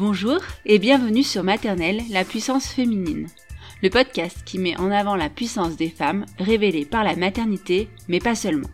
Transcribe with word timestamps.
Bonjour 0.00 0.38
et 0.64 0.78
bienvenue 0.78 1.22
sur 1.22 1.44
Maternelle, 1.44 2.00
la 2.08 2.24
puissance 2.24 2.68
féminine. 2.68 3.26
Le 3.82 3.90
podcast 3.90 4.38
qui 4.46 4.58
met 4.58 4.74
en 4.78 4.90
avant 4.90 5.14
la 5.14 5.28
puissance 5.28 5.76
des 5.76 5.90
femmes 5.90 6.24
révélée 6.38 6.86
par 6.86 7.04
la 7.04 7.16
maternité, 7.16 7.90
mais 8.08 8.18
pas 8.18 8.34
seulement. 8.34 8.70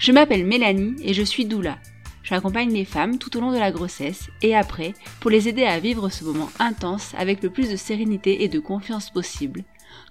Je 0.00 0.10
m'appelle 0.10 0.44
Mélanie 0.44 0.96
et 1.00 1.14
je 1.14 1.22
suis 1.22 1.44
doula. 1.44 1.78
J'accompagne 2.24 2.72
les 2.72 2.84
femmes 2.84 3.18
tout 3.18 3.36
au 3.36 3.40
long 3.40 3.52
de 3.52 3.56
la 3.56 3.70
grossesse 3.70 4.30
et 4.42 4.56
après 4.56 4.94
pour 5.20 5.30
les 5.30 5.48
aider 5.48 5.62
à 5.62 5.78
vivre 5.78 6.08
ce 6.08 6.24
moment 6.24 6.50
intense 6.58 7.14
avec 7.16 7.40
le 7.40 7.50
plus 7.50 7.70
de 7.70 7.76
sérénité 7.76 8.42
et 8.42 8.48
de 8.48 8.58
confiance 8.58 9.10
possible, 9.10 9.62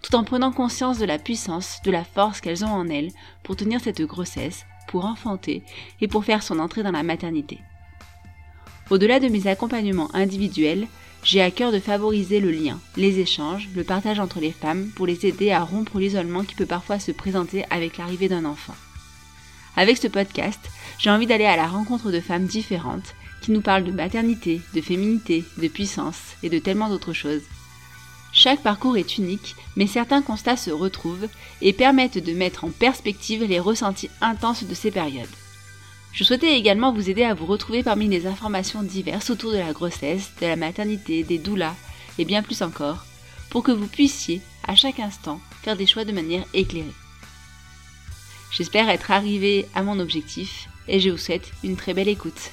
tout 0.02 0.16
en 0.16 0.23
prenant 0.23 0.54
conscience 0.54 0.98
de 0.98 1.06
la 1.06 1.20
puissance, 1.20 1.82
de 1.84 1.92
la 1.92 2.06
force 2.06 2.40
qu'elles 2.40 2.64
ont 2.64 2.72
en 2.72 2.88
elles 2.88 3.12
pour 3.44 3.58
tenir 3.58 3.82
cette 3.82 4.02
grossesse, 4.02 4.66
pour 4.88 5.04
enfanter 5.04 5.62
et 6.00 6.08
pour 6.08 6.23
faire 6.23 6.42
son 6.42 6.60
entrée 6.60 6.84
dans 6.84 6.92
la 6.92 7.04
maternité. 7.04 7.60
Au-delà 8.92 9.22
de 9.22 9.30
mes 9.30 9.47
accompagnements 9.47 10.14
individuels, 10.14 10.86
j'ai 11.23 11.42
à 11.42 11.50
cœur 11.50 11.72
de 11.72 11.80
favoriser 11.80 12.42
le 12.42 12.52
lien, 12.52 12.78
les 12.98 13.20
échanges, 13.20 13.70
le 13.73 13.86
partage 13.86 14.20
entre 14.20 14.42
les 14.42 14.52
femmes 14.52 14.89
pour 14.98 15.08
les 15.08 15.25
aider 15.25 15.50
à 15.50 15.64
rompre 15.64 15.98
l'isolement 15.98 16.44
qui 16.44 16.56
peut 16.56 16.66
parfois 16.66 17.00
se 17.00 17.14
présenter 17.14 17.64
avec 17.70 17.98
l'arrivée 17.98 18.28
d'un 18.28 18.44
enfant. 18.44 18.75
Avec 19.78 19.98
ce 19.98 20.09
podcast, 20.09 20.59
j'ai 21.00 21.09
envie 21.09 21.25
d'aller 21.25 21.45
à 21.45 21.56
la 21.56 21.67
rencontre 21.67 22.11
de 22.11 22.20
femmes 22.20 22.48
différentes 22.48 23.16
qui 23.42 23.52
nous 23.52 23.61
parlent 23.61 23.86
de 23.86 23.94
maternité, 23.94 24.59
de 24.73 24.81
féminité, 24.81 25.45
de 25.58 25.70
puissance 25.70 26.36
et 26.44 26.50
de 26.50 26.59
tellement 26.59 26.89
d'autres 26.89 27.14
choses. 27.14 27.44
Chaque 28.33 28.61
parcours 28.61 28.98
est 28.98 29.17
unique, 29.17 29.55
mais 29.78 29.88
certains 29.88 30.22
constats 30.22 30.58
se 30.58 30.70
retrouvent 30.70 31.30
et 31.61 31.72
permettent 31.72 32.22
de 32.22 32.33
mettre 32.33 32.66
en 32.66 32.70
perspective 32.70 33.45
les 33.45 33.61
ressentis 33.61 34.09
intenses 34.20 34.66
de 34.66 34.73
ces 34.73 34.92
périodes. 34.92 35.30
Je 36.14 36.23
souhaitais 36.26 36.58
également 36.58 36.92
vous 36.92 37.09
aider 37.09 37.23
à 37.23 37.34
vous 37.34 37.45
retrouver 37.45 37.84
parmi 37.84 38.08
les 38.08 38.28
informations 38.28 38.84
diverses 38.84 39.30
autour 39.30 39.52
de 39.52 39.58
la 39.58 39.72
grossesse, 39.72 40.31
de 40.42 40.45
la 40.45 40.58
maternité, 40.58 41.23
des 41.23 41.38
doulas 41.38 41.76
et 42.17 42.26
bien 42.26 42.44
plus 42.44 42.61
encore, 42.61 43.05
pour 43.49 43.64
que 43.64 43.72
vous 43.72 43.88
puissiez, 43.88 44.42
à 44.67 44.76
chaque 44.76 44.99
instant, 44.99 45.39
faire 45.64 45.77
des 45.77 45.88
choix 45.88 46.04
de 46.04 46.11
manière 46.11 46.45
éclairée. 46.54 46.94
J'espère 48.52 48.89
être 48.89 49.11
arrivé 49.11 49.67
à 49.73 49.83
mon 49.83 49.99
objectif 49.99 50.67
et 50.88 50.99
je 50.99 51.10
vous 51.10 51.17
souhaite 51.17 51.52
une 51.64 51.77
très 51.77 51.94
belle 51.94 52.10
écoute. 52.10 52.52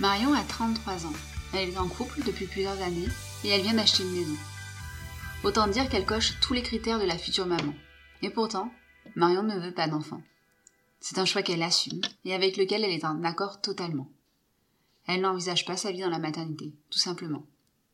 Marion 0.00 0.32
a 0.32 0.42
33 0.42 1.06
ans. 1.06 1.12
Elle 1.54 1.70
est 1.70 1.78
en 1.78 1.88
couple 1.88 2.22
depuis 2.24 2.46
plusieurs 2.46 2.80
années 2.82 3.08
et 3.44 3.48
elle 3.48 3.62
vient 3.62 3.74
d'acheter 3.74 4.02
une 4.02 4.12
maison. 4.12 4.36
Autant 5.44 5.68
dire 5.68 5.88
qu'elle 5.88 6.04
coche 6.04 6.34
tous 6.40 6.52
les 6.52 6.62
critères 6.62 6.98
de 6.98 7.04
la 7.04 7.16
future 7.16 7.46
maman. 7.46 7.72
Et 8.22 8.30
pourtant, 8.30 8.72
Marion 9.14 9.44
ne 9.44 9.58
veut 9.58 9.72
pas 9.72 9.86
d'enfant. 9.86 10.20
C'est 11.00 11.18
un 11.18 11.24
choix 11.24 11.42
qu'elle 11.42 11.62
assume 11.62 12.00
et 12.24 12.34
avec 12.34 12.56
lequel 12.56 12.82
elle 12.82 12.90
est 12.90 13.04
en 13.04 13.22
accord 13.22 13.60
totalement. 13.60 14.10
Elle 15.06 15.20
n'envisage 15.20 15.64
pas 15.64 15.76
sa 15.76 15.92
vie 15.92 16.00
dans 16.00 16.10
la 16.10 16.18
maternité, 16.18 16.74
tout 16.90 16.98
simplement. 16.98 17.46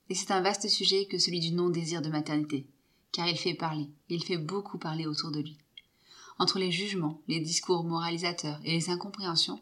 Et 0.09 0.15
c'est 0.15 0.31
un 0.31 0.41
vaste 0.41 0.69
sujet 0.69 1.05
que 1.05 1.19
celui 1.19 1.39
du 1.39 1.53
non-désir 1.53 2.01
de 2.01 2.09
maternité, 2.09 2.67
car 3.13 3.29
il 3.29 3.39
fait 3.39 3.55
parler, 3.55 3.91
il 4.09 4.25
fait 4.25 4.39
beaucoup 4.39 4.79
parler 4.79 5.07
autour 5.07 5.31
de 5.31 5.41
lui. 5.41 5.59
Entre 6.39 6.59
les 6.59 6.73
jugements, 6.73 7.21
les 7.29 7.41
discours 7.41 7.85
moralisateurs 7.85 8.59
et 8.65 8.73
les 8.73 8.89
incompréhensions, 8.89 9.61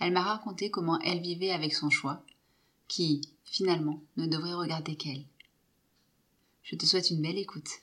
elle 0.00 0.12
m'a 0.12 0.22
raconté 0.22 0.70
comment 0.70 1.00
elle 1.00 1.20
vivait 1.20 1.52
avec 1.52 1.72
son 1.72 1.88
choix, 1.88 2.22
qui, 2.88 3.22
finalement, 3.44 4.02
ne 4.16 4.26
devrait 4.26 4.54
regarder 4.54 4.96
qu'elle. 4.96 5.24
Je 6.68 6.74
te 6.74 6.84
souhaite 6.84 7.10
une 7.10 7.22
belle 7.22 7.38
écoute. 7.38 7.80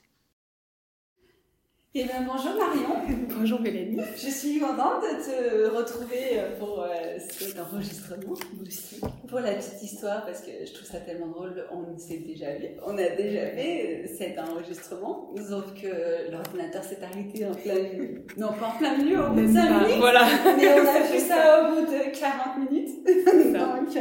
Eh 1.96 2.02
bien, 2.02 2.26
bonjour 2.26 2.50
Marion. 2.58 3.28
bonjour 3.38 3.60
Mélanie. 3.60 4.00
Je 4.16 4.28
suis 4.28 4.58
contente 4.58 5.00
de 5.02 5.22
te 5.22 5.76
retrouver 5.76 6.42
pour 6.58 6.82
euh, 6.82 6.88
cet 7.20 7.56
enregistrement 7.60 8.34
aussi. 8.60 9.00
Pour 9.28 9.38
la 9.38 9.52
petite 9.52 9.80
histoire, 9.80 10.24
parce 10.26 10.40
que 10.40 10.50
je 10.66 10.72
trouve 10.72 10.88
ça 10.88 10.98
tellement 10.98 11.28
drôle. 11.28 11.64
On 11.70 11.96
s'est 11.96 12.16
déjà 12.16 12.46
on 12.84 12.98
a 12.98 13.10
déjà 13.10 13.46
fait 13.50 14.02
euh, 14.02 14.08
cet 14.18 14.36
enregistrement, 14.40 15.32
sauf 15.36 15.72
que 15.80 16.32
l'ordinateur 16.32 16.82
s'est 16.82 16.98
arrêté 17.00 17.46
en 17.46 17.54
plein 17.54 17.74
milieu. 17.74 18.24
Non, 18.38 18.48
pas 18.48 18.74
en 18.74 18.78
plein 18.78 18.98
milieu, 18.98 19.26
au 19.26 19.28
bout 19.30 19.42
de 19.42 19.52
5 19.52 19.70
minutes. 19.70 19.98
Voilà. 19.98 20.26
Mais 20.56 20.68
on 20.72 20.88
a 20.88 21.00
fait 21.04 21.20
ça 21.20 21.62
au 21.62 21.74
bout 21.76 21.82
de 21.82 22.18
40 22.18 22.70
minutes. 22.70 22.90
Donc, 23.54 23.96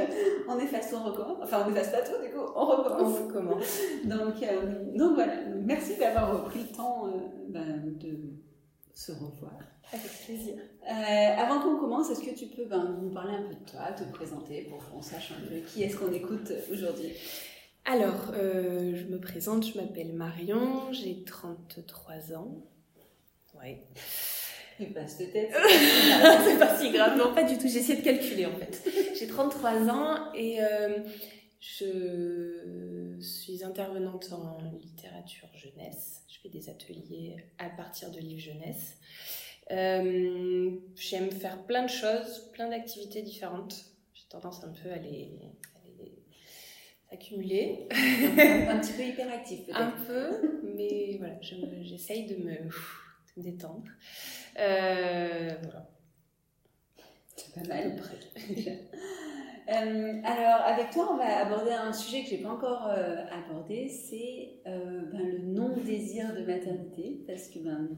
on 0.50 0.58
efface, 0.58 0.96
on 1.00 1.12
recommence. 1.12 1.38
Enfin, 1.44 1.64
on 1.68 1.72
efface 1.72 1.92
pas 1.92 2.02
tout, 2.02 2.24
du 2.24 2.32
coup, 2.32 2.42
on 2.56 2.66
recommence. 2.66 3.20
On 3.20 3.28
recommence. 3.28 3.80
Donc, 4.06 4.42
euh, 4.42 4.98
donc 4.98 5.14
voilà. 5.14 5.34
Merci 5.64 5.96
d'avoir 6.00 6.44
pris 6.46 6.62
le 6.62 6.76
temps. 6.76 7.08
Ben, 7.50 7.83
de 7.92 8.34
se 8.94 9.12
revoir. 9.12 9.60
Avec 9.92 10.12
plaisir. 10.26 10.56
Euh, 10.56 10.92
avant 10.92 11.62
qu'on 11.62 11.78
commence, 11.78 12.10
est-ce 12.10 12.22
que 12.22 12.36
tu 12.36 12.48
peux 12.48 12.66
ben, 12.66 12.98
nous 13.02 13.10
parler 13.10 13.34
un 13.34 13.44
peu 13.44 13.56
de 13.56 13.70
toi, 13.70 13.92
te 13.92 14.04
présenter 14.12 14.64
pour 14.64 14.84
qu'on 14.90 15.02
sache 15.02 15.32
un 15.32 15.48
peu 15.48 15.56
qui 15.68 15.84
est-ce 15.84 15.98
qu'on 15.98 16.12
écoute 16.14 16.52
aujourd'hui? 16.72 17.12
Alors, 17.86 18.32
euh, 18.34 18.96
je 18.96 19.06
me 19.12 19.20
présente, 19.20 19.66
je 19.66 19.78
m'appelle 19.78 20.14
Marion, 20.14 20.92
j'ai 20.94 21.24
33 21.24 22.34
ans. 22.34 22.64
Ouais. 23.60 23.84
Et 24.80 24.86
passe 24.88 25.20
de 25.20 25.26
tête. 25.26 25.54
c'est 26.46 26.58
pas 26.58 26.78
si 26.80 26.92
grave, 26.92 27.18
non, 27.18 27.34
pas 27.34 27.44
du 27.44 27.58
tout. 27.58 27.68
J'ai 27.68 27.80
essayé 27.80 28.00
de 28.00 28.04
calculer 28.04 28.46
en 28.46 28.56
fait. 28.56 28.90
J'ai 29.18 29.28
33 29.28 29.90
ans 29.90 30.34
et 30.34 30.58
euh, 30.62 31.00
je 31.66 33.18
suis 33.22 33.64
intervenante 33.64 34.34
en 34.34 34.58
littérature 34.80 35.50
jeunesse 35.56 36.24
des 36.50 36.70
ateliers 36.70 37.38
à 37.58 37.70
partir 37.70 38.12
de 38.12 38.20
livres 38.20 38.42
jeunesse. 38.42 38.98
Euh, 39.72 40.72
j'aime 40.96 41.32
faire 41.32 41.64
plein 41.64 41.84
de 41.84 41.90
choses, 41.90 42.52
plein 42.54 42.70
d'activités 42.70 43.22
différentes. 43.22 43.86
J'ai 44.14 44.28
tendance 44.30 44.64
un 44.64 44.74
peu 44.74 44.92
à 44.92 44.98
les, 44.98 45.32
accumuler. 47.12 47.88
Un, 47.92 48.80
petit 48.80 48.94
peu 48.94 49.04
hyperactif 49.04 49.66
peut-être. 49.66 49.80
Un 49.80 49.92
peu, 50.08 50.60
mais 50.76 51.18
voilà, 51.18 51.36
j'essaye 51.42 52.26
de 52.26 52.36
me, 52.38 52.56
détendre. 53.38 53.84
Euh, 54.60 55.54
voilà. 55.62 55.90
C'est 57.36 57.54
pas 57.54 57.68
mal. 57.68 58.02
Euh, 59.70 60.22
alors, 60.24 60.62
avec 60.66 60.92
toi, 60.92 61.10
on 61.14 61.18
va 61.18 61.46
aborder 61.46 61.72
un 61.72 61.94
sujet 61.94 62.24
que 62.24 62.30
je 62.30 62.36
n'ai 62.36 62.42
pas 62.42 62.50
encore 62.50 62.88
euh, 62.88 63.24
abordé, 63.32 63.88
c'est 63.88 64.60
euh, 64.68 65.04
ben, 65.12 65.22
le 65.22 65.40
non-désir 65.40 66.34
de 66.36 66.44
maternité, 66.44 67.24
parce 67.26 67.48
que 67.48 67.60
ben, 67.60 67.90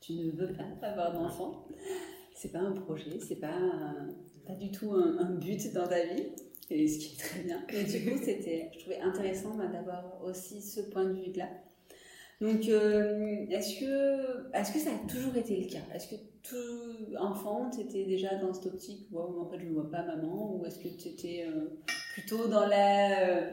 tu, 0.00 0.12
ne 0.12 0.30
veux 0.30 0.52
pas 0.52 0.86
avoir 0.86 1.12
d'enfant. 1.12 1.66
C'est 2.34 2.52
pas 2.52 2.60
un 2.60 2.72
projet, 2.72 3.18
c'est 3.20 3.40
pas, 3.40 3.58
pas 4.46 4.54
du 4.54 4.70
tout 4.70 4.92
un, 4.92 5.34
but 5.34 5.72
dans 5.74 5.86
ta 5.86 6.04
vie, 6.06 6.28
et 6.70 6.88
ce 6.88 6.98
qui 6.98 7.14
est 7.14 7.18
très 7.18 7.40
bien. 7.40 7.60
Et 7.68 7.84
du 7.84 8.10
coup, 8.10 8.16
je 8.16 8.78
trouvais 8.78 9.00
intéressant 9.00 9.54
ben, 9.54 9.70
d'avoir 9.70 10.22
aussi 10.24 10.62
ce 10.62 10.80
point 10.80 11.04
de 11.04 11.14
vue-là. 11.14 11.48
Donc, 12.40 12.60
est-ce 12.68 13.80
que, 13.80 14.56
est 14.56 14.72
que 14.72 14.78
ça 14.78 14.90
a 14.90 15.08
toujours 15.08 15.36
été 15.36 15.56
le 15.56 15.66
cas? 15.66 15.84
Est-ce 15.94 16.08
que 16.08 16.14
tout 16.42 17.16
enfant, 17.18 17.70
tu 17.70 17.80
étais 17.80 18.04
déjà 18.04 18.36
dans 18.36 18.52
cette 18.52 18.66
optique, 18.66 19.08
wow, 19.10 19.42
en 19.42 19.50
fait 19.50 19.58
je 19.58 19.66
ne 19.66 19.74
vois 19.74 19.90
pas 19.90 20.02
maman, 20.02 20.56
ou 20.56 20.64
est-ce 20.64 20.78
que 20.78 20.88
tu 20.88 21.08
étais 21.08 21.46
euh, 21.48 21.78
plutôt 22.14 22.46
dans 22.48 22.66
la, 22.66 23.28
euh, 23.28 23.50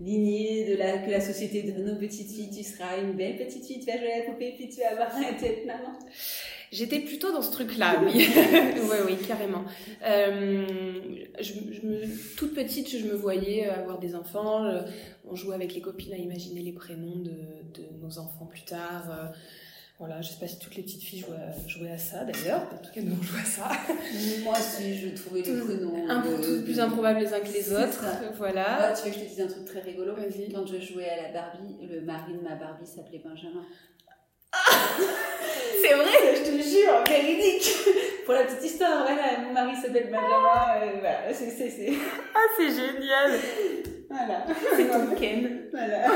lignée 0.00 0.64
de 0.66 0.76
la, 0.76 0.98
que 0.98 1.10
la 1.10 1.20
société 1.20 1.62
donne 1.62 1.96
aux 1.96 1.98
petites 1.98 2.30
filles. 2.30 2.50
Tu 2.50 2.64
seras 2.64 2.98
une 3.00 3.12
belle 3.12 3.36
petite 3.36 3.64
fille, 3.64 3.80
tu 3.80 3.86
vas 3.86 3.98
jouer 3.98 4.12
à 4.12 4.18
la 4.18 4.24
poupée, 4.24 4.54
puis 4.56 4.68
tu 4.68 4.80
vas 4.80 4.90
avoir 4.90 5.16
un 5.16 5.34
tête 5.34 5.64
maman. 5.66 5.98
J'étais 6.74 6.98
plutôt 6.98 7.30
dans 7.32 7.40
ce 7.40 7.52
truc-là, 7.52 8.00
oui. 8.04 8.26
oui, 8.34 8.96
oui, 9.06 9.16
carrément. 9.28 9.64
Euh, 10.04 10.66
je, 11.40 11.52
je 11.52 11.86
me, 11.86 12.36
toute 12.36 12.52
petite, 12.52 12.90
je 12.90 13.06
me 13.06 13.14
voyais 13.14 13.68
avoir 13.68 14.00
des 14.00 14.16
enfants. 14.16 14.68
Je, 14.68 14.78
on 15.24 15.36
jouait 15.36 15.54
avec 15.54 15.72
les 15.72 15.80
copines 15.80 16.12
à 16.12 16.16
imaginer 16.16 16.62
les 16.62 16.72
prénoms 16.72 17.20
de, 17.20 17.30
de 17.30 17.84
nos 18.02 18.18
enfants 18.18 18.46
plus 18.46 18.64
tard. 18.64 19.04
Euh, 19.08 19.28
voilà, 20.00 20.20
je 20.20 20.30
sais 20.30 20.40
pas 20.40 20.48
si 20.48 20.58
toutes 20.58 20.74
les 20.74 20.82
petites 20.82 21.04
filles 21.04 21.20
jouaient 21.20 21.36
à, 21.36 21.68
jouaient 21.68 21.92
à 21.92 21.98
ça 21.98 22.24
d'ailleurs. 22.24 22.62
En 22.62 22.84
tout 22.84 22.92
cas, 22.92 23.00
nous 23.02 23.16
on 23.20 23.22
jouait 23.22 23.40
à 23.40 23.44
ça. 23.44 23.70
Moi 24.42 24.54
aussi, 24.58 24.96
je 24.96 25.08
trouvais 25.10 25.42
les 25.42 25.60
prénoms. 25.60 26.08
Un 26.08 26.20
peu 26.22 26.40
tous 26.42 26.64
plus 26.64 26.80
improbables 26.80 27.20
les 27.20 27.32
uns 27.32 27.38
que 27.38 27.52
les 27.52 27.72
autres. 27.72 27.92
ça. 28.00 28.20
Voilà. 28.36 28.88
Ah, 28.88 28.92
tu 28.92 29.04
veux 29.04 29.14
que 29.14 29.20
je 29.20 29.24
te 29.24 29.28
dise 29.28 29.40
un 29.42 29.46
truc 29.46 29.64
très 29.64 29.80
rigolo 29.80 30.16
Vas-y. 30.16 30.52
Quand 30.52 30.66
je 30.66 30.80
jouais 30.80 31.08
à 31.08 31.22
la 31.22 31.32
Barbie, 31.32 31.76
le 31.88 32.00
mari 32.00 32.32
de 32.32 32.42
ma 32.42 32.56
Barbie 32.56 32.84
s'appelait 32.86 33.22
Benjamin. 33.24 33.64
C'est 35.82 35.94
vrai 35.94 36.34
Je 36.36 36.50
te 36.50 36.62
jure, 36.62 37.04
véridique 37.08 37.70
Pour 38.24 38.34
la 38.34 38.44
petite 38.44 38.64
histoire, 38.64 39.02
voilà, 39.02 39.38
mon 39.46 39.52
mari 39.52 39.76
s'appelle 39.76 40.04
Benjamin, 40.10 40.82
euh, 40.82 40.98
voilà, 41.00 41.32
c'est, 41.32 41.50
c'est, 41.50 41.68
c'est, 41.70 41.92
Ah, 42.34 42.38
c'est 42.56 42.68
génial 42.70 43.38
voilà. 44.08 44.44
C'est 44.76 44.86
ton 44.86 45.16
Ken. 45.16 45.62
Voilà, 45.72 46.06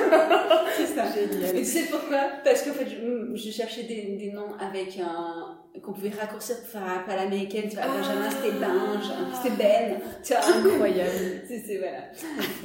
c'est 0.77 0.87
ça. 0.87 1.03
Génial. 1.13 1.57
Et 1.57 1.61
tu 1.61 1.65
sais 1.65 1.87
pourquoi? 1.91 2.19
Parce 2.45 2.63
qu'en 2.63 2.73
fait, 2.73 2.87
je, 2.87 3.35
je 3.35 3.51
cherchais 3.51 3.83
des, 3.85 4.17
des 4.17 4.31
noms 4.31 4.55
avec 4.61 5.01
un... 5.01 5.59
qu'on 5.83 5.95
pouvait 5.95 6.11
raccourcir 6.11 6.61
pour 6.61 6.69
faire 6.69 6.83
appel 7.01 7.19
à 7.19 7.25
l'américaine, 7.25 7.65
tu 7.69 7.75
vois, 7.75 7.87
Ah. 7.89 7.97
Benjamin 7.99 8.31
c'était 8.31 8.53
Benj, 8.53 9.05
c'était 9.43 9.57
Ben, 9.57 10.01
tu 10.23 10.33
vois. 10.33 10.71
Incroyable. 10.73 11.11
C'est, 11.49 11.59
c'est, 11.67 11.79
voilà. 11.79 11.99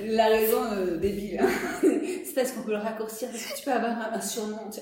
La 0.06 0.25
raison 0.28 0.62
euh, 0.72 0.98
débile. 0.98 1.40
hein. 1.42 1.48
C'est 2.34 2.42
parce 2.42 2.54
qu'on 2.54 2.64
peut 2.64 2.72
le 2.72 2.78
raccourcir, 2.78 3.30
parce 3.30 3.46
que 3.46 3.56
tu 3.58 3.64
peux 3.64 3.72
avoir 3.72 3.92
un, 3.92 4.14
un 4.14 4.22
surnom, 4.22 4.70
tu. 4.72 4.80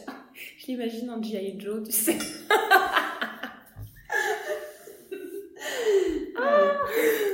Je 0.58 0.68
l'imagine 0.68 1.10
en 1.10 1.22
G.I. 1.22 1.60
Joe, 1.60 1.84
tu 1.84 1.92
sais. 1.92 2.18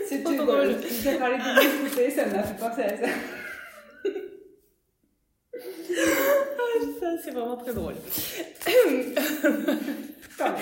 C'est 0.08 0.24
trop 0.24 0.34
tout 0.34 0.46
drôle. 0.46 0.75
Tu 0.81 1.08
as 1.08 1.18
parlé 1.18 1.38
de 1.38 1.88
poupées, 1.88 2.10
ça 2.10 2.25
m'a 2.25 2.42
fait 2.44 2.58
penser 2.58 2.81
à 2.81 2.98
ça. 2.98 3.08
Ça, 7.00 7.08
c'est 7.24 7.31
vraiment 7.31 7.58
très 7.58 7.74
drôle. 7.74 7.96
Pardon. 10.38 10.58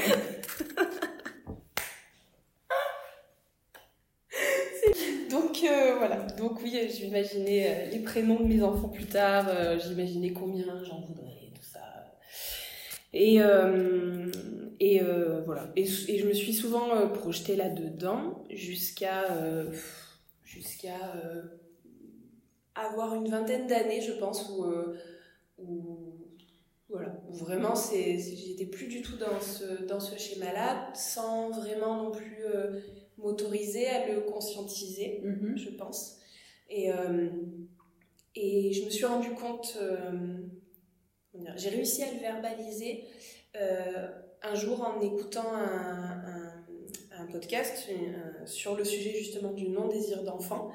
Donc 5.29 5.51
voilà, 5.97 6.17
donc 6.37 6.61
oui, 6.61 6.77
j'imaginais 6.89 7.67
euh, 7.67 7.91
les 7.91 7.99
prénoms 7.99 8.39
de 8.39 8.45
mes 8.45 8.61
enfants 8.61 8.89
plus 8.89 9.05
tard, 9.05 9.47
euh, 9.49 9.79
j'imaginais 9.79 10.31
combien 10.31 10.83
j'en 10.83 11.01
voudrais, 11.01 11.51
tout 11.53 11.63
ça. 11.63 11.81
Et, 13.13 13.41
euh, 13.41 14.31
voilà, 15.45 15.71
et, 15.75 15.85
je 15.85 16.27
me 16.27 16.33
suis 16.33 16.53
souvent 16.53 17.07
projetée 17.09 17.55
là-dedans 17.55 18.43
jusqu'à 18.49 19.23
avoir 22.75 23.15
une 23.15 23.29
vingtaine 23.29 23.67
d'années, 23.67 24.01
je 24.01 24.13
pense, 24.13 24.49
où 25.57 26.24
voilà, 26.89 27.19
où 27.29 27.33
vraiment 27.33 27.73
j'étais 27.75 28.65
plus 28.67 28.87
du 28.87 29.01
tout 29.01 29.17
dans 29.17 29.41
ce, 29.41 29.83
dans 29.85 29.99
ce 29.99 30.17
schéma-là, 30.17 30.91
sans 30.93 31.49
vraiment 31.51 32.03
non 32.03 32.11
plus 32.11 32.43
euh, 32.45 32.79
m'autoriser 33.17 33.87
à 33.87 34.07
le 34.13 34.21
conscientiser, 34.21 35.21
Mhm. 35.23 35.57
je 35.57 35.69
pense. 35.71 36.19
Et, 36.69 36.91
euh, 36.91 37.29
et 38.35 38.73
je 38.73 38.85
me 38.85 38.89
suis 38.89 39.05
rendu 39.05 39.29
compte, 39.31 39.77
euh, 39.81 40.43
j'ai 41.55 41.69
réussi 41.69 42.03
à 42.03 42.11
le 42.13 42.19
verbaliser 42.19 43.03
un 44.41 44.53
jour 44.55 44.81
en 44.81 44.99
écoutant 45.01 45.53
un, 45.53 46.23
un- 46.27 46.65
un 47.17 47.25
podcast 47.27 47.89
sur 48.45 48.75
le 48.75 48.83
sujet 48.83 49.13
justement 49.17 49.51
du 49.53 49.69
non-désir 49.69 50.23
d'enfant. 50.23 50.69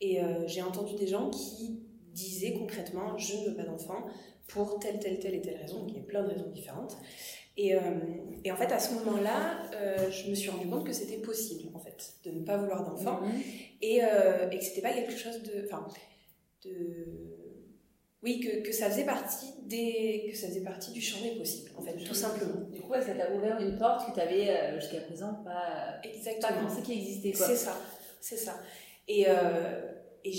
Et 0.00 0.20
j'ai 0.46 0.62
entendu 0.62 0.94
des 0.96 1.06
gens 1.06 1.28
qui 1.30 1.80
disaient 2.12 2.54
concrètement 2.54 3.16
Je 3.18 3.36
ne 3.36 3.48
veux 3.48 3.54
pas 3.54 3.64
d'enfant 3.64 4.06
pour 4.48 4.78
telle, 4.78 4.98
telle, 4.98 5.18
telle 5.18 5.34
et 5.34 5.40
telle 5.40 5.56
raison. 5.56 5.80
Donc 5.80 5.90
il 5.90 5.96
y 5.96 6.00
a 6.00 6.02
plein 6.04 6.22
de 6.22 6.28
raisons 6.30 6.50
différentes. 6.50 6.96
Et, 7.56 7.74
euh, 7.74 7.80
et 8.42 8.50
en 8.50 8.56
fait, 8.56 8.72
à 8.72 8.80
ce 8.80 8.94
moment-là, 8.94 9.62
euh, 9.74 10.10
je 10.10 10.28
me 10.28 10.34
suis 10.34 10.50
rendu 10.50 10.66
compte 10.68 10.84
que 10.84 10.92
c'était 10.92 11.18
possible, 11.18 11.70
en 11.74 11.78
fait, 11.78 12.14
de 12.24 12.32
ne 12.32 12.44
pas 12.44 12.56
vouloir 12.56 12.82
d'enfant 12.84 13.20
Mhm. 13.20 13.30
et, 13.80 14.04
euh, 14.04 14.50
et 14.50 14.58
que 14.58 14.64
c'était 14.64 14.80
pas 14.82 14.92
quelque 14.92 15.16
chose 15.16 15.40
de. 15.42 15.64
Enfin, 15.64 15.86
de. 16.64 17.06
Oui, 18.24 18.40
que, 18.40 18.66
que 18.66 18.72
ça 18.72 18.90
faisait 18.90 19.04
partie 19.04 19.52
des. 19.64 20.28
que 20.32 20.36
ça 20.36 20.48
faisait 20.48 20.62
partie 20.64 20.90
du 20.92 21.00
champ 21.00 21.22
des 21.22 21.36
possibles, 21.38 21.70
en 21.76 21.82
fait, 21.82 21.96
tout 22.04 22.14
simplement. 22.14 22.68
Du 22.72 22.80
coup, 22.80 22.94
ça 22.94 23.14
t'a 23.14 23.32
ouvert 23.32 23.60
une 23.60 23.78
porte 23.78 24.08
que 24.08 24.14
tu 24.14 24.20
avais 24.20 24.74
jusqu'à 24.80 25.00
présent 25.02 25.34
pas, 25.44 26.00
pas 26.02 26.08
Exactement. 26.08 26.66
pensé 26.66 26.82
qu'il 26.82 26.98
existait. 26.98 27.34
C'est 27.34 27.54
ça, 27.56 27.76
c'est 28.20 28.36
ça. 28.36 28.58
Et, 29.06 29.26
euh, 29.28 29.92
et 30.24 30.30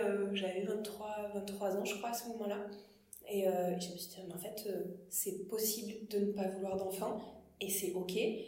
euh, 0.00 0.34
j'avais 0.34 0.62
23, 0.62 1.30
23 1.34 1.76
ans, 1.76 1.84
je 1.84 1.96
crois, 1.96 2.10
à 2.10 2.14
ce 2.14 2.28
moment-là. 2.28 2.58
Et, 3.30 3.46
euh, 3.46 3.70
et 3.76 3.80
je 3.80 3.92
me 3.92 3.96
suis 3.96 4.08
dit, 4.08 4.16
mais 4.26 4.34
en 4.34 4.38
fait, 4.38 4.64
euh, 4.68 4.84
c'est 5.10 5.46
possible 5.48 6.06
de 6.08 6.18
ne 6.18 6.32
pas 6.32 6.48
vouloir 6.48 6.76
d'enfant, 6.76 7.20
et 7.60 7.68
c'est 7.70 7.92
OK. 7.92 8.16
Et, 8.16 8.46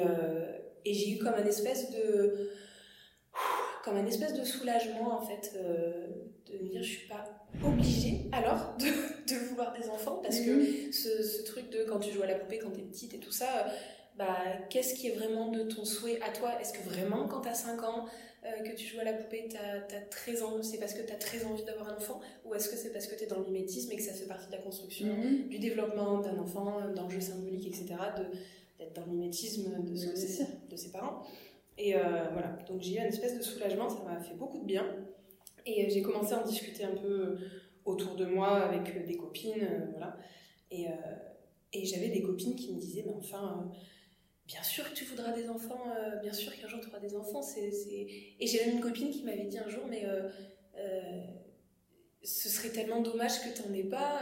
euh, 0.00 0.58
et 0.84 0.94
j'ai 0.94 1.10
eu 1.12 1.18
comme 1.18 1.34
un 1.34 1.44
espèce 1.46 1.90
de. 1.90 2.50
comme 3.84 3.96
un 3.96 4.06
espèce 4.06 4.34
de 4.34 4.44
soulagement, 4.44 5.16
en 5.16 5.20
fait, 5.24 5.52
de 5.54 6.58
me 6.64 6.68
dire, 6.68 6.82
je 6.82 6.88
suis 6.88 7.08
pas 7.08 7.24
obligée, 7.64 8.22
alors, 8.32 8.76
de, 8.78 8.86
de 9.32 9.38
vouloir 9.48 9.72
des 9.78 9.88
enfants, 9.88 10.20
parce 10.22 10.40
que 10.40 10.50
Mhm. 10.50 10.92
ce, 10.92 11.22
ce 11.22 11.42
truc 11.44 11.70
de 11.70 11.84
quand 11.84 12.00
tu 12.00 12.10
joues 12.12 12.22
à 12.22 12.26
la 12.26 12.34
poupée 12.34 12.58
quand 12.58 12.70
t'es 12.70 12.82
petite 12.82 13.14
et 13.14 13.18
tout 13.18 13.30
ça, 13.32 13.66
bah, 14.16 14.36
qu'est-ce 14.70 14.94
qui 14.94 15.08
est 15.08 15.14
vraiment 15.14 15.50
de 15.50 15.62
ton 15.64 15.84
souhait 15.84 16.20
à 16.22 16.30
toi? 16.30 16.60
Est-ce 16.60 16.72
que 16.72 16.82
vraiment 16.88 17.28
quand 17.28 17.42
t'as 17.42 17.54
5 17.54 17.82
ans 17.84 18.06
euh, 18.46 18.62
que 18.62 18.76
tu 18.76 18.86
joues 18.86 19.00
à 19.00 19.04
la 19.04 19.12
poupée, 19.14 19.48
as 19.56 19.86
c'est 20.62 20.78
parce 20.78 20.94
que 20.94 21.02
t'as 21.02 21.16
très 21.16 21.44
envie 21.44 21.64
d'avoir 21.64 21.88
un 21.90 21.96
enfant 21.96 22.20
Ou 22.44 22.54
est-ce 22.54 22.68
que 22.68 22.76
c'est 22.76 22.92
parce 22.92 23.06
que 23.06 23.14
t'es 23.14 23.26
dans 23.26 23.38
le 23.40 23.44
mimétisme 23.46 23.90
et 23.92 23.96
que 23.96 24.02
ça 24.02 24.12
fait 24.12 24.26
partie 24.26 24.46
de 24.46 24.52
la 24.52 24.58
construction, 24.62 25.06
Mhm. 25.14 25.48
du 25.48 25.58
développement 25.58 26.20
d'un 26.20 26.38
enfant, 26.38 26.80
le 26.80 27.10
jeu 27.10 27.20
symbolique, 27.20 27.66
etc., 27.66 27.94
d'être 28.78 28.94
dans 28.94 29.06
le 29.06 29.12
mimétisme 29.12 29.82
de, 29.84 29.94
ce 29.96 30.06
que 30.06 30.16
c'est- 30.16 30.68
de 30.68 30.76
ses 30.76 30.90
parents 30.92 31.22
Et 31.78 31.94
euh, 31.94 32.28
voilà, 32.32 32.56
donc 32.68 32.80
j'ai 32.80 32.94
eu 32.94 32.98
une 32.98 33.04
espèce 33.04 33.36
de 33.36 33.42
soulagement, 33.42 33.88
ça 33.90 34.02
m'a 34.04 34.18
fait 34.20 34.34
beaucoup 34.34 34.58
de 34.60 34.64
bien. 34.64 34.86
Et 35.66 35.84
euh, 35.84 35.88
j'ai 35.90 36.00
commencé 36.02 36.32
à 36.32 36.42
en 36.42 36.46
discuter 36.46 36.84
un 36.84 36.94
peu 36.94 37.36
autour 37.84 38.14
de 38.16 38.24
moi 38.24 38.48
avec 38.62 39.04
des 39.06 39.16
copines, 39.16 39.62
euh, 39.62 39.86
voilà. 39.92 40.16
Et, 40.70 40.86
et 41.72 41.84
j'avais 41.84 42.08
des 42.08 42.22
copines 42.22 42.54
qui 42.56 42.72
me 42.74 42.80
disaient, 42.80 43.04
mais 43.06 43.12
enfin, 43.14 43.70
bien 44.46 44.62
sûr 44.62 44.88
que 44.88 44.94
tu 44.94 45.04
voudras 45.04 45.32
des 45.32 45.48
enfants, 45.48 45.82
euh, 45.96 46.16
bien 46.16 46.32
sûr 46.32 46.54
qu'un 46.56 46.68
jour 46.68 46.80
tu 46.80 46.88
auras 46.88 47.00
des 47.00 47.14
enfants. 47.16 47.42
c'est 47.42 47.70
c'est... 47.70 48.06
Et 48.40 48.46
j'ai 48.46 48.64
même 48.64 48.76
une 48.76 48.80
copine 48.80 49.10
qui 49.10 49.24
m'avait 49.24 49.44
dit 49.44 49.58
un 49.58 49.68
jour, 49.68 49.84
mais 49.88 50.04
euh, 50.04 50.28
euh, 50.78 51.22
ce 52.22 52.48
serait 52.48 52.70
tellement 52.70 53.00
dommage 53.02 53.40
que 53.40 53.54
tu 53.56 53.68
n'en 53.68 53.74
aies 53.74 53.84
pas, 53.84 54.20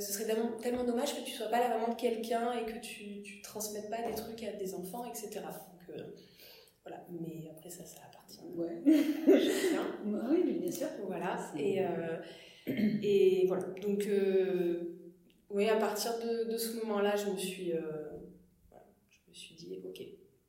ce 0.00 0.12
serait 0.12 0.24
tellement, 0.24 0.52
tellement 0.62 0.84
dommage 0.84 1.14
que 1.14 1.24
tu 1.24 1.32
sois 1.32 1.48
pas 1.48 1.60
la 1.60 1.68
maman 1.68 1.88
de 1.88 2.00
quelqu'un 2.00 2.52
et 2.54 2.64
que 2.64 2.78
tu 2.78 3.04
ne 3.36 3.42
transmettes 3.42 3.90
pas 3.90 4.02
des 4.02 4.14
trucs 4.14 4.42
à 4.42 4.52
des 4.52 4.74
enfants, 4.74 5.04
etc. 5.06 5.40
Donc 5.44 5.96
voilà, 6.82 7.04
mais 7.10 7.48
après 7.50 7.70
ça, 7.70 7.84
ça 7.84 8.00
appartient 8.06 8.40
Ouais. 8.56 8.82
à 9.32 9.38
chacun. 9.38 10.30
Oui, 10.30 10.42
bien 10.60 10.70
sûr. 10.72 10.88
Voilà, 11.06 11.38
et, 11.56 11.82
et 12.66 13.46
voilà. 13.46 13.62
Donc, 13.82 14.08
oui, 15.50 15.68
à 15.68 15.76
partir 15.76 16.12
de, 16.18 16.50
de 16.50 16.56
ce 16.56 16.76
moment-là, 16.78 17.14
je 17.16 17.30
me 17.30 17.36
suis, 17.36 17.72
me 19.34 19.38
suis 19.46 19.54
dit, 19.54 19.78
ok. 19.84 20.00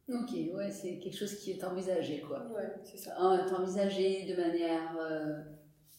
Ok, 0.08 0.30
ouais, 0.56 0.70
c'est 0.72 1.00
quelque 1.00 1.18
chose 1.18 1.36
qui 1.40 1.52
est 1.52 1.64
envisagé, 1.64 2.20
quoi. 2.22 2.46
Ouais, 2.56 2.70
c'est 2.84 2.98
ça. 2.98 3.16
T'as 3.18 3.56
envisagé 3.58 4.24
de 4.26 4.36
manière 4.36 4.96
euh, 5.00 5.40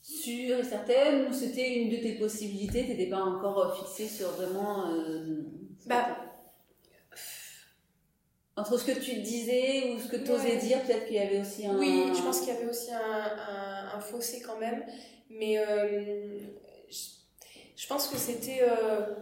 sûre 0.00 0.58
et 0.60 0.62
certaine 0.64 1.28
ou 1.28 1.32
c'était 1.32 1.74
une 1.82 1.90
de 1.90 1.96
tes 1.96 2.12
possibilités 2.12 2.86
T'étais 2.86 3.08
pas 3.08 3.20
encore 3.22 3.58
euh, 3.58 3.74
fixée 3.74 4.06
sur 4.06 4.28
vraiment. 4.30 4.92
euh, 4.94 5.42
Bah. 5.86 6.18
Entre 8.58 8.78
ce 8.78 8.90
que 8.90 8.98
tu 8.98 9.20
disais 9.20 9.92
ou 9.92 9.98
ce 10.00 10.08
que 10.08 10.16
tu 10.16 10.30
osais 10.30 10.52
Ouais. 10.54 10.56
dire, 10.58 10.82
peut-être 10.82 11.06
qu'il 11.06 11.16
y 11.16 11.18
avait 11.18 11.40
aussi 11.40 11.66
un. 11.66 11.76
Oui, 11.78 12.04
je 12.16 12.22
pense 12.22 12.40
qu'il 12.40 12.48
y 12.54 12.56
avait 12.56 12.68
aussi 12.68 12.90
un, 12.90 13.00
un, 13.00 13.96
un 13.96 14.00
fossé 14.00 14.40
quand 14.40 14.58
même, 14.58 14.82
mais 15.28 15.58
euh, 15.58 16.38
je, 16.88 16.96
je 17.76 17.86
pense 17.86 18.08
que 18.08 18.16
c'était. 18.16 18.60
euh, 18.62 19.14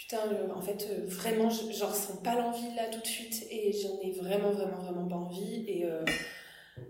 putain, 0.00 0.18
euh, 0.32 0.52
en 0.54 0.60
fait, 0.60 0.86
euh, 0.90 1.04
vraiment, 1.06 1.50
je- 1.50 1.72
j'en 1.72 1.88
ressens 1.88 2.16
pas 2.24 2.34
l'envie 2.34 2.74
là 2.76 2.84
tout 2.90 3.00
de 3.00 3.06
suite 3.06 3.46
et 3.50 3.72
j'en 3.72 3.98
ai 4.00 4.12
vraiment, 4.12 4.50
vraiment, 4.50 4.78
vraiment 4.78 5.06
pas 5.08 5.16
envie 5.16 5.64
et. 5.68 5.84
euh, 5.84 6.04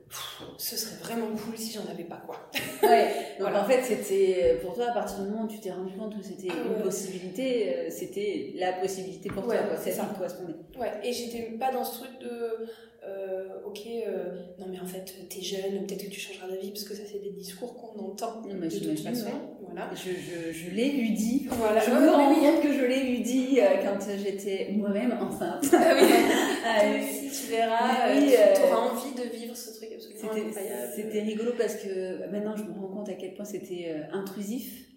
pff, 0.08 0.42
ce 0.58 0.76
serait 0.76 0.96
vraiment 0.96 1.26
cool 1.36 1.56
si 1.56 1.72
j'en 1.72 1.86
avais 1.90 2.04
pas 2.04 2.22
quoi. 2.26 2.50
Ouais, 2.82 3.06
donc 3.38 3.48
Voilà. 3.48 3.62
en 3.62 3.64
fait, 3.64 3.82
c'était 3.82 4.58
pour 4.62 4.74
toi, 4.74 4.86
à 4.90 4.92
partir 4.92 5.20
du 5.24 5.30
moment 5.30 5.44
où 5.44 5.48
tu 5.48 5.60
t'es 5.60 5.70
rendu 5.70 5.92
compte 5.96 6.16
que 6.16 6.24
c'était 6.24 6.48
Ah 6.50 6.66
une 6.66 6.74
ouais. 6.76 6.82
possibilité, 6.82 7.76
euh, 7.76 7.90
c'était 7.90 8.52
la 8.56 8.72
possibilité 8.74 9.28
pour 9.28 9.46
Ouais, 9.46 9.56
toi, 9.58 9.66
quoi. 9.66 9.76
ça. 9.76 10.06
qui 10.06 10.14
correspondait. 10.16 10.54
Ouais, 10.78 10.92
et 11.04 11.12
j'étais 11.12 11.42
pas 11.58 11.72
dans 11.72 11.84
ce 11.84 11.98
truc 12.04 12.18
de 12.20 12.66
euh, 13.10 13.66
ok, 13.66 13.80
euh, 13.86 14.32
non 14.58 14.66
mais 14.70 14.78
en 14.80 14.86
fait, 14.86 15.14
t'es 15.28 15.40
jeune, 15.40 15.86
peut-être 15.86 16.04
que 16.04 16.10
tu 16.10 16.20
changeras 16.20 16.48
d'avis, 16.48 16.70
parce 16.70 16.84
que 16.84 16.94
ça, 16.94 17.02
c'est 17.10 17.18
des 17.22 17.30
discours 17.30 17.74
qu'on 17.74 17.98
entend 18.00 18.42
Non, 18.46 18.54
mais 18.58 18.68
de 18.68 18.78
toute 18.78 18.98
façon. 19.00 19.30
Voilà. 19.62 19.90
Je, 19.94 20.10
je, 20.10 20.52
je 20.52 20.70
l'ai 20.74 20.90
lui 20.92 21.12
dit. 21.12 21.46
Voilà. 21.50 21.80
Je 21.80 21.90
me 21.90 22.10
rends 22.10 22.30
oui. 22.30 22.40
compte 22.40 22.62
que 22.62 22.72
je 22.72 22.84
l'ai 22.84 23.04
lui 23.04 23.20
dit 23.20 23.60
euh, 23.60 23.82
quand 23.82 23.98
j'étais 24.22 24.68
moi-même 24.72 25.12
enceinte. 25.20 25.64
Ah 25.72 25.94
oui. 25.94 26.08
Ah, 26.62 26.82
aussi, 26.84 27.46
tu 27.46 27.50
verras, 27.52 28.14
Oui, 28.14 28.34
euh, 28.36 28.54
tu 28.54 28.62
auras 28.62 28.90
envie 28.90 29.14
de 29.14 29.34
vivre 29.34 29.56
ce 29.56 29.76
truc 29.76 29.88
absolument 29.94 30.48
incroyable. 30.48 30.92
c'était 30.94 31.22
rigolo 31.22 31.52
parce 31.58 31.76
que 31.76 32.30
maintenant 32.30 32.54
je 32.54 32.62
me 32.64 32.72
rends 32.72 32.88
compte 32.88 33.08
à 33.08 33.14
quel 33.14 33.32
point 33.34 33.46
c'était 33.46 33.96
intrusif. 34.12 34.89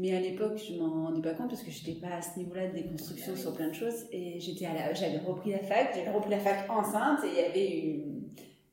Mais 0.00 0.16
à 0.16 0.20
l'époque, 0.20 0.58
je 0.58 0.74
m'en 0.78 1.06
rendais 1.06 1.20
pas 1.22 1.34
compte 1.34 1.48
parce 1.50 1.62
que 1.62 1.70
j'étais 1.70 1.98
pas 2.00 2.14
à 2.18 2.22
ce 2.22 2.38
niveau-là 2.38 2.68
de 2.68 2.74
déconstruction 2.74 3.34
sur 3.36 3.52
plein 3.54 3.68
de 3.68 3.74
choses. 3.74 4.06
Et 4.12 4.38
j'étais 4.38 4.66
à 4.66 4.72
la, 4.74 4.94
j'avais 4.94 5.18
repris 5.18 5.50
la 5.50 5.58
fac, 5.58 5.92
j'avais 5.94 6.10
repris 6.10 6.30
la 6.30 6.38
fac 6.38 6.70
enceinte 6.70 7.20
et 7.24 7.28
il 7.28 7.34
y 7.34 7.44
avait 7.44 7.68
une, 7.80 8.22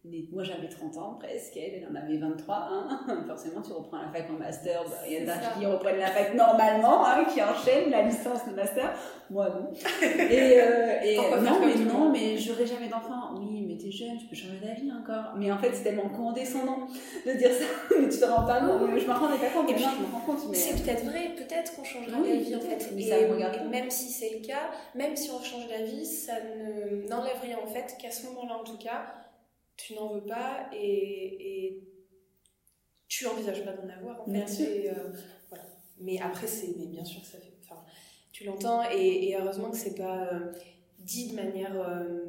une- 0.06 0.28
moi 0.32 0.44
j'avais 0.44 0.70
30 0.70 0.98
ans 0.98 1.18
presque, 1.20 1.58
elle, 1.58 1.82
elle 1.82 1.88
en 1.92 1.96
avait 1.96 2.18
23. 2.18 2.56
Hein. 2.56 3.24
Forcément, 3.28 3.62
tu 3.64 3.72
reprends 3.72 3.98
la 4.04 4.10
fac 4.10 4.30
en 4.30 4.38
master, 4.38 4.84
bah, 4.84 4.98
il 5.10 5.14
y 5.14 5.26
en 5.26 5.34
a 5.34 5.38
qui 5.60 5.66
reprennent 5.66 5.98
la 5.98 6.08
fac 6.12 6.36
normalement, 6.36 7.04
hein, 7.08 7.26
qui 7.34 7.42
enchaînent 7.42 7.90
la 7.90 8.04
licence, 8.04 8.42
le 8.48 8.54
master. 8.56 8.94
Moi 9.32 9.50
non. 9.50 9.72
Et, 10.30 10.62
euh, 10.62 11.02
et 11.04 11.18
non, 11.18 11.60
mais 11.66 11.86
non, 11.86 12.12
mais 12.12 12.38
j'aurais 12.38 12.68
jamais 12.68 12.88
d'enfant. 12.88 13.34
Oui, 13.40 13.55
mais 13.76 13.84
t'es 13.84 13.92
jeune, 13.92 14.18
tu 14.18 14.26
peux 14.26 14.36
changer 14.36 14.58
d'avis 14.64 14.92
encore. 14.92 15.36
Mais 15.38 15.52
en 15.52 15.58
fait, 15.58 15.74
c'est 15.74 15.84
tellement 15.84 16.10
condescendant 16.10 16.88
de 17.26 17.32
dire 17.34 17.52
ça, 17.52 17.66
mais 18.00 18.10
tu 18.10 18.18
te 18.20 18.26
rends 18.26 18.46
pas 18.46 18.60
compte. 18.62 18.90
Je 18.98 19.06
m'en 19.08 19.20
rendais 19.20 19.38
pas 19.40 19.50
compte, 19.50 19.70
mais 19.70 19.78
je 19.78 19.84
me 20.02 20.12
rends 20.12 20.22
compte. 20.22 20.50
Mais... 20.50 20.56
C'est 20.56 20.84
peut-être 20.84 21.06
vrai, 21.06 21.36
peut-être 21.36 21.76
qu'on 21.76 21.84
changera 21.84 22.20
Oui, 22.22 22.30
d'avis 22.30 22.56
en 22.56 22.62
fait. 22.62 22.90
mais 22.94 23.02
Et, 23.04 23.10
ça 23.10 23.18
me 23.20 23.70
même 23.70 23.90
si 23.90 24.10
c'est 24.12 24.30
le 24.40 24.46
cas, 24.46 24.72
même 24.96 25.16
si 25.16 25.30
on 25.32 25.42
change 25.44 25.68
d'avis, 25.68 26.06
ça 26.06 26.34
ne- 26.42 27.08
n'enlève 27.08 27.40
rien 27.42 27.58
en 27.64 27.68
fait, 27.68 27.96
qu'à 28.00 28.12
ce 28.12 28.26
moment-là 28.28 28.58
en 28.58 28.64
tout 28.64 28.78
cas, 28.78 29.06
tu 29.78 29.94
n'en 29.94 30.10
veux 30.14 30.26
pas 30.26 30.70
et, 30.74 31.66
et 31.68 31.84
tu 33.08 33.28
envisages 33.28 33.64
pas 33.64 33.74
d'en 33.74 33.90
avoir 33.90 34.22
en 34.22 34.26
fait. 34.26 34.32
Bien 34.32 34.48
sûr. 34.48 34.68
Et, 34.68 34.90
euh, 34.90 34.94
voilà. 35.50 35.64
Mais 36.00 36.20
après, 36.22 36.48
c'est 36.48 36.76
mais 36.78 36.88
bien 36.88 37.04
sûr, 37.06 37.24
ça 37.26 37.38
fait. 37.38 37.54
Enfin, 37.64 37.82
tu 38.32 38.44
l'entends 38.44 38.84
et, 38.92 39.30
et 39.30 39.38
heureusement 39.38 39.70
que 39.72 39.78
c'est 39.78 39.96
pas 39.96 40.28
euh, 40.34 40.52
dit 41.06 41.30
de 41.32 41.36
manière 41.36 41.76
euh, 41.80 42.26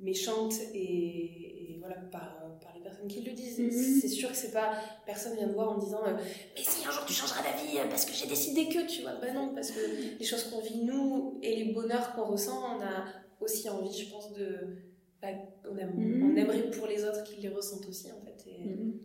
méchante 0.00 0.54
et, 0.74 1.74
et 1.74 1.78
voilà 1.80 1.96
par, 2.12 2.58
par 2.62 2.72
les 2.74 2.80
personnes 2.80 3.08
qui 3.08 3.20
le 3.22 3.32
disent. 3.32 3.58
Mhm. 3.58 3.70
C'est 4.00 4.08
sûr 4.08 4.30
que 4.30 4.36
c'est 4.36 4.52
pas 4.52 4.72
personne 5.04 5.34
vient 5.36 5.48
te 5.48 5.52
voir 5.52 5.70
en 5.72 5.78
disant 5.78 6.02
euh, 6.06 6.14
mais 6.56 6.62
si 6.62 6.86
un 6.86 6.90
jour 6.90 7.04
tu 7.06 7.12
changeras 7.12 7.42
d'avis 7.42 7.78
euh, 7.78 7.88
parce 7.88 8.04
que 8.04 8.12
j'ai 8.12 8.26
décidé 8.26 8.68
que 8.68 8.86
tu 8.86 9.02
vois 9.02 9.14
bah 9.20 9.32
non 9.32 9.52
parce 9.54 9.70
que 9.72 9.80
les 10.18 10.24
choses 10.24 10.44
qu'on 10.44 10.60
vit 10.60 10.82
nous 10.84 11.38
et 11.42 11.56
les 11.56 11.72
bonheurs 11.72 12.14
qu'on 12.14 12.24
ressent 12.26 12.76
on 12.78 12.80
a 12.80 13.04
aussi 13.40 13.68
envie 13.68 13.92
je 13.92 14.10
pense 14.10 14.32
de 14.34 14.76
bah, 15.20 15.28
on, 15.70 15.76
aime- 15.76 15.94
Mhm. 15.96 16.32
on 16.32 16.36
aimerait 16.36 16.70
pour 16.70 16.86
les 16.86 17.04
autres 17.04 17.24
qu'ils 17.24 17.42
les 17.42 17.48
ressentent 17.50 17.86
aussi 17.88 18.08
en 18.12 18.20
fait 18.24 18.38
et- 18.50 18.64
Mhm. 18.68 19.00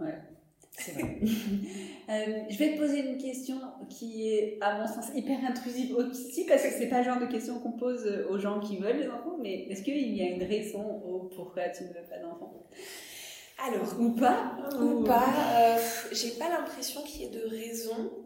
Ouais, 0.00 0.14
c'est 0.78 0.92
vrai. 0.92 1.18
Euh, 2.10 2.44
je 2.48 2.56
vais 2.56 2.72
te 2.72 2.78
poser 2.78 3.00
une 3.00 3.18
question 3.18 3.60
qui 3.90 4.30
est, 4.32 4.56
à 4.62 4.78
mon 4.78 4.86
sens, 4.86 5.10
hyper 5.14 5.44
intrusive 5.44 5.94
aussi, 5.94 6.46
parce 6.46 6.62
que 6.62 6.70
c'est 6.70 6.88
pas 6.88 7.00
le 7.00 7.04
genre 7.04 7.20
de 7.20 7.26
question 7.26 7.58
qu'on 7.60 7.72
pose 7.72 8.06
aux 8.30 8.38
gens 8.38 8.60
qui 8.60 8.78
veulent 8.78 8.96
des 8.96 9.08
enfants, 9.08 9.36
mais 9.38 9.66
est-ce 9.68 9.82
qu'il 9.82 10.16
y 10.16 10.22
a 10.22 10.30
une 10.30 10.42
raison 10.42 10.80
au 11.04 11.24
pourquoi 11.24 11.68
tu 11.68 11.82
ne 11.82 11.88
veux 11.88 12.06
pas 12.08 12.18
d'enfants? 12.18 12.66
Alors 13.58 14.00
Ou 14.00 14.10
pas 14.12 14.56
ou 14.80 15.02
pas 15.02 15.34
euh, 15.56 15.78
j'ai 16.12 16.30
pas 16.30 16.48
l'impression 16.48 17.02
qu'il 17.02 17.22
y 17.22 17.24
ait 17.24 17.30
de 17.30 17.46
raison. 17.48 18.24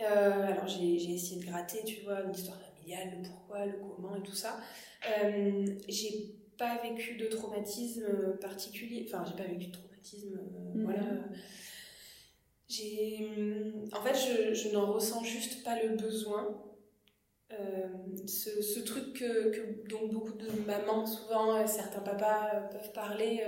Euh, 0.00 0.52
alors 0.52 0.68
j'ai 0.68 0.98
j'ai 0.98 1.14
essayé 1.14 1.40
de 1.40 1.46
gratter 1.46 1.82
tu 1.84 2.02
vois 2.02 2.20
une 2.20 2.30
histoire 2.30 2.58
familiale 2.60 3.16
le 3.16 3.28
pourquoi 3.28 3.66
le 3.66 3.72
comment 3.72 4.14
et 4.14 4.22
tout 4.22 4.34
ça. 4.34 4.60
Euh, 5.08 5.64
j'ai 5.88 6.36
pas 6.56 6.78
vécu 6.82 7.16
de 7.16 7.26
traumatisme 7.26 8.06
particulier 8.40 9.06
enfin 9.08 9.24
j'ai 9.26 9.36
pas 9.36 9.48
vécu 9.48 9.66
de 9.66 9.72
traumatisme 9.72 9.85
euh, 10.14 10.74
Mhm. 10.74 10.82
voilà 10.84 11.04
j'ai 12.68 13.28
en 13.92 14.02
fait 14.02 14.14
je, 14.14 14.54
je 14.54 14.68
n'en 14.70 14.92
ressens 14.92 15.22
juste 15.24 15.62
pas 15.64 15.80
le 15.82 15.90
besoin 15.96 16.62
Euh, 17.52 17.86
ce, 18.26 18.60
ce 18.60 18.80
truc 18.80 19.12
que, 19.20 19.50
que- 19.54 19.88
dont 19.88 20.08
beaucoup 20.08 20.36
de 20.36 20.50
mamans 20.66 21.06
souvent 21.06 21.54
euh, 21.54 21.64
certains 21.68 22.00
papas 22.00 22.68
peuvent 22.72 22.90
parler 22.92 23.40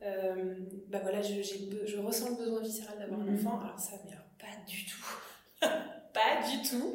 euh, 0.00 0.54
bah 0.88 1.00
voilà 1.02 1.20
je, 1.20 1.98
ressens 1.98 2.30
le 2.30 2.36
besoin 2.42 2.62
viscéral 2.62 2.98
d'avoir 2.98 3.20
un 3.20 3.24
Mhm. 3.26 3.34
enfant 3.34 3.60
alors 3.60 3.78
ça 3.78 3.96
mais 4.06 4.12
alors, 4.12 4.30
pas 4.38 4.54
du 4.66 4.86
tout 4.86 5.06
pas 6.18 6.34
du 6.50 6.56
tout 6.68 6.94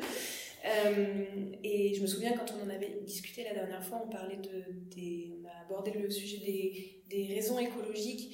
Euh, 0.66 1.52
et 1.64 1.94
je 1.96 2.02
me 2.02 2.08
souviens 2.08 2.34
quand 2.38 2.52
on 2.58 2.66
en 2.66 2.70
avait 2.70 3.00
discuté 3.06 3.44
la 3.46 3.54
dernière 3.54 3.82
fois, 3.82 4.02
on 4.06 4.10
parlait 4.10 4.42
de, 4.50 4.58
des, 4.94 5.32
on 5.38 5.46
a 5.48 5.54
abordé 5.66 5.92
le 5.92 6.10
sujet 6.10 6.40
des, 6.40 7.04
des 7.14 7.34
raisons 7.34 7.58
écologiques. 7.60 8.26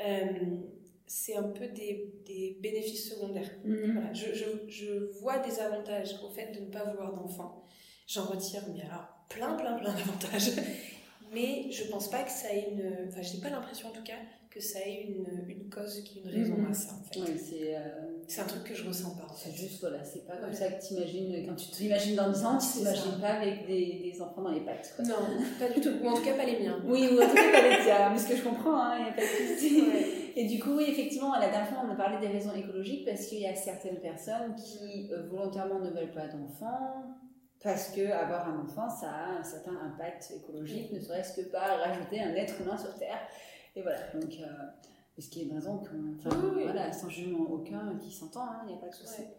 Euh, 0.00 0.28
c'est 1.06 1.36
un 1.36 1.42
peu 1.44 1.68
des, 1.68 2.14
des 2.26 2.56
bénéfices 2.60 3.10
secondaires. 3.14 3.50
Mhm. 3.64 3.92
Voilà, 3.92 4.12
je, 4.12 4.32
je, 4.34 4.44
je 4.68 4.94
vois 5.20 5.38
des 5.38 5.58
avantages 5.60 6.14
au 6.24 6.28
fait 6.30 6.52
de 6.52 6.60
ne 6.64 6.70
pas 6.70 6.84
vouloir 6.84 7.12
d'enfant. 7.14 7.62
J'en 8.06 8.24
retire, 8.24 8.62
mais 8.74 8.82
alors 8.82 9.06
plein, 9.28 9.54
plein, 9.54 9.74
plein 9.78 9.92
d'avantages. 9.94 10.50
Mais 11.32 11.68
je 11.72 11.84
pense 11.90 12.08
pas 12.10 12.22
que 12.22 12.30
ça 12.30 12.54
ait 12.54 12.68
une. 12.70 13.08
Enfin, 13.08 13.22
j'ai 13.22 13.38
pas 13.40 13.50
l'impression 13.50 13.88
en 13.88 13.92
tout 13.92 14.04
cas 14.04 14.18
que 14.50 14.60
ça 14.60 14.78
ait 14.86 15.02
une, 15.08 15.26
une 15.48 15.68
cause 15.68 16.04
qui 16.04 16.18
est 16.18 16.22
une 16.22 16.28
raison 16.28 16.56
Mhm. 16.56 16.70
à 16.70 16.74
ça 16.74 16.92
en 16.94 17.02
fait. 17.12 17.20
Ouais, 17.20 17.36
c'est 17.36 17.76
euh, 17.76 18.13
C'est 18.28 18.40
un 18.40 18.44
truc 18.46 18.64
que 18.64 18.74
je 18.74 18.86
ressens 18.86 19.10
pas 19.16 19.22
c'est 19.36 19.52
juste, 19.52 19.80
voilà, 19.80 20.02
c'est 20.04 20.24
pas 20.26 20.36
comme 20.36 20.50
Ouais. 20.50 20.54
ça 20.54 20.68
que 20.68 20.80
t'imagines, 20.80 21.44
quand 21.46 21.54
tu 21.56 21.68
t'imagines 21.70 22.14
dans 22.16 22.30
10 22.30 22.44
ans, 22.46 22.56
tu 22.58 22.78
t'imagines 22.78 23.20
pas 23.20 23.30
avec 23.34 23.66
des, 23.66 24.00
des 24.12 24.22
enfants 24.22 24.42
dans 24.42 24.50
les 24.52 24.60
pattes. 24.60 24.92
quoi. 24.96 25.04
Non, 25.04 25.16
pas 25.58 25.68
du 25.68 25.80
tout. 25.80 25.90
Ou 26.02 26.08
en 26.08 26.14
tout 26.14 26.22
cas 26.22 26.34
pas 26.34 26.44
les 26.44 26.60
miens. 26.60 26.80
Oui, 26.86 27.08
ou 27.12 27.20
en 27.22 27.26
tout 27.28 27.34
cas 27.34 27.50
pas 27.52 27.68
les 27.68 27.82
tiens, 27.84 28.10
mais 28.10 28.18
ce 28.18 28.28
que 28.28 28.36
je 28.36 28.42
comprends, 28.44 28.94
il 28.96 29.02
n'y 29.04 29.08
a 29.10 29.12
pas 29.12 29.22
de 29.22 29.26
souci. 29.56 29.82
Ouais. 29.82 30.06
Et 30.36 30.46
du 30.46 30.58
coup, 30.60 30.70
oui, 30.76 30.84
effectivement, 30.88 31.34
la 31.34 31.48
dernière 31.50 31.68
fois, 31.68 31.82
on 31.86 31.90
a 31.92 31.96
parlé 31.96 32.18
des 32.26 32.32
raisons 32.32 32.54
écologiques 32.54 33.04
parce 33.04 33.26
qu'il 33.26 33.40
y 33.40 33.46
a 33.46 33.54
certaines 33.54 33.98
personnes 34.00 34.54
qui 34.56 35.10
euh, 35.12 35.26
volontairement 35.28 35.80
ne 35.80 35.90
veulent 35.90 36.12
pas 36.12 36.26
d'enfants 36.28 37.02
parce 37.62 37.88
que 37.90 38.10
avoir 38.12 38.48
un 38.48 38.60
enfant, 38.60 38.88
ça 38.90 39.10
a 39.10 39.38
un 39.40 39.42
certain 39.42 39.72
impact 39.84 40.32
écologique, 40.36 40.92
ne 40.92 41.00
serait-ce 41.00 41.40
que 41.40 41.46
par 41.50 41.78
rajouter 41.80 42.20
un 42.20 42.34
être 42.34 42.60
humain 42.60 42.76
sur 42.76 42.94
Terre. 42.96 43.18
Et 43.76 43.82
voilà, 43.82 43.98
donc, 44.14 44.32
euh, 44.40 44.46
ce 45.22 45.28
qui 45.28 45.40
est 45.42 45.44
une 45.44 45.54
raison, 45.54 45.78
qu'on- 45.78 46.14
enfin, 46.18 46.36
Oui, 46.42 46.50
oui. 46.56 46.62
voilà, 46.64 46.92
sans 46.92 47.08
jugement 47.08 47.44
aucun, 47.50 47.96
qui 48.00 48.10
s'entend, 48.12 48.42
hein, 48.42 48.60
il 48.64 48.68
n'y 48.72 48.74
a 48.74 48.80
pas 48.80 48.88
de 48.88 48.94
souci. 48.94 49.20
Ouais. 49.22 49.36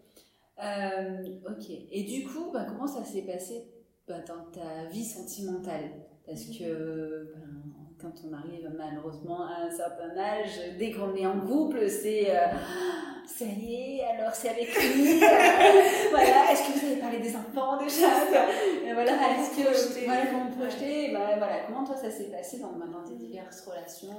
Euh, 0.63 1.23
ok. 1.49 1.65
Et 1.91 2.03
du 2.03 2.25
coup, 2.27 2.51
bah, 2.53 2.65
comment 2.67 2.87
ça 2.87 3.03
s'est 3.03 3.23
passé 3.23 3.65
bah, 4.07 4.19
dans 4.27 4.45
ta 4.51 4.85
vie 4.89 5.03
sentimentale? 5.03 5.91
Parce 6.25 6.45
que 6.45 7.33
ben, 7.35 7.61
quand 8.01 8.13
on 8.27 8.33
arrive 8.33 8.71
malheureusement 8.77 9.45
à 9.47 9.65
un 9.67 9.69
certain 9.71 10.15
âge, 10.17 10.59
dès 10.79 10.91
qu'on 10.91 11.13
est 11.15 11.25
en 11.25 11.39
couple, 11.41 11.89
c'est 11.89 12.31
euh, 12.31 12.45
Ah, 12.53 13.23
ça 13.27 13.45
y 13.45 13.97
est, 13.99 14.03
alors 14.05 14.33
c'est 14.33 14.49
avec 14.49 14.73
lui. 14.75 15.21
euh, 15.23 15.27
voilà, 16.11 16.51
est-ce 16.51 16.67
que 16.73 16.79
vous 16.79 16.85
avez 16.85 17.01
parlé 17.01 17.19
des 17.19 17.35
enfants 17.35 17.77
déjà? 17.77 18.07
Et 18.85 18.93
voilà, 18.93 19.11
est-ce 19.11 19.57
que 19.57 20.05
voilà, 20.05 20.25
comment 20.27 20.45
vous 20.49 20.55
projetez? 20.55 21.11
Bah, 21.11 21.37
voilà, 21.37 21.65
comment 21.67 21.83
toi 21.83 21.97
ça 21.97 22.09
s'est 22.09 22.31
passé 22.31 22.59
dans, 22.59 22.71
dans 22.71 23.03
tes 23.03 23.15
diverses 23.15 23.61
relations? 23.67 24.15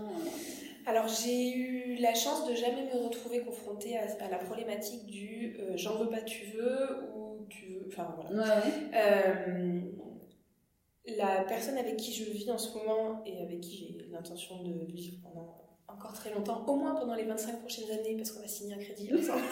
Alors 0.87 1.09
j'ai 1.09 1.53
eu 1.53 1.97
la 1.97 2.15
chance 2.15 2.49
de 2.49 2.55
jamais 2.55 2.85
me 2.85 3.05
retrouver 3.05 3.41
confrontée 3.41 3.99
à, 3.99 4.03
à 4.25 4.29
la 4.31 4.39
problématique 4.39 5.07
du 5.07 5.57
euh, 5.59 5.73
j'en 5.77 5.97
veux 5.97 6.09
pas 6.09 6.21
tu 6.21 6.45
veux 6.47 7.11
ou 7.17 7.45
tu 7.49 7.67
veux. 7.67 7.87
Enfin 7.89 8.15
voilà. 8.15 8.61
Ouais. 8.61 8.73
Euh, 8.95 9.81
la 11.17 11.45
personne 11.45 11.77
avec 11.77 11.97
qui 11.97 12.13
je 12.13 12.31
vis 12.31 12.51
en 12.51 12.59
ce 12.59 12.77
moment 12.79 13.23
et 13.27 13.43
avec 13.43 13.61
qui 13.61 13.77
j'ai 13.77 14.07
l'intention 14.11 14.63
de 14.63 14.85
vivre 14.93 15.19
pendant 15.23 15.67
encore 15.89 16.13
très 16.13 16.31
longtemps, 16.31 16.65
au 16.67 16.75
moins 16.77 16.95
pendant 16.95 17.15
les 17.15 17.25
25 17.25 17.61
prochaines 17.61 17.91
années, 17.91 18.17
parce 18.17 18.33
qu'on 18.33 18.41
va 18.41 18.49
signer 18.49 18.75
un 18.75 18.79
crédit 18.79 19.11
ensemble. 19.15 19.43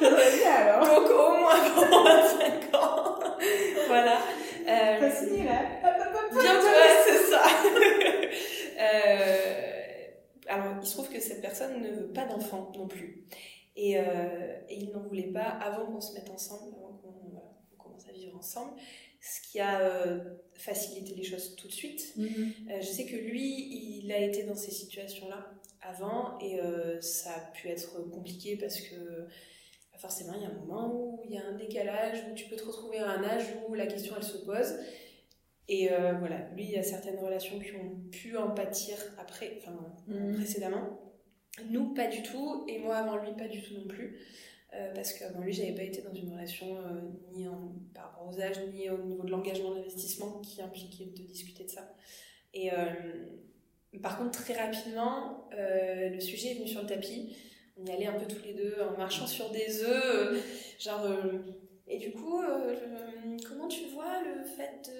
Alors. 0.46 0.84
Donc 0.84 1.10
au 1.10 1.40
moins 1.40 1.56
pendant 1.74 2.04
25 2.04 2.74
ans. 2.74 3.14
voilà. 3.88 4.18
Euh, 4.68 5.10
signé 5.10 5.44
là. 5.44 5.60
Bientôt, 6.30 6.66
ouais, 6.66 6.96
c'est 7.06 7.30
ça. 7.30 7.42
Euh, 8.82 9.51
alors, 10.52 10.76
il 10.82 10.86
se 10.86 10.92
trouve 10.92 11.08
que 11.08 11.20
cette 11.20 11.40
personne 11.40 11.80
ne 11.80 11.90
veut 11.90 12.12
pas 12.12 12.26
d'enfant 12.26 12.70
non 12.76 12.86
plus. 12.86 13.24
Et, 13.74 13.98
euh, 13.98 14.58
et 14.68 14.76
il 14.76 14.92
n'en 14.92 15.00
voulait 15.00 15.32
pas 15.32 15.44
avant 15.44 15.86
qu'on 15.86 16.00
se 16.00 16.12
mette 16.12 16.28
ensemble, 16.28 16.74
avant 16.76 16.92
qu'on 16.92 17.30
voilà, 17.30 17.54
commence 17.78 18.06
à 18.06 18.12
vivre 18.12 18.36
ensemble. 18.36 18.72
Ce 19.20 19.40
qui 19.48 19.60
a 19.60 19.80
euh, 19.80 20.20
facilité 20.54 21.14
les 21.14 21.22
choses 21.22 21.56
tout 21.56 21.68
de 21.68 21.72
suite. 21.72 22.12
Mhm. 22.16 22.52
Euh, 22.70 22.80
je 22.80 22.86
sais 22.86 23.06
que 23.06 23.16
lui, 23.16 24.02
il 24.02 24.12
a 24.12 24.18
été 24.18 24.42
dans 24.42 24.56
ces 24.56 24.72
situations-là 24.72 25.52
avant 25.80 26.38
et 26.38 26.60
ça 27.00 27.30
a 27.34 27.40
pu 27.52 27.68
être 27.68 28.08
compliqué 28.10 28.56
parce 28.56 28.80
que 28.80 28.94
bah, 28.94 29.98
forcément, 29.98 30.34
il 30.36 30.42
y 30.42 30.44
a 30.44 30.48
un 30.48 30.54
moment 30.64 30.94
où 30.94 31.22
il 31.24 31.32
y 31.32 31.38
a 31.38 31.44
un 31.44 31.56
décalage, 31.56 32.18
où 32.30 32.34
tu 32.34 32.44
peux 32.44 32.54
te 32.54 32.64
retrouver 32.64 32.98
à 32.98 33.10
un 33.10 33.24
âge 33.24 33.46
où 33.68 33.74
la 33.74 33.86
question, 33.86 34.14
elle 34.16 34.22
se 34.22 34.38
pose. 34.38 34.76
Et 35.68 35.92
euh, 35.92 36.12
voilà, 36.18 36.48
lui, 36.54 36.64
il 36.64 36.70
y 36.70 36.76
a 36.76 36.82
certaines 36.82 37.18
relations 37.18 37.58
qui 37.60 37.74
ont 37.76 37.96
pu 38.10 38.36
en 38.36 38.50
pâtir 38.50 38.96
après, 39.18 39.58
enfin, 39.58 39.94
Mhm. 40.08 40.34
précédemment. 40.34 40.98
Nous, 41.70 41.94
pas 41.94 42.06
du 42.08 42.22
tout, 42.22 42.64
et 42.68 42.78
moi 42.78 42.96
avant 42.96 43.16
lui, 43.16 43.32
pas 43.36 43.48
du 43.48 43.62
tout 43.62 43.74
non 43.74 43.86
plus. 43.86 44.18
Euh, 44.74 44.90
parce 44.94 45.12
qu'avant 45.12 45.40
lui, 45.40 45.52
j'avais 45.52 45.74
pas 45.74 45.82
été 45.82 46.00
dans 46.00 46.14
une 46.14 46.32
relation 46.32 46.78
euh, 46.78 47.00
ni 47.32 47.46
en- 47.46 47.74
par 47.94 48.04
rapport 48.04 48.26
aux 48.28 48.40
âges, 48.40 48.58
ni 48.72 48.88
au 48.88 48.98
niveau 48.98 49.22
de 49.22 49.30
l'engagement 49.30 49.70
de 49.72 49.76
l'investissement 49.76 50.40
qui 50.40 50.62
impliquait 50.62 51.04
de 51.04 51.22
discuter 51.22 51.64
de 51.64 51.68
ça. 51.70 51.94
Et 52.54 52.70
par 54.02 54.18
contre, 54.18 54.42
très 54.42 54.54
rapidement, 54.54 55.48
le 55.52 56.18
sujet 56.20 56.52
est 56.52 56.54
venu 56.54 56.68
sur 56.68 56.80
le 56.82 56.86
tapis. 56.86 57.36
On 57.78 57.84
y 57.86 57.90
allait 57.90 58.06
un 58.06 58.18
peu 58.18 58.26
tous 58.26 58.42
les 58.44 58.54
deux 58.54 58.76
en 58.82 58.96
marchant 58.96 59.26
sur 59.26 59.50
des 59.50 59.82
œufs, 59.84 60.42
genre. 60.78 61.06
Et 61.86 61.98
du 61.98 62.12
coup, 62.12 62.42
comment 63.48 63.68
tu 63.68 63.86
vois 63.86 64.20
le 64.22 64.44
fait 64.44 64.90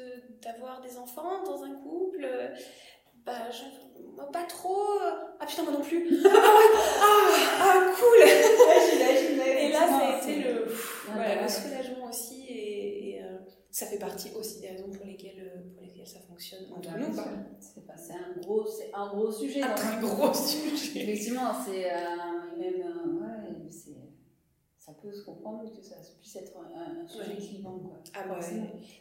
d'avoir 0.42 0.80
des 0.80 0.96
enfants 0.98 1.42
dans 1.44 1.62
un 1.62 1.74
couple 1.76 2.26
bah, 3.24 3.34
moi 4.14 4.30
pas 4.32 4.44
trop. 4.44 4.98
Ah 5.38 5.46
putain, 5.46 5.62
moi 5.62 5.72
non 5.72 5.80
plus. 5.80 6.08
ah, 6.26 6.30
ah, 7.60 7.92
cool. 7.94 8.28
et 9.58 9.68
là, 9.70 9.86
ça 9.86 9.98
a 9.98 10.18
été 10.18 10.42
le, 10.42 10.66
voilà, 11.06 11.42
le 11.42 11.48
soulagement 11.48 12.08
aussi. 12.08 12.46
Et, 12.48 13.10
et 13.10 13.22
euh, 13.22 13.38
ça 13.70 13.86
fait 13.86 13.98
partie 13.98 14.32
aussi 14.34 14.60
des 14.60 14.68
raisons 14.68 14.90
pour 14.90 15.06
lesquelles, 15.06 15.38
euh, 15.54 15.72
pour 15.72 15.82
lesquelles 15.82 16.06
ça 16.06 16.18
fonctionne 16.28 16.66
entre 16.76 16.98
nous. 16.98 17.14
C'est 17.60 18.14
un 18.14 18.40
gros, 18.40 18.66
un 18.92 19.08
gros 19.08 19.30
sujet. 19.30 19.62
Un 19.62 19.74
très 19.74 20.00
gros 20.00 20.34
sujet. 20.34 21.02
Effectivement, 21.02 21.52
c'est 21.64 21.92
euh, 21.92 22.58
même. 22.58 23.20
ouais, 23.20 23.70
c'est 23.70 24.12
ça 24.84 24.92
peut 25.00 25.12
se 25.12 25.22
comprendre 25.22 25.70
que 25.72 25.80
ça 25.80 25.94
puisse 26.18 26.34
être 26.34 26.56
un, 26.56 27.06
sujet 27.06 27.36
clivant. 27.36 27.78
Quoi. 27.78 28.02
Ah 28.14 28.26
bah 28.26 28.40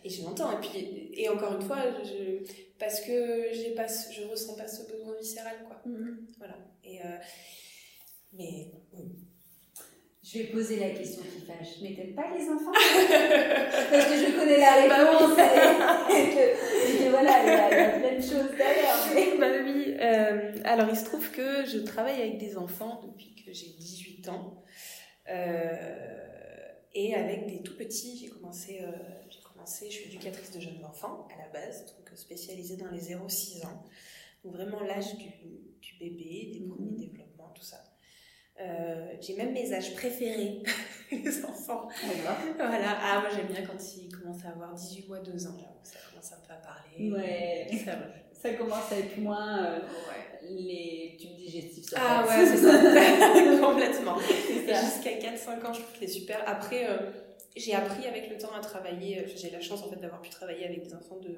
Et 0.04 0.10
je 0.10 0.24
l'entends. 0.24 0.52
Et, 0.52 0.62
puis, 0.62 1.10
et 1.16 1.28
encore 1.28 1.56
une 1.56 1.62
fois, 1.64 1.80
je, 2.04 2.46
parce 2.78 3.02
que 3.02 3.48
j'ai 3.52 3.74
pas, 3.74 3.88
je 3.88 4.28
ressens 4.30 4.56
pas 4.58 4.68
ce 4.68 4.84
besoin 4.92 5.18
viscéral. 5.20 5.56
Quoi. 5.66 5.82
Mm-hmm. 5.88 6.18
Voilà. 6.38 6.54
Et, 6.84 7.00
euh, 7.00 7.18
mais 8.34 8.72
Je 10.24 10.38
vais 10.38 10.44
poser 10.46 10.80
la 10.80 10.92
question 10.92 11.24
qui 11.24 11.48
fâche. 11.48 11.82
Mais 11.82 11.96
t'aimes 11.96 12.14
pas 12.14 12.32
les 12.38 12.48
enfants 12.48 12.72
Parce 13.92 14.06
que 14.06 14.18
je 14.18 14.38
connais 14.38 14.58
la 14.60 14.88
bah 14.88 14.98
réponse 14.98 15.32
et, 16.12 17.04
que, 17.04 17.10
voilà, 17.10 17.42
il 17.44 17.48
y, 17.48 17.82
a, 17.82 18.00
plein 18.00 18.18
de 18.18 18.22
choses 18.22 18.56
derrière. 18.56 18.92
Bah 19.40 19.48
oui. 19.64 19.96
Euh, 20.00 20.54
alors, 20.64 20.90
il 20.90 20.96
se 20.96 21.06
trouve 21.06 21.32
que 21.32 21.66
je 21.66 21.80
travaille 21.80 22.22
avec 22.22 22.38
des 22.38 22.56
enfants 22.56 23.02
depuis 23.04 23.34
que 23.34 23.52
j'ai 23.52 23.70
18 23.80 24.30
ans. 24.30 24.62
Euh, 25.32 26.68
et 26.94 27.16
avec 27.16 27.48
des 27.48 27.64
tout 27.64 27.78
petits, 27.78 28.18
j'ai 28.18 28.28
commencé, 28.28 28.82
euh, 28.82 28.92
j'ai 29.30 29.40
commencé, 29.42 29.90
je 29.90 29.96
suis 29.96 30.10
éducatrice 30.10 30.52
de 30.52 30.60
jeunes 30.60 30.84
enfants 30.84 31.28
à 31.34 31.42
la 31.42 31.48
base, 31.50 31.86
donc 31.86 32.10
spécialisée 32.18 32.76
dans 32.76 32.92
les 32.92 33.00
0-6 33.00 33.66
ans, 33.66 33.84
donc 34.44 34.54
vraiment 34.54 34.82
l'âge 34.82 35.16
du, 35.16 35.30
du, 35.82 35.94
bébé, 36.00 36.52
des 36.54 36.60
mhm. 36.60 36.70
premiers 36.70 36.98
développements, 36.98 37.52
tout 37.56 37.64
ça. 37.64 37.78
Euh, 38.60 39.14
j'ai 39.22 39.38
même 39.38 39.54
mes 39.54 39.74
âges 39.74 39.96
préférés, 39.96 40.62
les 41.12 41.46
enfants. 41.46 41.88
voilà. 42.04 42.98
Ah, 43.02 43.22
moi 43.22 43.30
j'aime 43.34 43.48
bien 43.48 43.66
quand 43.66 43.82
ils 43.96 44.10
commencent 44.10 44.44
à 44.44 44.50
avoir 44.50 44.74
18 44.74 45.08
mois, 45.08 45.20
2 45.20 45.48
ans, 45.48 45.58
là, 45.58 45.74
ça 45.84 45.98
commence 46.10 46.34
un 46.34 46.40
peu 46.46 46.54
à 46.54 46.58
parler. 46.58 47.12
Ouais. 47.12 47.68
Ça, 47.86 47.98
ça 48.42 48.54
commence 48.54 48.92
à 48.92 49.00
être 49.00 49.18
moins 49.18 49.82
les 50.50 51.18
tubes 51.20 51.36
digestifs. 51.36 51.94
ah 51.96 52.26
ouais, 52.28 52.46
c'est 52.46 52.58
ça. 52.58 52.72
Complètement. 53.62 54.18
Jusqu'à 54.20 55.12
4-5 55.12 55.66
ans, 55.66 55.74
je 55.74 55.82
trouve 55.82 55.94
que 55.94 56.00
c'est 56.00 56.08
super. 56.08 56.42
Après, 56.46 56.90
euh, 56.90 57.12
j'ai 57.56 57.74
appris 57.74 58.08
avec 58.08 58.30
le 58.30 58.38
temps 58.38 58.54
à 58.54 58.60
travailler. 58.60 59.20
Euh, 59.20 59.28
j'ai 59.36 59.50
la 59.50 59.62
chance 59.62 59.84
en 59.84 59.90
fait 59.90 60.00
d'avoir 60.00 60.22
pu 60.22 60.30
travailler 60.30 60.66
avec 60.66 60.84
des 60.84 60.94
enfants 60.94 61.18
de 61.18 61.36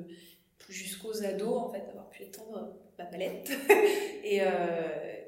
jusqu'aux 0.70 1.24
ados, 1.24 1.58
en 1.58 1.70
fait, 1.70 1.86
d'avoir 1.88 2.10
pu 2.10 2.24
étendre 2.24 2.76
ma 2.98 3.06
palette. 3.06 3.52
et, 4.24 4.42
euh, 4.42 4.46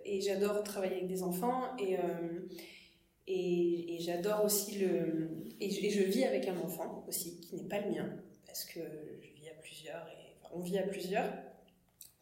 et 0.05 0.21
j'adore 0.21 0.63
travailler 0.63 0.95
avec 0.95 1.07
des 1.07 1.23
enfants. 1.23 1.75
Et, 1.77 1.97
et, 3.27 3.95
et 3.95 3.99
j'adore 3.99 4.45
aussi 4.45 4.79
le. 4.79 5.29
Et 5.59 5.69
je, 5.69 5.85
et 5.85 5.89
je, 5.89 6.03
vis 6.03 6.25
avec 6.25 6.47
un 6.47 6.57
enfant 6.59 7.05
aussi, 7.07 7.39
qui 7.39 7.55
n'est 7.55 7.67
pas 7.67 7.79
le 7.79 7.91
mien, 7.91 8.09
parce 8.45 8.65
que 8.65 8.79
je 8.79 9.41
vis 9.41 9.49
à 9.49 9.61
plusieurs, 9.61 10.05
et, 10.07 10.35
on 10.53 10.59
vit 10.59 10.77
à 10.77 10.83
plusieurs. 10.83 11.31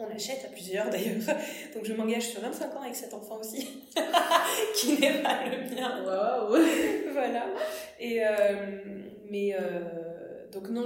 On 0.03 0.13
achète 0.13 0.45
à 0.45 0.49
plusieurs 0.49 0.89
d'ailleurs. 0.89 1.17
Donc 1.73 1.85
je 1.85 1.93
m'engage 1.93 2.29
sur 2.29 2.41
25 2.41 2.75
ans 2.75 2.81
avec 2.81 2.95
cet 2.95 3.13
enfant 3.13 3.39
aussi, 3.39 3.67
qui 4.75 4.99
n'est 4.99 5.21
pas 5.21 5.45
le 5.45 5.73
mien. 5.73 6.03
Waouh 6.05 6.63
Voilà. 7.13 7.47
Et 7.99 8.25
euh, 8.25 8.83
mais 9.29 9.55
euh, 9.59 10.49
donc 10.51 10.69
non, 10.69 10.85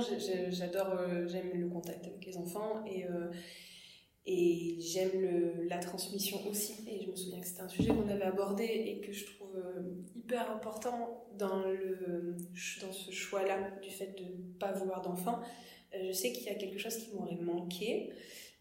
j'adore, 0.50 0.92
euh, 1.00 1.28
j'aime 1.28 1.52
le 1.54 1.68
contact 1.68 2.06
avec 2.06 2.26
les 2.26 2.38
enfants 2.38 2.84
et 2.86 3.06
et 4.30 4.76
j'aime 4.82 5.68
la 5.70 5.78
transmission 5.78 6.38
aussi. 6.50 6.74
Et 6.90 7.02
je 7.02 7.10
me 7.10 7.16
souviens 7.16 7.40
que 7.40 7.48
c'était 7.48 7.62
un 7.62 7.70
sujet 7.70 7.90
qu'on 7.90 8.10
avait 8.10 8.26
abordé 8.26 8.66
et 8.66 9.00
que 9.00 9.14
je 9.14 9.26
trouve 9.26 9.56
hyper 10.16 10.52
important 10.52 11.26
dans 11.38 11.64
le 11.64 12.36
dans 12.82 12.92
ce 12.92 13.12
choix-là 13.12 13.72
du 13.82 13.90
fait 13.90 14.18
de 14.18 14.24
ne 14.24 14.58
pas 14.60 14.74
vouloir 14.74 15.02
d'enfants. 15.02 15.40
Je 15.94 16.12
sais 16.12 16.34
qu'il 16.34 16.44
y 16.44 16.50
a 16.50 16.56
quelque 16.56 16.78
chose 16.78 16.98
qui 16.98 17.16
m'aurait 17.16 17.38
manqué. 17.38 18.12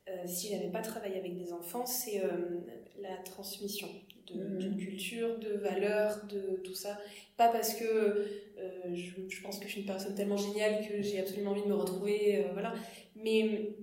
Euh, 0.09 0.23
si 0.27 0.51
j'avais 0.51 0.69
pas 0.69 0.83
travaillé 0.83 1.17
avec 1.17 1.37
des 1.37 1.53
enfants, 1.53 1.85
c'est 1.85 2.25
euh, 2.25 2.61
la 3.01 3.17
transmission 3.19 3.89
d'une 4.29 4.77
culture, 4.77 5.39
de 5.39 5.51
valeurs, 5.51 6.25
de 6.27 6.61
tout 6.65 6.75
ça. 6.75 6.99
Pas 7.37 7.49
parce 7.49 7.75
que 7.75 7.85
euh, 7.85 8.95
je, 8.95 9.29
je, 9.29 9.43
pense 9.43 9.59
que 9.59 9.67
je 9.67 9.73
suis 9.73 9.81
une 9.81 9.87
personne 9.87 10.15
tellement 10.15 10.37
géniale 10.37 10.87
que 10.87 11.01
j'ai 11.03 11.21
absolument 11.21 11.53
envie 11.53 11.63
de 11.63 11.69
me 11.69 11.75
retrouver, 11.75 12.45
voilà. 12.53 12.75
Mais 13.15 13.77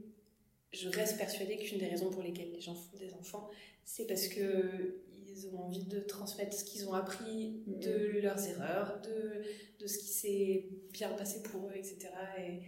je 0.73 0.89
reste 0.89 1.17
persuadée 1.17 1.57
qu'une 1.57 1.77
des 1.77 1.87
raisons 1.87 2.09
pour 2.09 2.23
lesquelles 2.23 2.51
les 2.53 2.61
gens 2.61 2.75
font 2.75 2.97
des 2.97 3.13
enfants, 3.13 3.49
c'est 3.85 4.05
parce 4.05 4.27
que 4.27 5.01
ils 5.27 5.47
ont 5.47 5.59
envie 5.59 5.85
de 5.85 5.99
transmettre 5.99 6.53
ce 6.53 6.63
qu'ils 6.63 6.87
ont 6.87 6.93
appris 6.93 7.63
de 7.65 8.13
mhm. 8.13 8.21
leurs 8.21 8.47
erreurs, 8.47 9.01
de, 9.01 9.43
de 9.79 9.87
ce 9.87 9.97
qui 9.97 10.07
s'est 10.07 10.65
bien 10.91 11.09
passé 11.09 11.41
pour 11.41 11.67
eux, 11.67 11.73
etc. 11.75 12.09
Et 12.37 12.59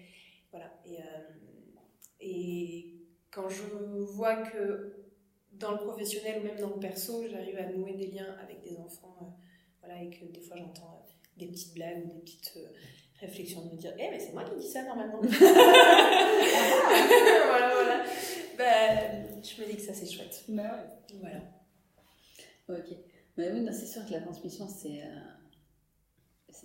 voilà. 0.52 0.74
Et, 0.86 0.98
quand 3.36 3.50
je 3.50 3.63
vois 4.13 4.38
que 4.38 4.95
dans 5.52 5.74
le 5.74 5.78
professionnel 5.80 6.41
ou 6.41 6.45
même 6.45 6.58
dans 6.58 6.69
le 6.69 6.80
perso, 6.80 7.28
j'arrive 7.30 7.58
à 7.58 7.65
nouer 7.65 7.93
des 7.95 8.08
liens 8.08 8.34
avec 8.41 8.62
des 8.62 8.78
enfants, 8.78 9.17
euh, 9.21 9.26
voilà, 9.82 10.02
et 10.02 10.10
que 10.10 10.24
des 10.26 10.39
fois 10.39 10.56
j'entends 10.58 11.06
euh, 11.06 11.12
des 11.38 11.48
petites 11.48 11.74
blagues 11.74 12.06
ou 12.06 12.08
des 12.13 12.21
petites 12.21 12.54
euh, 12.56 12.67
réflexions 13.19 13.65
de 13.65 13.71
me 13.71 13.78
dire 13.78 13.93
Eh, 14.00 14.10
mais 14.10 14.19
c'est 14.19 14.32
moi 14.32 14.45
qui 14.45 14.56
dis 14.58 14.67
ça 14.67 14.84
normalement 14.84 15.19
Voilà, 15.21 15.34
voilà. 17.74 18.06
Bah, 18.58 19.02
je 19.43 19.62
me 19.62 19.67
dis 19.67 19.76
que 19.76 19.82
ça 19.82 19.93
c'est 19.93 20.06
chouette. 20.06 20.45
Bah 20.48 20.86
Voilà. 21.19 21.41
Ok. 22.69 22.95
Bah 23.38 23.43
oui, 23.52 23.67
c'est 23.74 23.86
sûr 23.86 24.06
que 24.06 24.13
la 24.13 24.21
transmission 24.21 24.65
c'est 24.69 25.02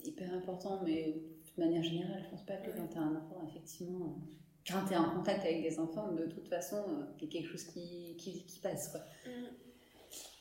hyper 0.04 0.32
important, 0.34 0.80
mais 0.84 1.16
de 1.56 1.64
manière 1.64 1.82
générale, 1.82 2.22
je 2.24 2.30
pense 2.30 2.46
pas 2.46 2.56
que 2.56 2.70
quand 2.70 2.86
tu 2.86 2.96
as 2.96 3.00
un 3.00 3.16
enfant, 3.16 3.42
effectivement 3.48 4.16
quand 4.66 4.86
tu 4.86 4.94
es 4.94 4.96
en 4.96 5.10
contact 5.10 5.44
avec 5.44 5.62
des 5.62 5.78
enfants, 5.78 6.12
de 6.12 6.26
toute 6.26 6.48
façon, 6.48 6.82
il 7.18 7.24
y 7.24 7.28
a 7.28 7.30
quelque 7.30 7.48
chose 7.48 7.64
qui, 7.64 8.16
qui, 8.18 8.44
qui 8.44 8.58
passe. 8.60 8.88
Quoi. 8.88 9.00
Mm. 9.26 9.46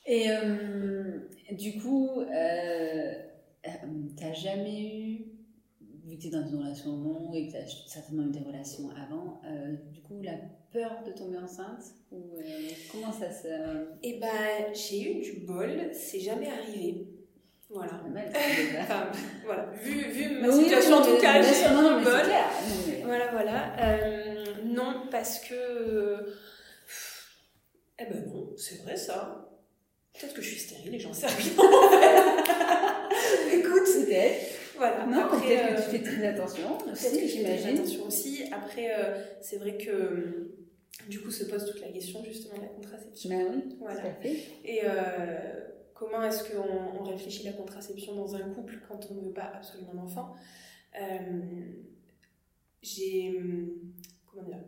Et 0.05 0.31
euh, 0.31 1.19
du 1.51 1.79
coup, 1.79 2.21
euh, 2.21 2.25
euh 2.33 3.69
t'as 4.17 4.33
jamais 4.33 4.97
eu, 4.97 5.25
vu 6.05 6.17
que 6.17 6.21
tu 6.21 6.27
es 6.27 6.31
dans 6.31 6.47
une 6.47 6.57
relation 6.57 6.97
longue 6.97 7.35
et 7.35 7.47
que 7.47 7.51
tu 7.51 7.57
as 7.57 7.67
certainement 7.87 8.27
eu 8.27 8.31
des 8.31 8.39
relations 8.39 8.89
avant, 8.91 9.41
euh, 9.45 9.75
du 9.91 10.01
coup, 10.01 10.21
la 10.21 10.37
peur 10.71 11.03
de 11.05 11.11
tomber 11.11 11.37
enceinte 11.37 11.83
ou 12.11 12.37
Comment 12.91 13.11
ça 13.11 13.31
se. 13.31 13.47
Eh 14.01 14.19
ben, 14.19 14.73
j'ai 14.73 15.11
eu 15.11 15.21
du 15.21 15.45
bol, 15.45 15.89
c'est 15.93 16.19
jamais 16.19 16.47
arrivé. 16.47 17.07
Voilà. 17.69 18.01
enfin, 18.81 19.11
voilà. 19.45 19.65
Vu, 19.83 20.11
vu 20.11 20.39
ma 20.41 20.51
situation, 20.51 20.95
en 20.95 21.05
tout 21.05 21.17
cas, 21.17 21.41
j'ai 21.41 21.49
eu 21.49 21.99
du 21.99 22.03
bol. 22.03 22.13
Voilà, 23.05 23.31
voilà. 23.31 23.75
Euh, 23.79 24.45
non, 24.65 25.03
parce 25.11 25.39
que. 25.39 26.25
Eh 27.99 28.05
ben 28.05 28.25
non, 28.27 28.53
c'est 28.57 28.81
vrai 28.83 28.95
ça. 28.95 29.45
Peut-être 30.13 30.33
que 30.33 30.41
je 30.41 30.49
suis 30.49 30.59
stérile 30.59 30.95
et 30.95 30.99
j'en 30.99 31.13
sais 31.13 31.27
rien. 31.27 31.37
Écoute, 33.53 33.85
c'était. 33.85 34.39
Voilà. 34.77 35.05
Non, 35.05 35.27
peut-être 35.29 35.75
que 35.75 35.81
tu 35.83 35.89
fais 35.97 36.03
très 36.03 36.27
attention 36.27 36.77
aussi, 36.91 37.27
j'imagine. 37.27 37.77
attention 37.77 38.07
aussi. 38.07 38.43
Après, 38.51 38.91
euh, 38.97 39.21
c'est 39.41 39.57
vrai 39.57 39.77
que 39.77 40.55
du 41.07 41.19
coup 41.19 41.31
se 41.31 41.43
pose 41.43 41.65
toute 41.65 41.81
la 41.81 41.89
question 41.89 42.23
justement 42.23 42.55
de 42.55 42.61
la 42.61 42.67
contraception. 42.67 43.29
Ben 43.29 43.45
oui, 43.53 43.75
voilà. 43.79 44.01
Et 44.63 44.81
euh, 44.85 45.67
comment 45.99 46.23
est-ce 46.23 46.49
qu'on 46.49 47.03
réfléchit 47.03 47.43
la 47.43 47.51
contraception 47.51 48.15
dans 48.15 48.33
un 48.33 48.49
couple 48.53 48.79
quand 48.87 49.11
on 49.11 49.15
ne 49.15 49.25
veut 49.25 49.33
pas 49.33 49.51
absolument 49.53 49.93
d'enfant 49.93 50.33
J'ai 52.81 53.37
comment 54.25 54.47
dire 54.47 54.63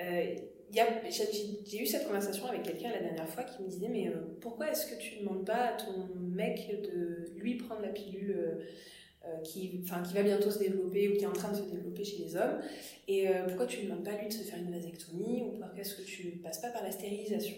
euh, 0.00 0.34
j'ai 0.72 1.82
eu 1.82 1.86
cette 1.86 2.06
conversation 2.06 2.46
avec 2.46 2.64
quelqu'un 2.64 2.90
la 2.90 3.00
dernière 3.00 3.28
fois 3.28 3.44
qui 3.44 3.62
me 3.62 3.68
disait 3.68 3.88
mais 3.88 4.08
euh, 4.08 4.36
pourquoi 4.40 4.70
est-ce 4.70 4.86
que 4.86 5.00
tu 5.00 5.16
ne 5.16 5.20
demandes 5.20 5.46
pas 5.46 5.68
à 5.68 5.72
ton 5.74 6.08
mec 6.16 6.82
de 6.82 7.26
lui 7.36 7.54
prendre 7.56 7.82
la 7.82 7.90
pilule 7.90 8.36
euh, 9.24 9.36
qui, 9.42 9.82
qui 9.82 10.14
va 10.14 10.22
bientôt 10.22 10.50
se 10.50 10.58
développer 10.58 11.08
ou 11.08 11.16
qui 11.16 11.22
est 11.22 11.28
en 11.28 11.32
train 11.32 11.52
de 11.52 11.56
se 11.56 11.62
développer 11.62 12.02
chez 12.02 12.18
les 12.18 12.34
hommes? 12.34 12.60
Et 13.06 13.28
pourquoi 13.46 13.66
tu 13.66 13.82
ne 13.82 13.84
demandes 13.84 14.04
pas 14.04 14.16
lui 14.18 14.26
de 14.26 14.32
se 14.32 14.42
faire 14.42 14.58
une 14.58 14.72
vasectomie 14.72 15.42
ou 15.42 15.50
pourquoi 15.50 15.78
est-ce 15.78 15.94
que 15.94 16.02
tu 16.02 16.40
passes 16.42 16.60
pas 16.60 16.70
par 16.70 16.82
la 16.82 16.90
stérilisation? 16.90 17.54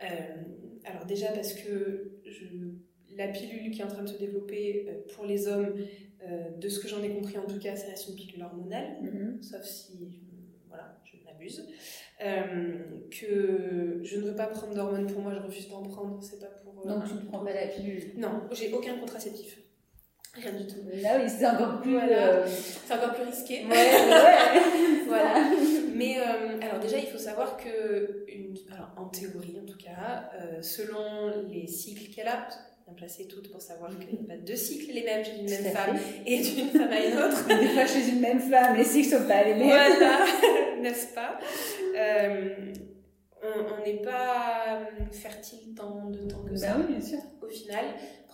Alors 0.00 1.06
déjà 1.06 1.28
parce 1.28 1.54
que 1.54 2.13
je, 2.26 2.44
la 3.16 3.28
pilule 3.28 3.70
qui 3.70 3.80
est 3.80 3.84
en 3.84 3.88
train 3.88 4.02
de 4.02 4.08
se 4.08 4.18
développer 4.18 5.04
pour 5.14 5.26
les 5.26 5.46
hommes, 5.48 5.74
de 6.58 6.68
ce 6.68 6.80
que 6.80 6.88
j'en 6.88 7.02
ai 7.02 7.10
compris 7.10 7.38
en 7.38 7.46
tout 7.46 7.58
cas, 7.58 7.76
ça 7.76 7.88
reste 7.88 8.08
une 8.08 8.14
pilule 8.14 8.42
hormonale, 8.42 8.96
mm-hmm. 9.02 9.42
sauf 9.42 9.62
si 9.62 10.22
voilà, 10.68 10.98
je 11.04 11.24
m'abuse. 11.24 11.66
Euh, 12.24 12.78
que 13.10 14.00
je 14.02 14.16
ne 14.18 14.22
veux 14.22 14.36
pas 14.36 14.46
prendre 14.46 14.74
d'hormones 14.74 15.06
pour 15.06 15.20
moi, 15.20 15.32
je 15.34 15.40
refuse 15.40 15.68
d'en 15.68 15.82
prendre, 15.82 16.22
c'est 16.22 16.38
pas 16.38 16.46
pour. 16.46 16.86
Euh, 16.86 16.94
Donc 16.94 17.04
tu 17.06 17.14
ne 17.14 17.20
prends 17.20 17.44
pas 17.44 17.52
la 17.52 17.66
pilule 17.66 18.12
Non, 18.16 18.42
j'ai 18.52 18.72
aucun 18.72 18.96
contraceptif. 18.98 19.58
Rien 20.34 20.52
du 20.52 20.66
tout. 20.66 20.80
Là 21.02 21.18
oui, 21.20 21.28
c'est 21.28 21.46
encore 21.46 21.80
plus. 21.80 21.96
Euh, 21.96 22.46
c'est 22.46 22.94
encore 22.94 23.14
plus 23.14 23.24
risqué. 23.24 23.64
Ouais, 23.66 23.70
ouais. 23.70 25.04
voilà. 25.06 25.34
Mais 25.94 26.16
alors 26.62 26.80
déjà, 26.80 26.98
il 26.98 27.06
faut 27.06 27.18
savoir 27.18 27.56
que, 27.56 28.24
une, 28.28 28.56
alors, 28.72 28.92
en 28.96 29.08
théorie 29.08 29.58
en 29.62 29.66
tout 29.66 29.78
cas, 29.78 30.30
selon 30.62 31.46
les 31.48 31.66
cycles 31.66 32.12
qu'elle 32.14 32.28
a, 32.28 32.48
bien 32.86 32.94
placée 32.94 33.26
toutes 33.26 33.50
pour 33.50 33.62
savoir 33.62 33.90
qu'il 33.98 34.18
n'y 34.18 34.24
a 34.24 34.34
pas 34.34 34.36
deux 34.36 34.56
cycles 34.56 34.92
les 34.92 35.04
mêmes 35.04 35.24
chez 35.24 35.38
une 35.38 35.48
même 35.48 35.72
femme 35.72 35.96
et 36.26 36.38
d'une 36.42 36.68
femme 36.68 36.92
à 36.92 37.06
une 37.06 37.16
autre. 37.16 37.46
Des 37.48 37.68
fois 37.68 37.86
chez 37.86 38.08
une 38.10 38.20
même 38.20 38.40
femme, 38.40 38.76
les 38.76 38.84
cycles 38.84 39.16
sont 39.16 39.26
pas 39.26 39.42
les 39.44 39.54
mêmes. 39.54 39.68
Voilà, 39.68 40.26
n'est-ce 40.82 41.14
pas? 41.14 41.38
Euh, 41.96 42.72
On 43.42 43.84
n'est 43.84 44.02
pas 44.02 44.80
fertile 45.12 45.74
tant 45.74 46.10
de 46.10 46.26
temps 46.28 46.42
que 46.44 46.50
bah 46.50 46.56
ça. 46.56 46.76
oui, 46.78 46.94
bien 46.94 47.00
sûr. 47.00 47.18
Au 47.42 47.48
final, 47.48 47.84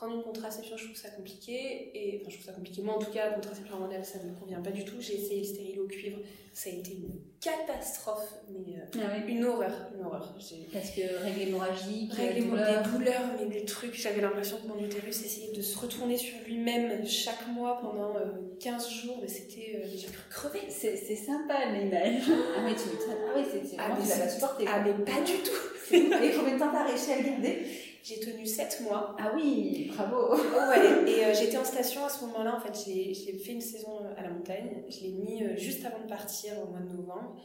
prendre 0.01 0.17
une 0.17 0.23
contraception, 0.23 0.79
je 0.79 0.85
trouve 0.87 0.97
ça 0.97 1.11
compliqué. 1.11 1.91
Et, 1.95 2.21
enfin, 2.21 2.31
je 2.31 2.37
trouve 2.37 2.47
ça 2.47 2.53
compliqué. 2.53 2.81
Moi, 2.81 2.95
en 2.95 2.99
tout 2.99 3.11
cas, 3.13 3.29
la 3.29 3.35
contraception 3.35 3.75
hormonale, 3.75 4.05
ça 4.05 4.19
ne 4.25 4.31
me 4.31 4.35
convient 4.35 4.61
pas 4.61 4.71
du 4.71 4.85
tout. 4.85 4.97
J'ai 4.99 5.21
essayé 5.21 5.41
le 5.41 5.47
stérilet 5.47 5.79
au 5.79 5.87
cuivre. 5.87 6.19
Ça 6.55 6.71
a 6.71 6.73
été 6.73 6.93
une 6.93 7.13
catastrophe, 7.41 8.35
mais 8.49 8.77
euh, 8.77 9.05
ah 9.05 9.27
une 9.29 9.45
horreur. 9.45 9.73
Une 9.95 10.05
horreur. 10.05 10.35
Parce 10.73 10.91
que 10.91 11.23
règle 11.23 11.43
hémorragique, 11.43 12.13
règle 12.13 12.49
douleur. 12.49 12.83
des 12.83 12.91
douleurs, 12.91 13.23
mais 13.39 13.47
des 13.47 13.65
trucs. 13.65 13.95
J'avais 13.95 14.21
l'impression 14.21 14.57
que 14.57 14.67
mon 14.67 14.83
utérus 14.83 15.23
essayait 15.23 15.53
de 15.53 15.63
se 15.63 15.79
retourner 15.79 16.17
sur 16.17 16.37
lui-même 16.47 17.07
chaque 17.07 17.47
mois 17.49 17.79
pendant 17.81 18.15
15 18.59 18.85
euh, 18.85 18.91
jours. 18.91 19.19
Mais 19.21 19.29
c'était. 19.29 19.83
Euh, 19.85 19.89
j'ai 19.95 20.09
cru 20.09 20.23
crever. 20.29 20.63
C'est 20.71 20.97
sympa 20.97 21.67
l'image. 21.73 22.23
ah, 22.57 22.63
mais 22.65 22.75
tu 22.75 22.89
Ah, 23.09 23.37
oui, 23.37 23.45
c'est. 23.49 23.77
Ah, 23.79 23.95
mais 23.97 24.03
tu 24.03 24.41
pas. 24.41 24.59
Ah, 24.67 24.81
mais 24.81 25.05
pas 25.05 25.21
du 25.21 25.39
tout. 25.45 25.93
Et 25.93 26.33
combien 26.37 26.55
de 26.55 26.59
temps 26.59 26.73
t'as 26.73 26.87
réussi 26.87 27.13
à 27.13 27.19
le 27.19 27.25
garder? 27.25 27.90
J'ai 28.03 28.19
tenu 28.21 28.47
7 28.47 28.81
mois. 28.83 29.15
Ah 29.19 29.33
oui, 29.35 29.91
bravo 29.95 30.35
Ouais, 30.35 31.11
et 31.11 31.25
euh, 31.25 31.35
j'étais 31.35 31.59
en 31.59 31.65
station 31.65 32.05
à 32.05 32.09
ce 32.09 32.25
moment-là, 32.25 32.57
en 32.57 32.61
fait, 32.61 32.73
j'ai 32.87 33.15
fait 33.39 33.53
une 33.53 33.61
saison 33.61 33.99
euh, 34.03 34.15
à 34.19 34.23
la 34.23 34.31
montagne. 34.31 34.85
Je 34.89 35.01
l'ai 35.01 35.13
mis 35.13 35.43
euh, 35.43 35.57
juste 35.57 35.85
avant 35.85 36.03
de 36.03 36.09
partir 36.09 36.53
au 36.63 36.71
mois 36.71 36.81
de 36.81 36.97
novembre. 36.97 37.37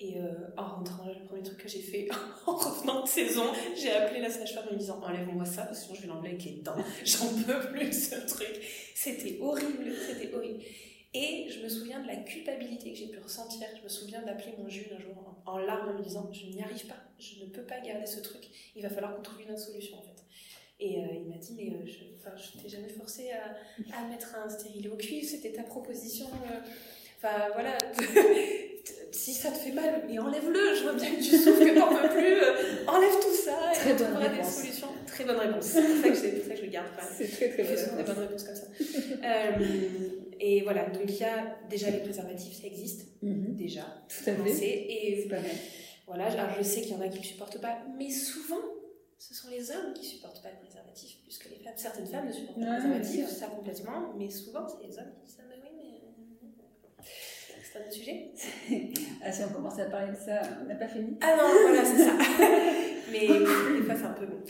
Et 0.00 0.16
en 0.56 0.64
rentrant, 0.64 1.06
le 1.06 1.24
premier 1.24 1.42
truc 1.42 1.56
que 1.62 1.68
j'ai 1.68 1.78
fait 1.78 2.08
en 2.46 2.56
revenant 2.56 3.04
de 3.04 3.08
saison, 3.08 3.44
j'ai 3.76 3.92
appelé 3.92 4.20
la 4.20 4.28
sage-femme 4.28 4.64
en 4.68 4.74
me 4.74 4.78
disant 4.78 5.00
Enlève-moi 5.00 5.44
ça, 5.44 5.62
parce 5.62 5.78
que 5.78 5.84
sinon 5.84 5.94
je 5.94 6.02
vais 6.02 6.08
l'enlever 6.08 6.28
avec 6.30 6.44
les 6.44 6.56
dents. 6.56 6.74
J'en 7.04 7.26
peux 7.46 7.70
plus 7.70 8.10
ce 8.10 8.16
truc. 8.26 8.60
C'était 8.94 9.38
horrible, 9.40 9.92
c'était 10.06 10.34
horrible. 10.34 10.62
Et 11.14 11.48
je 11.48 11.60
me 11.62 11.68
souviens 11.68 12.00
de 12.00 12.08
la 12.08 12.16
culpabilité 12.16 12.90
que 12.90 12.98
j'ai 12.98 13.06
pu 13.06 13.20
ressentir. 13.20 13.68
Je 13.78 13.82
me 13.84 13.88
souviens 13.88 14.20
d'appeler 14.22 14.54
mon 14.58 14.68
juge 14.68 14.90
un 14.92 15.00
jour 15.00 15.14
en, 15.46 15.58
larmes 15.58 15.90
en 15.90 15.98
me 15.98 16.02
disant 16.02 16.28
Je 16.32 16.46
n'y 16.46 16.60
arrive 16.60 16.86
pas, 16.86 16.96
je 17.20 17.44
ne 17.44 17.50
peux 17.50 17.62
pas 17.62 17.78
garder 17.80 18.06
ce 18.06 18.18
truc. 18.18 18.48
Il 18.74 18.82
va 18.82 18.90
falloir 18.90 19.14
qu'on 19.14 19.22
trouve 19.22 19.40
une 19.40 19.52
autre 19.52 19.60
solution 19.60 19.98
en 19.98 20.02
fait. 20.02 20.24
Et 20.80 20.98
euh, 20.98 21.06
il 21.14 21.28
m'a 21.28 21.36
dit 21.36 21.54
Mais 21.56 21.70
euh, 21.70 21.86
je, 21.86 22.42
je 22.42 22.60
t'ai 22.60 22.68
jamais 22.68 22.88
forcé 22.88 23.30
à, 23.30 24.08
mettre 24.08 24.34
un 24.34 24.48
stérilet 24.48 24.88
au 24.88 24.96
cuivre, 24.96 25.26
c'était 25.26 25.52
ta 25.52 25.62
proposition. 25.62 26.26
Euh. 26.26 26.60
Enfin 27.24 27.48
voilà, 27.54 27.78
si 29.12 29.32
ça 29.32 29.50
te 29.50 29.56
fait 29.56 29.72
mal, 29.72 30.02
mais 30.06 30.18
enlève-le. 30.18 30.74
Je 30.76 30.82
vois 30.82 30.92
bien 30.92 31.10
que 31.10 31.22
tu 31.22 31.38
souffres, 31.38 31.58
que 31.58 31.78
t'en 31.78 31.88
peux 31.88 32.08
plus. 32.10 32.86
enlève 32.86 33.14
tout 33.18 33.34
ça 33.34 33.72
et 33.72 33.92
on 33.92 33.96
trouvera 33.96 34.28
des 34.28 34.44
solutions. 34.44 34.88
Très 35.06 35.24
bonne 35.24 35.38
réponse. 35.38 35.64
C'est 35.64 35.82
pour 35.82 36.02
ça 36.02 36.10
que, 36.10 36.56
je 36.56 36.62
le 36.62 36.68
garde. 36.68 36.86
C'est 37.16 37.28
très 37.30 37.48
très 37.48 37.62
bonne 37.62 37.96
Des 37.96 38.02
bonnes 38.02 38.18
réponses 38.18 38.44
comme 38.44 38.56
ça. 38.56 38.66
Et 40.40 40.62
voilà, 40.62 40.90
donc 40.90 41.04
il 41.08 41.16
y 41.16 41.24
a 41.24 41.56
déjà 41.70 41.90
les 41.90 42.00
préservatifs, 42.00 42.60
ça 42.60 42.66
existe. 42.66 43.06
Mhm. 43.22 43.56
Déjà. 43.56 43.86
Tout 44.08 44.28
à 44.30 44.34
fait. 44.34 44.66
Et 44.66 45.22
c'est 45.22 45.28
pas 45.28 45.40
mal. 45.40 45.50
Voilà, 46.06 46.26
alors 46.26 46.54
je 46.58 46.62
sais 46.62 46.82
qu'il 46.82 46.92
y 46.92 46.96
en 46.96 47.00
a 47.00 47.08
qui 47.08 47.20
ne 47.20 47.24
supportent 47.24 47.60
pas, 47.62 47.78
mais 47.96 48.10
souvent, 48.10 48.60
ce 49.16 49.32
sont 49.32 49.48
les 49.48 49.70
hommes 49.70 49.94
qui 49.94 50.02
ne 50.02 50.06
supportent 50.06 50.42
pas 50.42 50.50
le 50.50 50.66
préservatif, 50.66 51.16
puisque 51.22 51.48
les 51.48 51.56
femmes, 51.56 51.72
certaines 51.76 52.06
femmes 52.06 52.28
ne 52.28 52.32
supportent 52.32 52.60
pas 52.60 52.76
le 52.76 52.80
préservatif, 52.80 53.28
ça 53.28 53.46
complètement, 53.46 54.12
mais 54.18 54.28
souvent, 54.28 54.66
c'est 54.68 54.86
les 54.86 54.98
hommes 54.98 55.12
qui 55.14 55.24
disent 55.24 55.38
Ah, 55.40 55.44
bah 55.48 55.54
oui, 55.62 55.70
mais. 55.74 56.02
Euh, 57.00 57.02
c'est 57.74 57.80
un 57.80 57.82
autre 57.82 57.92
sujet. 57.92 58.30
ah, 59.24 59.32
si 59.32 59.42
on 59.42 59.52
commence 59.52 59.78
à 59.80 59.86
parler 59.86 60.12
de 60.12 60.16
ça, 60.16 60.40
on 60.62 60.66
n'a 60.66 60.76
pas 60.76 60.88
fini. 60.88 61.18
Ah 61.20 61.36
non, 61.36 61.50
voilà, 61.62 61.84
c'est 61.84 62.04
ça. 62.04 62.12
mais 63.10 63.26
des 63.26 63.82
fois, 63.82 63.96
c'est 63.96 64.04
un 64.04 64.12
peu 64.12 64.26
bon. 64.26 64.40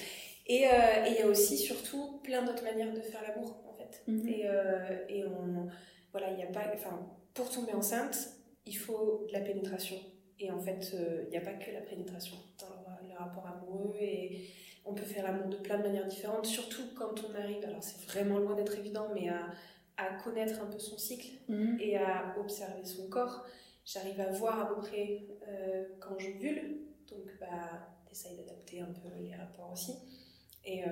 Et 0.46 0.66
euh, 0.66 1.06
il 1.08 1.14
y 1.14 1.22
a 1.22 1.26
aussi, 1.26 1.56
surtout, 1.56 2.20
plein 2.22 2.44
d'autres 2.44 2.64
manières 2.64 2.92
de 2.92 3.00
faire 3.00 3.22
l'amour 3.26 3.64
Mhm. 4.06 4.28
Et, 4.28 4.42
euh, 4.46 5.04
et 5.08 5.24
on, 5.24 5.68
voilà, 6.12 6.30
il 6.30 6.36
n'y 6.36 6.42
a 6.42 6.48
pas, 6.48 6.64
enfin, 6.74 7.06
pour 7.32 7.50
tomber 7.50 7.72
enceinte, 7.72 8.16
il 8.66 8.76
faut 8.76 9.26
de 9.28 9.32
la 9.32 9.40
pénétration. 9.40 9.96
Et 10.38 10.50
en 10.50 10.58
fait, 10.58 10.92
euh, 10.94 11.24
il 11.26 11.30
n'y 11.30 11.36
a 11.36 11.40
pas 11.40 11.52
que 11.52 11.70
la 11.70 11.80
pénétration 11.80 12.36
dans 12.58 12.68
le, 12.68 13.14
rapport 13.16 13.46
amoureux. 13.46 13.94
Et 14.00 14.48
on 14.84 14.92
peut 14.92 15.04
faire 15.04 15.22
l'amour 15.22 15.48
de 15.48 15.56
plein 15.56 15.78
de 15.78 15.84
manières 15.84 16.06
différentes, 16.06 16.46
surtout 16.46 16.82
quand 16.96 17.14
on 17.24 17.34
arrive, 17.40 17.64
alors 17.64 17.82
c'est 17.82 18.04
vraiment 18.10 18.38
loin 18.38 18.56
d'être 18.56 18.76
évident, 18.76 19.08
mais 19.14 19.28
à, 19.28 19.50
à, 19.96 20.14
connaître 20.22 20.60
un 20.60 20.66
peu 20.66 20.78
son 20.78 20.98
cycle 20.98 21.28
mhm. 21.48 21.78
et 21.80 21.96
à 21.96 22.34
observer 22.38 22.84
son 22.84 23.08
corps. 23.08 23.44
J'arrive 23.84 24.20
à 24.20 24.30
voir 24.32 24.60
à 24.60 24.74
peu 24.74 24.80
près 24.80 25.26
euh, 25.46 25.84
quand 26.00 26.18
j'ovule, 26.18 26.78
donc 27.08 27.26
bah, 27.38 27.88
t'essayes 28.08 28.36
d'adapter 28.36 28.80
un 28.80 28.92
peu 28.92 29.08
les 29.20 29.34
rapports 29.34 29.72
aussi. 29.72 29.92
Et 30.64 30.82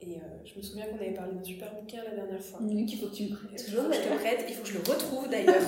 et 0.00 0.16
euh, 0.16 0.20
je 0.44 0.56
me 0.56 0.62
souviens 0.62 0.86
qu'on 0.86 0.96
avait 0.96 1.14
parlé 1.14 1.34
d'un 1.34 1.44
super 1.44 1.72
bouquin 1.74 2.02
la 2.04 2.14
dernière 2.16 2.40
fois. 2.40 2.58
Oui, 2.62 2.84
qu'il 2.86 2.98
faut 2.98 3.06
que 3.06 3.14
tu 3.14 3.24
me 3.24 3.36
prêtes. 3.36 3.64
Toujours, 3.64 3.84
je 3.92 4.00
te 4.00 4.18
prête. 4.18 4.44
Il 4.48 4.54
faut 4.54 4.62
que 4.62 4.68
je 4.68 4.74
le 4.74 4.80
retrouve 4.80 5.28
d'ailleurs. 5.28 5.62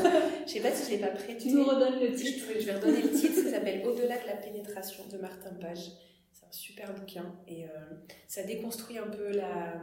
je 0.46 0.50
sais 0.50 0.60
pas 0.60 0.72
si 0.72 0.86
je 0.86 0.96
l'ai 0.96 1.00
pas 1.00 1.14
prêté. 1.14 1.36
Tu 1.36 1.52
nous 1.52 1.64
redonnes 1.64 2.00
le 2.00 2.12
titre. 2.14 2.46
Je, 2.58 2.66
vais 2.66 2.74
redonner 2.74 3.02
le 3.02 3.10
titre. 3.10 3.34
Ça 3.34 3.50
s'appelle 3.50 3.86
Au-delà 3.86 4.18
de 4.18 4.26
la 4.26 4.36
pénétration 4.36 5.04
de 5.10 5.18
Martin 5.18 5.54
Page. 5.60 5.92
C'est 6.32 6.46
un 6.46 6.52
super 6.52 6.92
bouquin 6.94 7.32
et 7.46 7.64
euh, 7.64 7.68
ça 8.26 8.42
déconstruit 8.42 8.98
un 8.98 9.06
peu 9.06 9.30
la, 9.30 9.80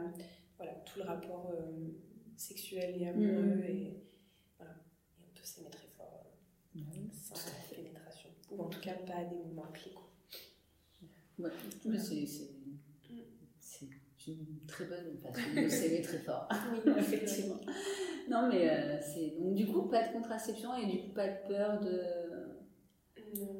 voilà, 0.58 0.72
tout 0.84 0.98
le 0.98 1.04
rapport 1.04 1.50
euh, 1.54 1.88
sexuel 2.36 3.00
et 3.00 3.08
amoureux 3.08 3.56
mm. 3.56 3.64
et 3.64 4.02
voilà. 4.58 4.74
Et 5.18 5.22
on 5.22 5.34
peut 5.34 5.44
s'aimer 5.44 5.70
très 5.70 5.88
fort 5.96 6.26
sans 7.12 7.74
pénétration 7.74 8.30
ou 8.50 8.62
en 8.62 8.68
tout 8.68 8.80
cas 8.80 8.94
pas 8.94 9.16
à 9.16 9.24
des 9.24 9.36
moments 9.36 9.70
clés. 9.72 9.94
Ouais, 11.38 11.50
c'est 13.58 14.30
une 14.30 14.66
très 14.68 14.84
bonne 14.84 15.18
façon 15.18 15.62
de 15.62 15.68
s'aimer 15.68 16.02
très 16.02 16.18
fort. 16.18 16.48
Oui, 16.86 16.92
effectivement. 16.96 17.60
non, 18.30 18.48
mais 18.48 18.70
euh, 18.70 19.00
c'est. 19.00 19.36
Donc, 19.38 19.54
du 19.54 19.66
coup, 19.66 19.82
pas 19.88 20.06
de 20.06 20.12
contraception 20.12 20.76
et 20.76 20.86
du 20.86 20.98
coup, 21.02 21.12
pas 21.12 21.28
de 21.28 21.48
peur 21.48 21.80
de. 21.80 22.00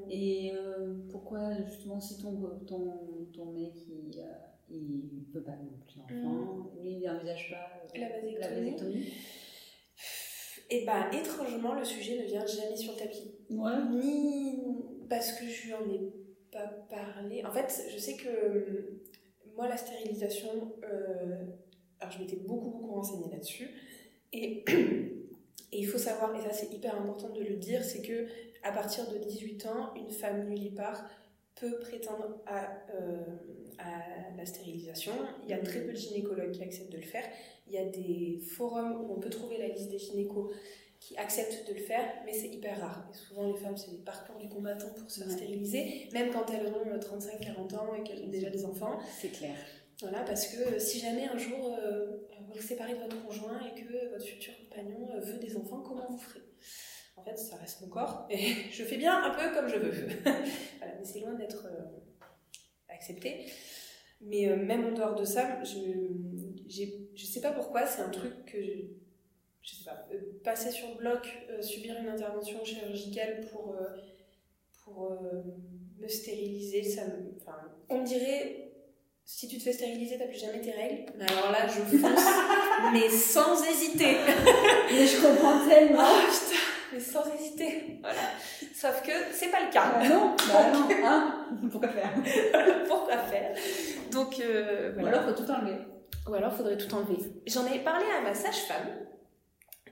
Et 0.08 0.52
euh, 0.54 0.94
pourquoi, 1.10 1.62
justement, 1.64 1.98
si 1.98 2.18
ton, 2.18 2.60
ton, 2.66 3.26
ton 3.32 3.52
mec, 3.52 3.72
il, 3.88 4.20
euh, 4.20 4.24
il 4.72 5.26
veut 5.32 5.42
pas 5.42 5.52
non 5.52 5.70
plus 5.86 5.98
d'enfant, 5.98 6.34
mm. 6.34 6.82
lui, 6.82 6.92
il 6.94 7.02
n'envisage 7.04 7.50
pas 7.50 7.98
la 7.98 8.08
vasectomie, 8.08 9.06
et 10.70 10.86
bah, 10.86 11.10
étrangement, 11.12 11.74
le 11.74 11.84
sujet 11.84 12.18
ne 12.18 12.24
vient 12.24 12.46
jamais 12.46 12.76
sur 12.76 12.92
le 12.92 12.98
tapis. 12.98 13.34
Ouais. 13.50 13.72
Ni 13.90 14.58
parce 15.08 15.32
que 15.32 15.46
je 15.46 15.66
lui 15.66 15.74
en 15.74 15.90
ai 15.90 16.00
pas 16.50 16.66
parlé. 16.88 17.44
En 17.44 17.52
fait, 17.52 17.70
je 17.92 17.98
sais 17.98 18.16
que 18.16 19.02
moi, 19.54 19.68
la 19.68 19.76
stérilisation, 19.76 20.72
euh, 20.90 21.44
alors 22.00 22.12
je 22.12 22.18
m'étais 22.18 22.36
beaucoup, 22.36 22.70
beaucoup 22.70 22.94
renseignée 22.94 23.30
là-dessus. 23.30 23.68
Et, 24.32 24.64
il 25.74 25.86
faut 25.86 25.98
savoir, 25.98 26.34
et 26.36 26.40
ça 26.42 26.52
c'est 26.52 26.70
hyper 26.70 26.94
important 26.94 27.30
de 27.30 27.42
le 27.42 27.56
dire, 27.56 27.82
c'est 27.82 28.02
que 28.02 28.26
à 28.62 28.72
partir 28.72 29.08
de 29.10 29.16
18 29.16 29.66
ans, 29.66 29.94
une 29.94 30.10
femme 30.10 30.46
nullipare 30.46 31.08
peut 31.54 31.78
prétendre 31.78 32.40
à, 32.46 32.64
euh, 32.94 33.22
à 33.78 34.36
la 34.36 34.46
stérilisation. 34.46 35.12
Il 35.44 35.50
y 35.50 35.52
a 35.52 35.58
très 35.58 35.80
peu 35.80 35.92
de 35.92 35.96
gynécologues 35.96 36.52
qui 36.52 36.62
acceptent 36.62 36.92
de 36.92 36.98
le 36.98 37.02
faire. 37.02 37.24
Il 37.66 37.74
y 37.74 37.78
a 37.78 37.84
des 37.84 38.40
forums 38.40 39.04
où 39.04 39.12
on 39.12 39.20
peut 39.20 39.30
trouver 39.30 39.58
la 39.58 39.68
liste 39.68 39.90
des 39.90 39.98
gynécos 39.98 40.52
qui 40.98 41.16
acceptent 41.16 41.68
de 41.68 41.74
le 41.74 41.80
faire, 41.80 42.04
mais 42.24 42.32
c'est 42.32 42.48
hyper 42.48 42.78
rare. 42.80 43.08
Et 43.12 43.16
souvent, 43.16 43.46
les 43.52 43.58
femmes, 43.58 43.76
c'est 43.76 43.90
des 43.90 44.04
parcours 44.04 44.36
du 44.38 44.48
combattant 44.48 44.92
pour 44.96 45.10
se 45.10 45.28
stériliser, 45.28 46.08
même 46.12 46.30
quand 46.30 46.46
elles 46.50 46.68
ont 46.68 46.98
35-40 46.98 47.74
ans 47.74 47.94
et 47.94 48.02
qu'elles 48.04 48.22
ont 48.22 48.28
déjà 48.28 48.50
des 48.50 48.64
enfants. 48.64 48.98
C'est 49.20 49.32
clair. 49.32 49.56
Voilà, 50.00 50.20
parce 50.20 50.46
que 50.48 50.78
si 50.78 50.98
jamais 50.98 51.26
un 51.26 51.38
jour 51.38 51.76
euh, 51.78 52.06
vous 52.40 52.54
vous 52.54 52.62
séparez 52.66 52.94
de 52.94 52.98
votre 52.98 53.24
conjoint 53.24 53.60
et 53.60 53.80
que 53.80 54.10
votre 54.10 54.24
futur 54.24 54.52
compagnon 54.58 55.08
euh, 55.14 55.20
veut 55.20 55.38
des 55.38 55.56
enfants, 55.56 55.80
comment 55.80 56.06
vous 56.08 56.18
ferez? 56.18 56.42
En 57.16 57.22
fait, 57.22 57.36
ça 57.36 57.56
reste 57.56 57.80
mon 57.82 57.88
corps 57.88 58.26
et 58.30 58.54
je 58.72 58.84
fais 58.84 58.96
bien 58.96 59.22
un 59.22 59.30
peu 59.30 59.54
comme 59.54 59.68
je 59.68 59.76
veux. 59.76 59.92
voilà, 60.24 60.94
mais 60.98 61.04
c'est 61.04 61.20
loin 61.20 61.34
d'être 61.34 61.66
euh, 61.66 62.24
accepté. 62.88 63.46
Mais 64.20 64.56
même 64.56 64.86
en 64.86 64.92
dehors 64.92 65.16
de 65.16 65.24
ça, 65.24 65.62
je, 65.64 65.78
je 67.14 67.24
sais 67.26 67.40
pas 67.40 67.50
pourquoi, 67.50 67.86
c'est 67.86 68.02
un 68.02 68.08
truc 68.08 68.44
que 68.44 68.58
je 69.62 69.76
sais 69.76 69.84
pas, 69.84 70.06
euh, 70.12 70.18
passer 70.42 70.70
sur 70.70 70.88
le 70.88 70.94
bloc, 70.96 71.28
euh, 71.50 71.62
subir 71.62 71.96
une 71.98 72.08
intervention 72.08 72.64
chirurgicale 72.64 73.46
pour, 73.52 73.74
euh, 73.74 73.96
pour 74.84 75.16
me 75.98 76.08
stériliser, 76.08 76.82
ça 76.82 77.02
enfin, 77.40 77.56
on 77.88 78.00
me 78.00 78.06
dirait, 78.06 78.72
si 79.24 79.46
tu 79.46 79.58
te 79.58 79.62
fais 79.62 79.72
stériliser, 79.72 80.18
t'as 80.18 80.26
plus 80.26 80.40
jamais 80.40 80.60
tes 80.60 80.72
règles. 80.72 81.12
Mais 81.16 81.30
alors 81.30 81.52
là, 81.52 81.68
je 81.68 81.96
fonce, 81.96 82.20
mais 82.92 83.08
sans 83.08 83.64
hésiter. 83.64 84.16
mais 84.90 85.06
je 85.06 85.22
comprends 85.22 85.68
tellement. 85.68 86.02
Oh, 86.02 86.26
putain. 86.26 86.61
Mais 86.92 87.00
sans 87.00 87.24
hésiter. 87.34 87.98
Voilà. 88.00 88.20
Sauf 88.74 89.02
que 89.02 89.12
c'est 89.32 89.50
pas 89.50 89.64
le 89.64 89.72
cas. 89.72 89.92
Bah 89.92 90.08
non, 90.08 90.36
bah 90.48 90.72
non, 90.72 91.06
hein 91.06 91.48
Pourquoi 91.70 91.88
faire 91.88 92.12
Pourquoi 92.88 93.18
faire 93.18 93.54
Donc, 94.10 94.40
euh, 94.40 94.94
Ou 94.96 95.06
alors 95.06 95.24
faut 95.24 95.42
tout 95.42 95.50
enlever. 95.50 95.78
Ou 96.28 96.34
alors, 96.34 96.54
faudrait 96.54 96.76
tout 96.76 96.94
enlever. 96.94 97.18
J'en 97.46 97.66
ai 97.66 97.80
parlé 97.80 98.06
à 98.16 98.20
ma 98.20 98.34
sage-femme. 98.34 99.06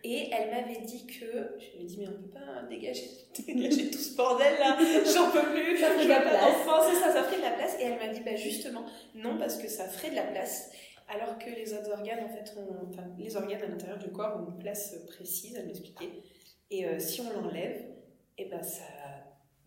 Et 0.02 0.30
elle 0.32 0.50
m'avait 0.50 0.80
dit 0.80 1.06
que. 1.06 1.58
Je 1.58 1.76
lui 1.76 1.82
ai 1.82 1.84
dit, 1.84 1.98
mais 2.00 2.08
on 2.08 2.22
peut 2.22 2.30
pas 2.30 2.62
dégager, 2.68 3.06
dégager 3.46 3.90
tout 3.90 3.98
ce 3.98 4.16
bordel 4.16 4.54
là, 4.58 4.78
j'en 5.04 5.30
peux 5.30 5.52
plus, 5.52 5.76
Ça 5.76 5.88
je 5.98 6.04
veux 6.04 6.08
pas 6.08 6.22
d'enfant, 6.22 6.88
c'est 6.88 6.96
ça, 6.96 7.12
ça 7.12 7.22
ferait 7.24 7.36
de 7.36 7.42
la 7.42 7.50
place. 7.50 7.76
Et 7.78 7.84
elle 7.84 7.98
m'a 7.98 8.08
dit, 8.12 8.20
bah 8.24 8.36
justement, 8.36 8.86
non, 9.14 9.36
parce 9.38 9.58
que 9.58 9.68
ça 9.68 9.84
ferait 9.84 10.10
de 10.10 10.16
la 10.16 10.22
place, 10.22 10.70
alors 11.06 11.36
que 11.38 11.50
les 11.50 11.74
autres 11.74 11.90
organes, 11.90 12.24
en 12.24 12.28
fait, 12.28 12.54
ont, 12.56 12.88
enfin, 12.88 13.02
les 13.18 13.36
organes 13.36 13.62
à 13.62 13.66
l'intérieur 13.66 13.98
du 13.98 14.10
corps 14.10 14.38
ont 14.40 14.52
une 14.52 14.58
place 14.58 14.94
précise, 15.08 15.54
elle 15.58 15.66
m'expliquait. 15.66 16.22
Et 16.70 16.86
euh, 16.86 16.98
si 16.98 17.20
on 17.20 17.30
l'enlève, 17.40 17.82
et 18.38 18.46
ben 18.48 18.62
ça 18.62 18.84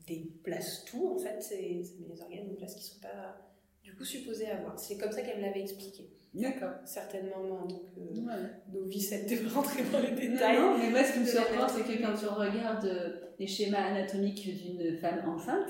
déplace 0.07 0.85
tout, 0.85 1.07
en 1.15 1.17
fait, 1.17 1.41
c'est- 1.41 1.83
ça 1.83 1.93
met 1.99 2.07
les 2.13 2.21
organes 2.21 2.49
une 2.49 2.55
place 2.57 2.75
qui 2.75 2.83
sont 2.83 2.99
pas 2.99 3.37
du 3.83 3.93
coup 3.95 4.05
supposés 4.05 4.47
avoir. 4.47 4.77
C'est 4.79 4.97
comme 4.97 5.11
ça 5.11 5.21
qu'elle 5.21 5.37
me 5.37 5.41
l'avait 5.45 5.61
expliqué. 5.61 6.09
D'accord. 6.33 6.71
Certainement, 6.85 7.43
moi, 7.43 7.61
en 7.63 7.67
tant 7.67 7.77
que 7.79 7.99
Ouais. 7.99 9.29
devait 9.29 9.47
rentrer 9.49 9.83
dans 9.91 9.99
les 9.99 10.11
détails. 10.11 10.57
non, 10.57 10.77
mais 10.77 10.89
moi 10.89 11.03
ce 11.03 11.13
qui 11.13 11.19
me 11.19 11.25
surprend, 11.25 11.67
c'est 11.67 11.83
que 11.83 12.01
quand 12.01 12.17
tu 12.17 12.25
regardes 12.25 12.85
euh, 12.85 13.19
les 13.37 13.47
schémas 13.47 13.83
anatomiques 13.83 14.47
d'une 14.63 14.97
femme 14.97 15.27
enceinte, 15.29 15.69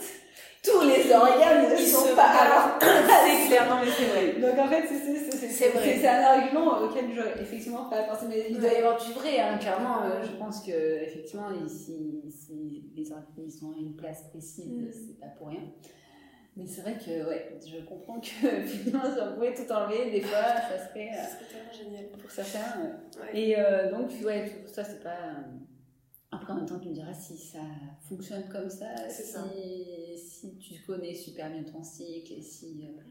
tous 0.63 0.81
les 0.81 1.11
organes 1.13 1.69
ne 1.71 1.75
sont 1.77 2.15
pas 2.15 2.33
leur 2.47 2.79
C'est 2.79 3.47
clair, 3.47 3.69
non 3.69 3.81
mais 3.83 3.91
c'est 3.91 4.05
vrai. 4.05 4.39
Donc 4.39 4.57
en 4.59 4.67
fait, 4.69 4.83
c'est- 4.87 6.07
un 6.07 6.23
argument 6.23 6.79
auquel 6.81 7.05
j'aurais 7.13 7.41
effectivement 7.41 7.85
pas 7.89 8.03
pensé. 8.03 8.25
Mais 8.29 8.45
il 8.49 8.59
doit 8.59 8.71
y 8.71 8.77
avoir 8.77 8.97
du 9.03 9.11
vrai, 9.13 9.39
hein, 9.39 9.57
clairement. 9.57 10.03
euh, 10.03 10.23
je 10.23 10.31
pense 10.37 10.61
que 10.65 10.71
effectivement, 11.03 11.47
si, 11.67 12.21
si 12.29 12.83
les 12.95 13.11
organes 13.11 13.25
ils 13.45 13.51
sont 13.51 13.71
à 13.71 13.77
une 13.79 13.95
place 13.95 14.23
précise, 14.29 14.65
Mm. 14.67 14.91
c'est 14.91 15.19
pas 15.19 15.27
pour 15.37 15.47
rien. 15.49 15.61
Mais 16.55 16.65
c'est 16.67 16.81
vrai 16.81 16.93
que 17.03 17.27
ouais, 17.27 17.57
je 17.65 17.83
comprends 17.83 18.19
que 18.19 18.45
effectivement, 18.63 19.01
si 19.03 19.19
on 19.21 19.33
pouvait 19.33 19.53
tout 19.53 19.71
enlever, 19.71 20.11
des 20.11 20.21
fois, 20.21 20.37
ça 20.69 20.87
serait 20.87 21.09
euh, 21.09 21.23
C'est 21.39 21.47
tellement 21.57 21.73
génial. 21.73 22.05
pour 22.11 22.29
certains. 22.31 22.79
euh, 22.79 23.21
Ouais. 23.23 23.39
et 23.39 23.55
euh, 23.59 23.91
donc, 23.91 24.09
ouais, 24.23 24.49
tout 24.65 24.71
ça, 24.73 24.83
c'est 24.83 25.01
pas. 25.03 25.17
Après, 26.33 26.53
en 26.53 26.55
même 26.57 26.65
temps, 26.65 26.79
tu 26.79 26.89
me 26.89 26.93
diras 26.93 27.13
si 27.13 27.37
ça 27.37 27.59
fonctionne 28.09 28.43
comme 28.51 28.69
ça, 28.69 28.87
si, 29.09 29.23
ça. 29.23 29.43
si 30.17 30.57
tu 30.57 30.81
connais 30.85 31.13
super 31.13 31.49
bien 31.51 31.63
ton 31.63 31.83
cycle 31.83 32.33
et 32.33 32.41
si 32.41 32.85
euh, 32.87 33.01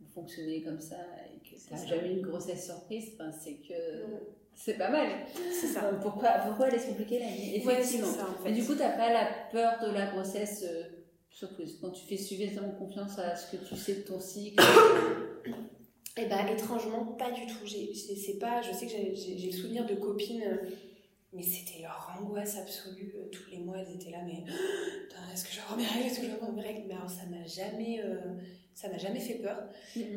vous 0.00 0.06
fonctionnez 0.14 0.62
comme 0.62 0.80
ça 0.80 0.96
et 1.34 1.38
que 1.40 1.54
tu 1.60 1.70
n'as 1.72 1.76
ça. 1.78 1.86
jamais 1.86 2.08
eu 2.14 2.16
une 2.18 2.26
grossesse 2.26 2.64
surprise, 2.66 3.12
ben, 3.18 3.30
c'est 3.32 3.54
que 3.56 4.02
Non, 4.02 4.20
c'est 4.54 4.74
pas 4.78 4.90
mal. 4.90 5.08
C'est 5.52 5.66
ça. 5.68 5.82
Pourquoi, 6.02 6.30
pourquoi 6.46 6.66
aller 6.66 6.78
se 6.78 6.88
compliquer 6.88 7.18
la 7.20 7.26
vie? 7.26 7.64
Ouais, 7.66 7.80
Effectivement. 7.80 8.06
ça 8.12 8.28
en 8.30 8.42
fait. 8.42 8.50
Et 8.50 8.54
du 8.54 8.64
coup, 8.64 8.72
tu 8.72 8.78
n'as 8.80 8.96
pas 8.96 9.12
la 9.12 9.28
peur 9.52 9.78
de 9.86 9.92
la 9.92 10.06
grossesse 10.12 10.64
euh, 10.66 10.82
surprise. 11.30 11.78
Quand 11.80 11.90
tu 11.90 12.04
fais 12.06 12.16
suffisamment 12.16 12.70
confiance 12.72 13.18
à 13.18 13.36
ce 13.36 13.54
que 13.56 13.62
tu 13.64 13.76
sais 13.76 13.94
de 13.96 14.00
ton 14.02 14.20
cycle. 14.20 14.62
Eh 16.16 16.26
ben, 16.26 16.46
étrangement, 16.46 17.04
pas 17.06 17.32
du 17.32 17.44
tout. 17.46 17.64
J'ai, 17.66 17.92
c'est 17.92 18.38
pas, 18.38 18.62
je 18.62 18.72
sais 18.72 18.86
que 18.86 18.92
j'ai, 18.92 19.16
j'ai- 19.16 19.36
j'ai 19.36 19.46
le 19.50 19.52
souvenir 19.56 19.84
de 19.84 19.96
copines, 19.96 20.42
euh, 20.42 20.58
mais 21.34 21.42
c'était 21.42 21.82
leur 21.82 22.16
angoisse 22.20 22.56
absolue. 22.58 23.14
Euh, 23.16 23.28
Tous 23.30 23.50
les 23.50 23.58
mois, 23.58 23.76
elles 23.78 23.94
étaient 23.94 24.10
là, 24.10 24.18
mais 24.24 24.44
est-ce 25.32 25.44
que 25.44 25.50
je 25.50 25.56
vais 25.56 25.62
avoir 25.62 25.78
mes 25.78 25.86
règles 25.86 26.06
Est-ce 26.06 26.18
que 26.20 26.26
je 26.26 26.30
vais 26.30 26.36
avoir 26.36 26.52
mes 26.52 26.62
règles? 26.62 26.82
Mais 26.88 26.94
alors, 26.94 27.10
ça 27.10 27.26
m'a 27.26 27.44
jamais, 27.46 28.00
euh, 28.04 28.16
ça 28.74 28.88
m'a 28.88 28.98
jamais 28.98 29.20
fait 29.20 29.34
peur. 29.34 29.68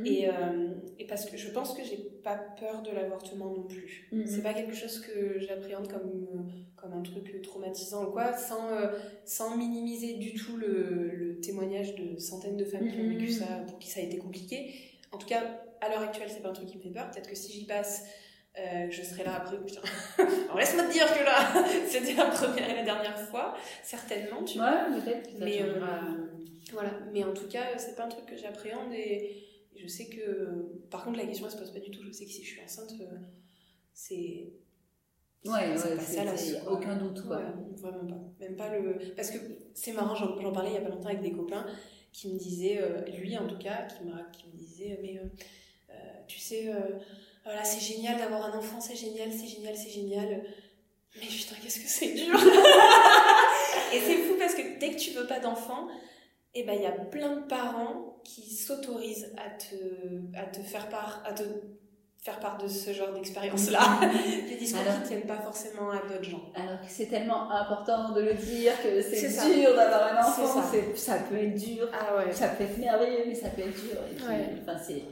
Et, 0.05 0.27
euh, 0.29 0.73
et 0.99 1.05
parce 1.07 1.25
que 1.25 1.37
je 1.37 1.49
pense 1.49 1.73
que 1.73 1.83
j'ai 1.83 1.97
pas 2.23 2.35
peur 2.59 2.81
de 2.83 2.91
l'avortement 2.91 3.51
non 3.53 3.63
plus. 3.63 4.07
Mhm. 4.11 4.25
C'est 4.27 4.41
pas 4.43 4.53
quelque 4.53 4.75
chose 4.75 4.99
que 4.99 5.39
j'appréhende 5.39 5.87
comme, 5.91 6.51
comme 6.75 6.93
un 6.93 7.01
truc 7.01 7.41
traumatisant 7.41 8.05
ou 8.05 8.11
quoi, 8.11 8.33
sans, 8.37 8.69
euh, 8.71 8.87
sans 9.25 9.57
minimiser 9.57 10.15
du 10.15 10.33
tout 10.33 10.57
le, 10.57 11.11
le 11.15 11.39
témoignage 11.39 11.95
de 11.95 12.17
centaines 12.17 12.57
de 12.57 12.65
femmes 12.65 12.87
qui 12.91 12.99
ont 12.99 13.07
vécu 13.09 13.25
Mhm. 13.25 13.31
ça, 13.31 13.45
pour 13.67 13.79
qui 13.79 13.89
ça 13.89 13.99
a 13.99 14.03
été 14.03 14.17
compliqué. 14.17 14.73
En 15.11 15.17
tout 15.17 15.27
cas, 15.27 15.61
à 15.81 15.89
l'heure 15.89 16.01
actuelle, 16.01 16.29
c'est 16.29 16.41
pas 16.41 16.49
un 16.49 16.53
truc 16.53 16.67
qui 16.67 16.77
me 16.77 16.81
fait 16.81 16.89
peur. 16.89 17.09
Peut-être 17.11 17.29
que 17.29 17.35
si 17.35 17.51
j'y 17.51 17.65
passe, 17.65 18.03
euh, 18.59 18.87
je 18.89 19.03
serai 19.03 19.23
là 19.23 19.35
après. 19.35 19.57
Putain. 19.57 19.81
Alors 20.19 20.57
laisse-moi 20.57 20.85
te 20.85 20.91
dire 20.91 21.05
que 21.05 21.23
là, 21.23 21.63
c'était 21.87 22.13
la 22.13 22.25
première 22.25 22.69
et 22.69 22.75
la 22.75 22.83
dernière 22.83 23.19
fois, 23.19 23.55
certainement, 23.83 24.43
tu 24.43 24.57
vois. 24.57 24.87
Ouais, 24.89 25.01
peut-être 25.01 25.29
Mais, 25.39 25.61
euh. 25.61 25.79
Voilà, 26.73 26.91
mais 27.13 27.23
en 27.23 27.33
tout 27.33 27.47
cas, 27.47 27.77
c'est 27.77 27.95
pas 27.95 28.05
un 28.05 28.09
truc 28.09 28.25
que 28.25 28.35
j'appréhende 28.35 28.91
et 28.93 29.43
je 29.75 29.87
sais 29.87 30.07
que. 30.07 30.81
Par 30.89 31.03
contre, 31.03 31.17
la 31.17 31.25
question 31.25 31.45
elle 31.45 31.51
se 31.51 31.57
pose 31.57 31.71
pas 31.71 31.79
du 31.79 31.91
tout. 31.91 32.03
Je 32.03 32.11
sais 32.11 32.25
que 32.25 32.31
si 32.31 32.43
je 32.43 32.49
suis 32.49 32.61
enceinte, 32.61 32.93
euh, 32.99 33.17
c'est. 33.93 34.53
Ouais, 35.45 35.77
c'est 35.77 36.19
ouais, 36.19 36.37
c'est 36.37 36.67
aucun 36.67 36.97
doute, 36.97 37.25
quoi. 37.25 37.37
Ouais, 37.37 37.43
vraiment 37.77 38.07
pas. 38.07 38.21
Même 38.39 38.55
pas 38.55 38.75
le. 38.75 38.97
Parce 39.15 39.31
que 39.31 39.37
c'est 39.73 39.93
marrant, 39.93 40.15
j'en 40.15 40.51
parlais 40.51 40.71
il 40.71 40.73
y 40.73 40.77
a 40.77 40.81
pas 40.81 40.89
longtemps 40.89 41.09
avec 41.09 41.21
des 41.21 41.31
copains 41.31 41.65
qui 42.11 42.33
me 42.33 42.39
disaient, 42.39 42.81
euh, 42.81 43.01
lui 43.17 43.37
en 43.37 43.47
tout 43.47 43.59
cas, 43.59 43.83
qui 43.83 44.03
me, 44.03 44.11
qui 44.31 44.47
me 44.47 44.57
disait, 44.57 44.99
mais 45.01 45.21
tu 46.27 46.39
sais, 46.39 46.73
voilà, 47.47 47.63
c'est 47.63 47.79
génial 47.79 48.17
d'avoir 48.17 48.45
un 48.53 48.57
enfant, 48.57 48.79
c'est 48.79 48.95
génial, 48.95 49.29
c'est 49.31 49.47
génial, 49.47 49.75
c'est 49.75 49.89
génial. 49.89 50.43
Mais 51.15 51.25
putain, 51.27 51.55
qu'est-ce 51.63 51.79
que 51.79 51.87
c'est 51.87 52.13
dur 52.13 52.37
Et 53.93 53.99
c'est 54.01 54.17
fou 54.17 54.35
parce 54.37 54.53
que 54.53 54.79
dès 54.79 54.91
que 54.91 54.97
tu 54.97 55.11
veux 55.11 55.25
pas 55.27 55.39
d'enfant, 55.39 55.87
eh 56.53 56.63
ben 56.63 56.73
il 56.75 56.81
y 56.81 56.85
a 56.85 56.91
plein 56.91 57.37
de 57.37 57.41
parents 57.47 58.17
qui 58.23 58.53
s'autorisent 58.53 59.33
à 59.37 59.49
te, 59.51 59.75
à 60.37 60.43
te 60.45 60.59
faire 60.59 60.89
part, 60.89 61.23
à 61.25 61.31
te 61.33 61.43
faire 62.21 62.39
part 62.39 62.57
de 62.57 62.67
ce 62.67 62.91
genre 62.91 63.13
d'expérience-là. 63.13 63.79
Des 64.49 64.55
discours 64.57 64.81
Alors- 64.81 65.01
qui 65.01 65.07
tiennent 65.07 65.21
pas 65.27 65.37
forcément 65.39 65.89
à 65.91 65.99
d'autres 65.99 66.23
gens. 66.29 66.43
Alors 66.55 66.81
que 66.81 66.87
c'est 66.89 67.05
tellement 67.05 67.49
important 67.51 68.11
de 68.11 68.21
le 68.21 68.33
dire 68.33 68.73
que 68.83 69.01
c'est 69.01 69.29
dur 69.53 69.73
d'avoir 69.75 70.17
un 70.17 70.23
C'est 70.23 70.41
enfant, 70.41 70.61
ça. 70.61 70.71
ça. 70.95 71.19
peut 71.19 71.37
être 71.37 71.55
dur, 71.55 71.87
Ah 71.93 72.17
ouais. 72.17 72.33
ça 72.33 72.49
peut 72.49 72.65
être 72.65 72.77
merveilleux, 72.77 73.23
mais 73.27 73.35
ça 73.35 73.49
peut 73.49 73.61
être 73.61 73.73
dur. 73.73 73.97
Et 74.11 74.15
puis, 74.15 74.25
Ouais. 74.25 74.49
enfin, 74.61 74.77
c'est 74.85 75.03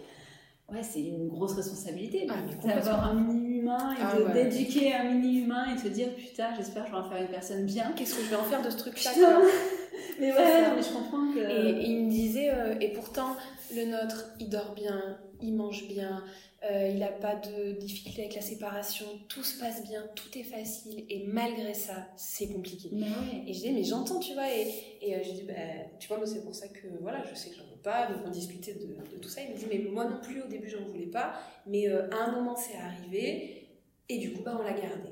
ouais, 0.71 0.83
c'est 0.83 1.01
une 1.01 1.27
grosse 1.27 1.53
responsabilité 1.53 2.27
Ah, 2.29 2.67
d'avoir 2.67 3.05
un 3.11 3.13
mini-humain 3.15 3.93
et 3.93 4.01
Ah 4.01 4.19
ouais. 4.19 4.33
d'éduquer 4.33 4.93
un 4.93 5.03
mini-humain 5.11 5.65
et 5.71 5.75
de 5.75 5.81
te 5.81 5.87
dire 5.87 6.09
putain, 6.15 6.49
j'espère 6.57 6.83
que 6.83 6.89
je 6.89 6.95
vais 6.95 7.01
en 7.01 7.09
faire 7.09 7.21
une 7.21 7.27
personne 7.29 7.65
bien. 7.65 7.91
Qu'est-ce 7.95 8.15
que 8.15 8.23
je 8.23 8.29
vais 8.29 8.35
en 8.35 8.43
faire 8.43 8.61
de 8.61 8.69
ce 8.69 8.77
truc-là 8.77 9.11
Mais 10.19 10.31
ouais, 10.31 10.37
ça. 10.37 10.69
non, 10.69 10.75
mais 10.75 10.81
je 10.81 10.93
comprends 10.93 11.31
que. 11.33 11.39
Et, 11.39 11.69
et 11.81 11.89
il 11.89 12.05
me 12.05 12.09
disait, 12.09 12.49
euh, 12.53 12.75
et 12.79 12.89
pourtant, 12.93 13.35
le 13.75 13.85
nôtre, 13.85 14.25
il 14.39 14.49
dort 14.49 14.73
bien, 14.75 15.17
il 15.41 15.55
mange 15.55 15.87
bien, 15.87 16.23
euh, 16.71 16.89
il 16.89 16.99
n'a 16.99 17.07
pas 17.11 17.35
de 17.35 17.73
difficulté 17.73 18.21
avec 18.23 18.35
la 18.35 18.41
séparation, 18.41 19.05
tout 19.27 19.43
se 19.43 19.59
passe 19.59 19.83
bien, 19.83 20.03
tout 20.15 20.37
est 20.37 20.43
facile, 20.43 21.05
et 21.09 21.25
malgré 21.27 21.73
ça, 21.73 22.07
c'est 22.17 22.47
compliqué. 22.47 22.89
Ouais. 22.91 23.43
Et 23.47 23.53
je 23.53 23.59
disais, 23.59 23.71
mais 23.71 23.83
j'entends, 23.83 24.19
tu 24.19 24.33
vois, 24.33 24.51
et, 24.53 24.67
et 25.01 25.15
euh, 25.15 25.19
j'ai 25.23 25.33
dit, 25.33 25.43
bah, 25.43 25.53
tu 25.99 26.07
vois, 26.07 26.17
moi, 26.17 26.25
c'est 26.25 26.43
pour 26.43 26.55
ça 26.55 26.67
que, 26.67 26.87
voilà, 27.01 27.23
je 27.29 27.35
sais 27.35 27.49
que 27.49 27.55
j'en 27.55 27.63
veux 27.65 27.81
pas, 27.83 28.07
donc 28.07 28.17
on 28.25 28.29
discutait 28.31 28.73
de, 28.73 28.87
de 29.15 29.17
tout 29.21 29.29
ça. 29.29 29.41
Il 29.43 29.51
me 29.51 29.57
dit, 29.57 29.65
mais 29.69 29.77
moi 29.89 30.05
non 30.05 30.19
plus, 30.21 30.41
au 30.41 30.47
début, 30.47 30.69
j'en 30.69 30.83
voulais 30.85 31.05
pas, 31.07 31.33
mais 31.67 31.87
euh, 31.87 32.09
à 32.11 32.25
un 32.25 32.31
moment, 32.31 32.55
c'est 32.55 32.77
arrivé, 32.77 33.67
et 34.09 34.17
du 34.17 34.33
coup, 34.33 34.41
bah, 34.43 34.57
on 34.59 34.63
l'a 34.63 34.73
gardé. 34.73 35.09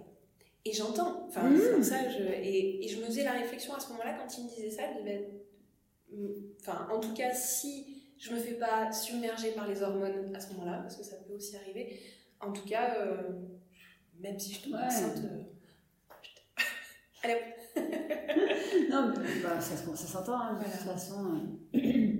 Et 0.65 0.71
j'entends, 0.73 1.25
enfin, 1.27 1.49
Mmh. 1.49 1.83
ça, 1.83 2.09
je, 2.09 2.23
et, 2.23 2.85
et 2.85 2.87
je 2.87 2.97
me 2.99 3.05
faisais 3.05 3.23
la 3.23 3.33
réflexion 3.33 3.73
à 3.75 3.79
ce 3.79 3.89
moment-là, 3.89 4.13
quand 4.13 4.37
il 4.37 4.45
me 4.45 4.49
disait 4.49 4.69
ça, 4.71 4.83
je 4.93 4.99
me 4.99 5.03
disais, 5.03 5.27
bah, 5.27 6.27
enfin, 6.61 6.87
en 6.91 6.99
tout 6.99 7.13
cas, 7.13 7.33
si 7.33 7.92
je 8.23 8.33
me 8.33 8.39
fais 8.39 8.53
pas 8.53 8.91
submerger 8.91 9.51
par 9.51 9.67
les 9.67 9.81
hormones 9.81 10.33
à 10.35 10.39
ce 10.39 10.53
moment-là, 10.53 10.79
parce 10.81 10.95
que 10.95 11.03
ça 11.03 11.17
peut 11.27 11.33
aussi 11.33 11.55
arriver, 11.57 11.99
en 12.39 12.51
tout 12.53 12.65
cas, 12.65 12.95
euh, 12.99 13.31
même 14.19 14.39
si 14.39 14.53
je 14.53 14.63
tombe 14.63 14.73
Ouais. 14.73 14.85
enceinte, 14.85 15.17
euh, 15.25 15.43
allez. 17.23 17.39
Non, 18.89 19.07
mais, 19.17 19.41
bah, 19.41 19.59
ça, 19.59 19.75
se- 19.77 19.95
ça 19.95 20.07
s'entend, 20.07 20.39
hein, 20.39 20.59
de 20.59 20.63
toute 20.63 20.73
façon. 20.81 21.25
euh, 21.73 22.11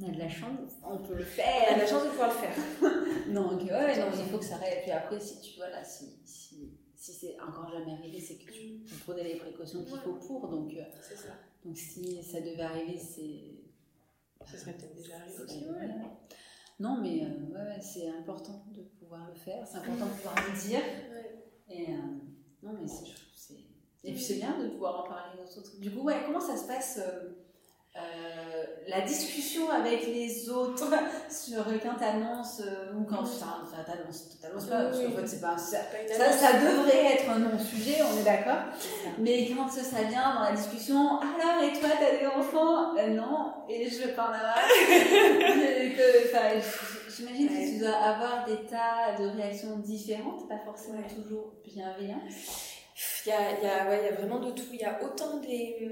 on 0.00 0.08
a 0.08 0.10
de 0.12 0.18
la 0.18 0.28
chance, 0.28 0.70
on 0.84 0.98
peut 0.98 1.14
le 1.14 1.20
Elle 1.36 1.42
a 1.42 1.74
faire. 1.74 1.78
la 1.78 1.86
chance 1.86 2.04
de 2.04 2.08
pouvoir 2.10 2.28
le 2.32 2.34
faire. 2.38 2.56
Non, 3.28 3.50
ok, 3.52 3.62
ouais, 3.64 3.98
non, 4.00 4.06
il 4.16 4.24
faut 4.30 4.38
que 4.38 4.44
ça 4.44 4.56
reste. 4.56 4.82
Puis 4.84 4.90
après, 4.90 5.20
si 5.20 5.38
tu 5.42 5.56
vois 5.58 5.68
là, 5.68 5.84
si, 5.84 6.06
si, 6.24 6.70
si 6.94 7.12
c'est 7.12 7.36
encore 7.40 7.70
jamais 7.70 7.92
arrivé, 7.92 8.18
c'est 8.20 8.36
que 8.36 8.50
tu, 8.50 8.80
tu 8.86 8.94
prenais 9.04 9.22
les 9.24 9.36
précautions 9.36 9.84
qu'il 9.84 9.92
Ouais. 9.92 10.00
faut 10.02 10.14
pour. 10.14 10.48
Donc, 10.48 10.72
euh, 10.72 10.82
ça. 11.02 11.28
donc 11.62 11.76
si 11.76 12.22
ça 12.22 12.40
devait 12.40 12.62
arriver, 12.62 12.96
c'est. 12.98 13.57
Ça 14.44 14.56
serait 14.58 14.72
peut-être 14.72 14.94
déjà 14.96 15.16
arrivé 15.16 15.42
aussi, 15.42 15.66
ouais. 15.66 15.94
Non, 16.80 16.98
mais 17.00 17.24
euh, 17.24 17.52
ouais, 17.54 17.80
c'est 17.80 18.08
important 18.08 18.64
de 18.72 18.82
pouvoir 18.82 19.28
le 19.28 19.34
faire, 19.34 19.66
c'est 19.66 19.78
important 19.78 20.06
de 20.06 20.10
pouvoir 20.12 20.34
le 20.36 20.68
dire. 20.68 20.80
Et 21.68 21.92
euh, 21.92 21.96
non, 22.62 22.72
mais 22.80 22.86
c'est. 22.86 23.06
c'est- 23.34 23.54
Et 24.04 24.12
puis 24.12 24.22
c'est 24.22 24.36
bien 24.36 24.56
de 24.62 24.68
pouvoir 24.68 25.04
en 25.04 25.08
parler 25.08 25.40
aux 25.42 25.58
autres. 25.58 25.78
Du 25.80 25.90
coup, 25.90 26.02
ouais, 26.02 26.22
comment 26.24 26.40
ça 26.40 26.56
se 26.56 26.66
passe 26.68 26.98
euh, 27.02 27.30
euh, 27.96 28.64
la 28.86 29.00
discussion 29.00 29.70
avec 29.70 30.06
les 30.06 30.48
autres 30.50 30.88
sur 31.30 31.64
quand 31.82 31.96
t'annonces 31.98 32.60
euh, 32.60 32.92
ou 32.94 33.04
quand 33.04 33.22
enfin, 33.22 33.64
ça 33.70 33.84
t'annonce, 33.84 34.38
t'annonces 34.40 34.66
pas 34.66 34.84
parce 34.84 34.98
qu'en 35.00 35.10
fait 35.10 35.26
c'est 35.26 35.40
pas 35.40 35.58
ça, 35.58 35.78
ça, 36.16 36.32
ça 36.32 36.52
devrait 36.60 37.14
être 37.14 37.28
un 37.30 37.38
non-sujet, 37.40 37.96
on 38.02 38.18
est 38.20 38.24
d'accord. 38.24 38.62
Mais 39.18 39.48
quand 39.48 39.68
ça 39.68 40.02
vient 40.04 40.34
dans 40.34 40.42
la 40.44 40.52
discussion, 40.52 41.18
alors 41.18 41.62
et 41.62 41.72
toi 41.78 41.88
t'as 41.98 42.18
des 42.20 42.26
enfants? 42.26 42.96
Euh, 42.96 43.08
Non, 43.08 43.52
et 43.68 43.88
je 43.90 44.02
veux 44.06 44.12
pas 44.14 44.24
en 44.30 44.34
avoir. 44.34 44.58
J'imagine 47.16 47.48
Ouais. 47.48 47.64
que 47.64 47.70
tu 47.72 47.78
dois 47.80 47.96
avoir 47.96 48.44
des 48.46 48.64
tas 48.66 49.16
de 49.18 49.26
réactions 49.28 49.78
différentes, 49.78 50.48
pas 50.48 50.58
forcément 50.64 50.98
Ouais. 50.98 51.14
toujours 51.14 51.54
bienveillantes. 51.64 52.22
Il 52.30 53.26
Il 53.26 53.28
y 53.30 53.32
a, 53.32 53.60
y, 53.60 53.66
a, 53.66 53.88
ouais, 53.88 54.04
y 54.04 54.08
a 54.08 54.14
vraiment 54.14 54.38
de 54.38 54.50
tout. 54.52 54.62
Il 54.72 54.78
y 54.80 54.84
a 54.84 54.98
autant 55.02 55.38
des. 55.38 55.90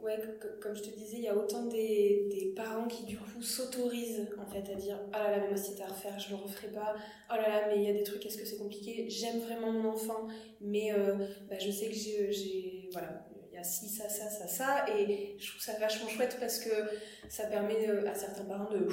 Ouais, 0.00 0.16
comme 0.60 0.76
je 0.76 0.82
te 0.82 0.90
disais, 0.90 1.16
il 1.16 1.24
y 1.24 1.28
a 1.28 1.36
autant 1.36 1.64
des, 1.66 2.28
des 2.30 2.52
parents 2.54 2.86
qui 2.86 3.04
du 3.04 3.18
coup 3.18 3.42
s'autorisent 3.42 4.28
en 4.38 4.46
fait 4.46 4.70
à 4.72 4.74
dire 4.76 5.00
Oh 5.08 5.10
là 5.12 5.30
là, 5.32 5.40
mais 5.40 5.48
moi 5.48 5.56
c'était 5.56 5.82
à 5.82 5.88
refaire, 5.88 6.18
je 6.20 6.30
le 6.30 6.36
referai 6.36 6.68
pas. 6.68 6.94
Oh 7.30 7.34
là 7.34 7.48
là, 7.48 7.62
mais 7.68 7.78
il 7.78 7.82
y 7.82 7.90
a 7.90 7.92
des 7.92 8.04
trucs, 8.04 8.24
est-ce 8.24 8.38
que 8.38 8.46
c'est 8.46 8.58
compliqué? 8.58 9.10
J'aime 9.10 9.40
vraiment 9.40 9.72
mon 9.72 9.88
enfant, 9.88 10.28
mais 10.60 10.92
euh, 10.92 11.16
bah, 11.50 11.58
je 11.58 11.70
sais 11.70 11.88
que 11.88 11.94
j'ai. 11.94 12.88
Voilà, 12.92 13.26
il 13.50 13.54
y 13.54 13.58
a 13.58 13.64
ci, 13.64 13.88
ça, 13.88 14.08
ça, 14.08 14.30
ça, 14.30 14.46
ça. 14.46 14.88
Et 14.88 15.36
je 15.36 15.50
trouve 15.50 15.60
ça 15.60 15.76
vachement 15.80 16.08
chouette 16.08 16.36
parce 16.38 16.60
que 16.60 16.70
ça 17.28 17.46
permet 17.46 17.88
à 18.06 18.14
certains 18.14 18.44
parents 18.44 18.70
de 18.70 18.88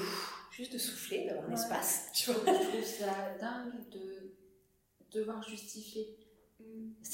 juste 0.52 0.74
de 0.74 0.80
souffler, 0.80 1.26
d'avoir 1.28 1.50
un 1.50 1.54
espace. 1.54 2.08
Tu 2.14 2.32
vois 2.32 2.42
je 2.46 2.68
trouve 2.68 2.84
ça 2.84 3.36
dingue 3.40 3.90
de 3.92 4.34
devoir 5.12 5.48
justifier 5.48 6.18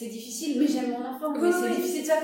c'est 0.01 0.07
difficile, 0.07 0.59
mais 0.59 0.67
j'aime 0.67 0.91
mon 0.91 1.05
enfant. 1.05 1.31
Mais 1.31 1.51
c'est 1.51 1.75
difficile, 1.75 2.05
ça. 2.05 2.15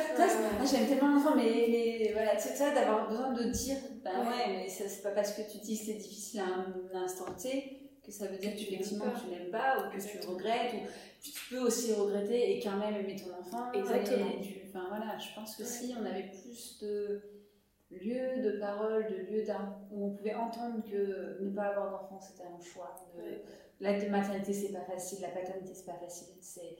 j'aime 0.65 0.87
tellement 0.87 1.09
mon 1.09 1.17
enfant, 1.19 1.35
mais, 1.35 1.67
mais 1.69 2.11
voilà, 2.13 2.37
c'est 2.39 2.55
ça, 2.55 2.73
d'avoir 2.73 3.09
besoin 3.09 3.33
de 3.33 3.43
dire, 3.43 3.77
ben 4.03 4.21
ouais, 4.21 4.47
mais 4.47 4.69
c'est 4.69 5.03
pas 5.03 5.11
parce 5.11 5.33
que 5.33 5.41
tu 5.41 5.57
dis 5.59 5.77
que 5.77 5.85
c'est 5.85 5.93
difficile 5.93 6.39
à 6.39 6.45
un, 6.45 7.03
instant 7.03 7.31
T 7.33 7.83
que 8.03 8.11
ça 8.13 8.27
veut 8.27 8.37
dire 8.37 8.53
que 8.55 8.61
effectivement 8.61 9.11
tu 9.21 9.29
n'aimes 9.29 9.51
pas 9.51 9.79
ou 9.79 9.91
que 9.93 10.01
tu 10.01 10.25
regrettes 10.25 10.75
ou 10.75 10.77
tu 11.21 11.31
peux 11.49 11.59
aussi 11.59 11.93
regretter 11.93 12.55
et 12.55 12.63
quand 12.63 12.77
même 12.77 12.95
aimer 12.95 13.17
ton 13.17 13.37
enfant. 13.37 13.69
Exactement. 13.73 14.25
enfin 14.69 14.85
voilà, 14.87 15.17
je 15.17 15.35
pense 15.35 15.57
que 15.57 15.65
si 15.65 15.93
on 15.99 16.05
avait 16.05 16.31
plus 16.31 16.79
de 16.81 17.21
lieux 17.91 18.41
de 18.41 18.59
parole, 18.59 19.07
de 19.07 19.15
lieux 19.29 19.43
où 19.91 20.05
on 20.05 20.15
pouvait 20.15 20.35
entendre 20.35 20.81
que 20.89 21.43
ne 21.43 21.49
pas 21.49 21.63
avoir 21.63 21.91
d'enfant 21.91 22.19
c'était 22.21 22.47
un 22.47 22.63
choix. 22.63 22.95
La 23.81 23.91
maternité 23.91 24.53
c'est 24.53 24.71
pas 24.71 24.85
facile, 24.85 25.19
la 25.21 25.29
paternité 25.29 25.73
c'est 25.73 25.85
pas 25.85 25.99
facile, 25.99 26.29
c'est 26.39 26.77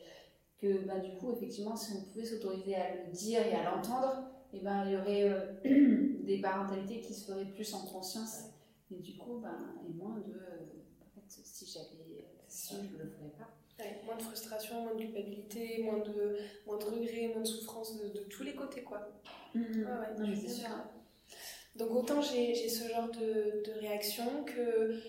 que 0.57 0.85
bah, 0.85 0.99
du 0.99 1.11
coup, 1.17 1.31
effectivement, 1.33 1.75
si 1.75 1.93
on 1.93 2.01
pouvait 2.01 2.25
s'autoriser 2.25 2.75
à 2.75 2.95
le 2.95 3.11
dire 3.11 3.45
et 3.45 3.53
à 3.53 3.63
l'entendre, 3.63 4.23
et 4.53 4.57
eh 4.57 4.59
ben, 4.63 4.85
il 4.85 4.93
y 4.93 4.95
aurait 4.95 5.29
euh, 5.29 6.17
des 6.23 6.39
parentalités 6.39 7.01
qui 7.01 7.13
se 7.13 7.25
feraient 7.31 7.45
plus 7.45 7.73
en 7.73 7.85
conscience. 7.85 8.45
Et 8.89 8.95
du 8.95 9.17
coup, 9.17 9.39
ben, 9.39 9.75
et 9.87 9.93
moins 9.93 10.15
de. 10.15 10.33
en 11.01 11.09
fait, 11.13 11.25
si 11.27 11.65
j'avais 11.65 12.27
si 12.47 12.75
je 12.75 12.97
ne 12.97 13.03
le 13.03 13.09
ferais 13.09 13.31
pas. 13.37 14.05
moins 14.05 14.15
de 14.15 14.21
frustration, 14.21 14.81
moins 14.81 14.95
de 14.95 15.01
culpabilité, 15.01 15.83
moins 15.83 15.99
de, 15.99 16.37
moins 16.65 16.77
de 16.77 16.85
regrets, 16.85 17.27
moins 17.27 17.41
de 17.41 17.47
souffrance 17.47 17.97
de, 18.01 18.07
de 18.09 18.23
tous 18.25 18.43
les 18.43 18.55
côtés, 18.55 18.83
quoi. 18.83 19.07
Mmh, 19.53 19.59
ouais, 19.59 20.35
c'est 20.35 20.49
sûr. 20.49 20.69
Donc, 21.75 21.91
autant 21.91 22.21
j'ai 22.21 22.69
ce 22.69 22.87
genre 22.87 23.09
de, 23.09 23.63
de 23.65 23.79
réaction 23.79 24.45
que 24.45 24.99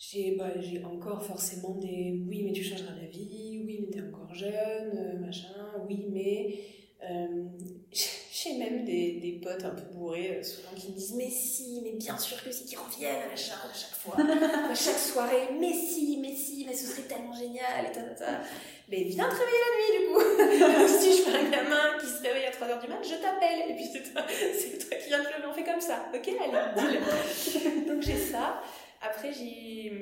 j'ai 0.00 0.30
bah, 0.34 0.46
encore 0.90 1.22
forcément 1.22 1.74
des 1.74 2.18
oui, 2.26 2.42
mais 2.42 2.52
tu 2.52 2.64
changeras 2.64 2.92
d'avis, 2.92 3.60
oui, 3.62 3.80
mais 3.80 3.90
t'es 3.90 4.00
encore 4.00 4.34
jeune, 4.34 4.92
euh, 4.96 5.18
machin, 5.18 5.54
oui, 5.86 6.06
mais. 6.10 6.58
Euh, 7.02 7.44
j'ai 8.32 8.56
même 8.56 8.84
des, 8.84 9.20
des, 9.20 9.32
potes 9.32 9.62
un 9.62 9.70
peu 9.70 9.82
bourrés, 9.92 10.38
euh, 10.38 10.42
souvent, 10.42 10.70
qui 10.74 10.88
me 10.88 10.94
disent 10.94 11.14
Mais 11.16 11.28
si, 11.28 11.82
mais 11.84 11.92
bien 11.92 12.16
sûr 12.16 12.42
que 12.42 12.50
si, 12.50 12.64
qui 12.64 12.76
reviennent 12.76 13.30
à, 13.30 13.36
chaque, 13.36 13.58
à 13.70 13.74
chaque 13.74 13.98
fois, 13.98 14.16
à 14.18 14.74
chaque 14.74 14.98
soirée, 14.98 15.50
mais 15.58 15.74
si, 15.74 16.18
mais 16.18 16.34
si, 16.34 16.64
mais 16.66 16.74
ce 16.74 16.86
serait 16.86 17.06
tellement 17.06 17.34
génial, 17.34 17.86
et 17.90 17.92
ta, 17.92 18.02
ta, 18.02 18.14
ta. 18.14 18.40
Mais 18.88 19.04
viens 19.04 19.28
te 19.28 19.34
réveiller 19.34 19.60
la 19.66 19.76
nuit, 19.76 19.98
du 19.98 20.06
coup. 20.08 20.88
si 20.98 21.12
je 21.12 21.22
fais 21.24 21.36
un 21.36 21.50
gamin 21.50 21.98
qui 22.00 22.06
se 22.06 22.22
réveille 22.22 22.46
à 22.46 22.50
3h 22.50 22.80
du 22.80 22.88
mat, 22.88 23.02
je 23.02 23.20
t'appelle, 23.20 23.70
et 23.70 23.74
puis 23.74 23.84
c'est 23.92 24.12
toi, 24.12 24.22
toi 24.22 24.98
qui 24.98 25.08
viens 25.08 25.18
de 25.18 25.24
le 25.24 25.48
on 25.48 25.52
fait 25.52 25.64
comme 25.64 25.80
ça, 25.80 26.06
ok 26.14 26.26
Allez, 26.26 27.86
Donc 27.86 28.00
j'ai 28.00 28.16
ça. 28.16 28.62
Après, 29.00 29.32
j'ai 29.32 29.92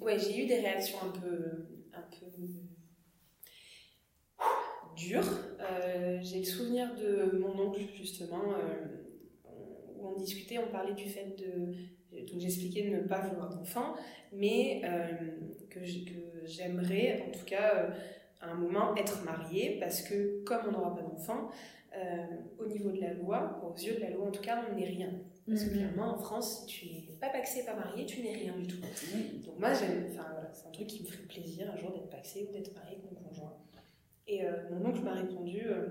ouais, 0.00 0.16
eu 0.38 0.46
des 0.46 0.60
réactions 0.60 0.98
un 1.02 1.18
peu, 1.18 1.66
un 1.94 2.02
peu 2.02 2.26
dures. 4.94 5.22
Euh, 5.60 6.18
j'ai 6.20 6.38
le 6.40 6.44
souvenir 6.44 6.94
de 6.94 7.38
mon 7.38 7.58
oncle, 7.58 7.80
justement, 7.96 8.52
euh, 8.52 9.50
où 9.96 10.08
on 10.08 10.12
discutait, 10.14 10.58
on 10.58 10.70
parlait 10.70 10.94
du 10.94 11.08
fait 11.08 11.36
de. 11.38 11.72
Donc 12.30 12.38
j'expliquais 12.38 12.88
de 12.88 12.96
ne 12.96 13.00
pas 13.00 13.20
vouloir 13.20 13.48
d'enfant, 13.48 13.94
mais 14.32 14.82
euh, 14.84 15.08
que 15.68 15.80
j'aimerais, 16.44 17.24
en 17.26 17.30
tout 17.36 17.44
cas, 17.44 17.88
à 18.40 18.50
un 18.50 18.54
moment, 18.54 18.94
être 18.94 19.24
mariée, 19.24 19.78
parce 19.80 20.00
que 20.02 20.44
comme 20.44 20.60
on 20.68 20.72
n'aura 20.72 20.94
pas 20.94 21.02
d'enfant, 21.02 21.50
au 22.58 22.66
niveau 22.66 22.90
de 22.90 23.00
la 23.00 23.14
loi, 23.14 23.60
aux 23.64 23.76
yeux 23.76 23.94
de 23.94 24.00
la 24.00 24.10
loi 24.10 24.26
en 24.26 24.30
tout 24.30 24.42
cas, 24.42 24.64
on 24.70 24.76
n'est 24.76 24.84
rien. 24.84 25.10
Parce 25.46 25.64
que 25.64 25.70
mhm. 25.70 25.76
clairement, 25.76 26.14
en 26.14 26.18
France, 26.18 26.60
si 26.60 26.66
tu 26.66 26.86
n'es 26.86 27.18
pas 27.20 27.28
paxé, 27.28 27.64
pas 27.64 27.74
marié, 27.74 28.06
tu 28.06 28.22
n'es 28.22 28.32
rien 28.32 28.56
du 28.56 28.66
tout. 28.66 28.80
Donc 29.44 29.58
moi, 29.58 29.74
j'aime, 29.74 30.06
enfin 30.10 30.26
voilà, 30.32 30.50
c'est 30.52 30.66
un 30.66 30.70
truc 30.70 30.86
qui 30.86 31.02
me 31.02 31.06
ferait 31.06 31.24
plaisir 31.24 31.70
un 31.70 31.76
jour 31.76 31.92
d'être 31.92 32.08
paxé 32.08 32.46
ou 32.48 32.52
d'être 32.52 32.74
marié 32.74 32.96
avec 32.96 33.04
mon 33.04 33.28
conjoint. 33.28 33.58
Et 34.26 34.44
euh, 34.44 34.70
mon 34.70 34.88
oncle 34.88 35.00
m'a 35.00 35.12
répondu, 35.12 35.62
euh, 35.66 35.88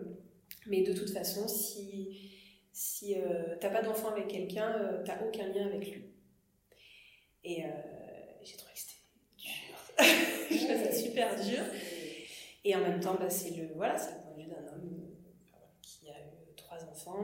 mais 0.66 0.82
de 0.82 0.94
toute 0.94 1.12
façon, 1.12 1.48
si, 1.48 2.32
si 2.72 3.16
euh, 3.16 3.56
t'as 3.60 3.70
pas 3.70 3.84
d'enfant 3.84 4.10
avec 4.10 4.28
quelqu'un, 4.28 4.74
tu 5.00 5.04
t'as 5.06 5.24
aucun 5.24 5.48
lien 5.50 5.68
avec 5.68 5.92
lui. 5.92 6.06
Et 7.44 7.63
j'ai 8.42 8.56
trouvé 8.56 8.74
que 8.74 8.80
c'était 8.80 9.02
dur. 9.38 9.76
Je 10.50 10.58
trouvais 10.58 10.86
ça 10.86 10.92
super 10.94 11.36
dur. 11.36 11.60
Et 12.63 12.76
en 12.76 12.80
même 12.80 13.02
temps, 13.02 13.16
bah, 13.20 13.30
c'est 13.30 13.52
le, 13.52 13.74
voilà, 13.76 13.98
c'est 13.98 14.16
le 14.16 14.22
point 14.22 14.32
de 14.32 14.42
vue 14.42 14.48
d'un 14.48 14.72
homme 14.72 14.72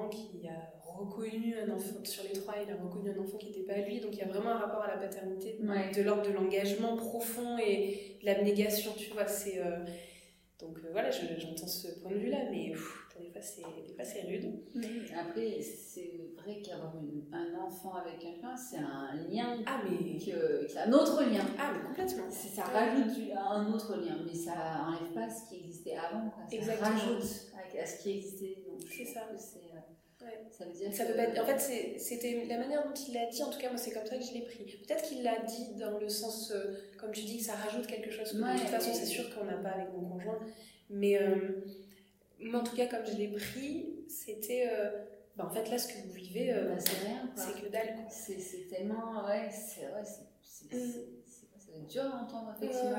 qui 0.10 0.48
a 0.48 0.74
reconnu 0.84 1.56
un 1.58 1.74
enfant, 1.74 2.04
sur 2.04 2.24
les 2.24 2.34
trois, 2.34 2.56
il 2.66 2.72
a 2.72 2.76
reconnu 2.76 3.12
un 3.12 3.22
enfant 3.22 3.38
qui 3.38 3.48
n'était 3.48 3.62
pas 3.62 3.78
lui. 3.78 4.00
Donc 4.00 4.12
il 4.14 4.20
y 4.20 4.24
a 4.24 4.28
vraiment 4.28 4.50
un 4.50 4.58
rapport 4.58 4.82
à 4.82 4.88
la 4.88 4.98
paternité 4.98 5.58
de 5.60 6.02
l'ordre 6.02 6.24
de 6.24 6.32
l'engagement 6.32 6.96
profond 6.96 7.58
et 7.58 8.18
de 8.22 8.26
l'abnégation, 8.26 8.92
tu 8.98 9.12
vois. 9.12 9.28
C'est, 9.28 9.60
euh, 9.60 9.86
donc 10.60 10.78
euh, 10.80 10.90
voilà, 10.92 11.10
j'entends 11.12 11.68
ce 11.68 12.00
point 12.00 12.12
de 12.12 12.18
vue-là, 12.18 12.50
mais 12.52 12.74
des 13.20 13.30
fois 13.30 13.42
c'est 13.42 14.22
rude. 14.22 14.46
Après, 15.18 15.62
c'est 15.62 16.12
vrai 16.36 16.62
qu'avoir 16.62 16.94
un 17.32 17.60
enfant 17.60 17.94
avec 17.96 18.20
quelqu'un, 18.20 18.56
c'est 18.56 18.78
un 18.78 19.16
lien, 19.30 19.58
ah, 19.66 19.82
mais... 19.84 20.20
c'est 20.20 20.80
un 20.80 20.92
autre 20.94 21.24
lien. 21.24 21.46
Ah, 21.58 21.74
mais 21.74 21.88
complètement. 21.88 22.30
Ça 22.30 22.64
rajoute 22.64 23.18
un 23.36 23.74
autre 23.74 23.96
lien, 23.98 24.18
mais 24.26 24.34
ça 24.34 24.88
enlève 24.88 25.14
pas 25.14 25.30
ce 25.30 25.50
qui 25.50 25.62
existait 25.62 25.96
avant. 25.96 26.30
Quoi. 26.30 26.44
Ça 26.50 26.56
Exactement. 26.56 26.90
rajoute 26.90 27.24
à 27.82 27.86
ce 27.86 28.02
qui 28.02 28.18
existait. 28.18 28.58
C'est 28.90 29.06
ça. 29.06 29.22
C'est 29.38 29.70
ça 30.52 30.66
veut 30.66 30.74
dire 30.74 30.94
ça 30.94 31.06
peut 31.06 31.14
pas. 31.14 31.42
En 31.42 31.46
fait, 31.46 31.98
c'était 31.98 32.46
la 32.48 32.58
manière 32.58 32.84
dont 32.84 32.94
il 32.94 33.14
l'a 33.14 33.28
dit, 33.28 33.42
en 33.42 33.50
tout 33.50 33.60
cas, 33.60 33.70
moi, 33.70 33.78
c'est 33.78 33.92
comme 33.92 34.06
ça 34.06 34.18
que 34.18 34.24
je 34.24 34.34
l'ai 34.34 34.42
pris. 34.42 34.66
Peut-être 34.86 35.04
qu'il 35.04 35.24
l'a 35.24 35.40
dit 35.40 35.76
dans 35.80 35.98
le 35.98 36.10
sens, 36.10 36.52
euh, 36.52 36.76
comme 36.98 37.12
tu 37.12 37.22
dis, 37.22 37.38
que 37.38 37.44
ça 37.44 37.54
rajoute 37.54 37.88
quelque 37.88 38.12
chose. 38.12 38.34
de 38.34 38.60
toute 38.60 38.68
façon, 38.68 38.92
c'est 38.94 39.06
sûr 39.06 39.34
qu'on 39.34 39.46
n'a 39.46 39.58
pas 39.58 39.70
avec 39.70 39.88
mon 39.94 40.10
conjoint. 40.10 40.40
Mais 40.90 41.22
euh, 41.22 41.62
moi, 42.42 42.62
en 42.62 42.64
tout 42.64 42.76
cas, 42.76 42.88
comme 42.88 43.06
je 43.06 43.18
l'ai 43.18 43.28
pris, 43.28 44.06
c'était. 44.08 44.70
Euh, 44.72 44.92
bah, 45.36 45.46
en 45.50 45.54
fait, 45.54 45.70
là, 45.70 45.78
ce 45.78 45.88
que 45.88 46.08
vous 46.08 46.14
vivez, 46.14 46.54
bah, 46.54 46.80
c'est 46.80 47.06
rien. 47.08 47.30
C'est 47.36 47.62
que 47.62 47.72
dalle. 47.72 47.96
C'est 48.10 48.68
tellement. 48.70 49.26
Ouais, 49.26 49.50
c'est. 49.52 49.82
Ouais, 49.82 50.04
c'est 50.42 50.76
mm 50.76 51.20
dur 51.88 52.04
à 52.04 52.24
entendre, 52.24 52.54
effectivement. 52.58 52.98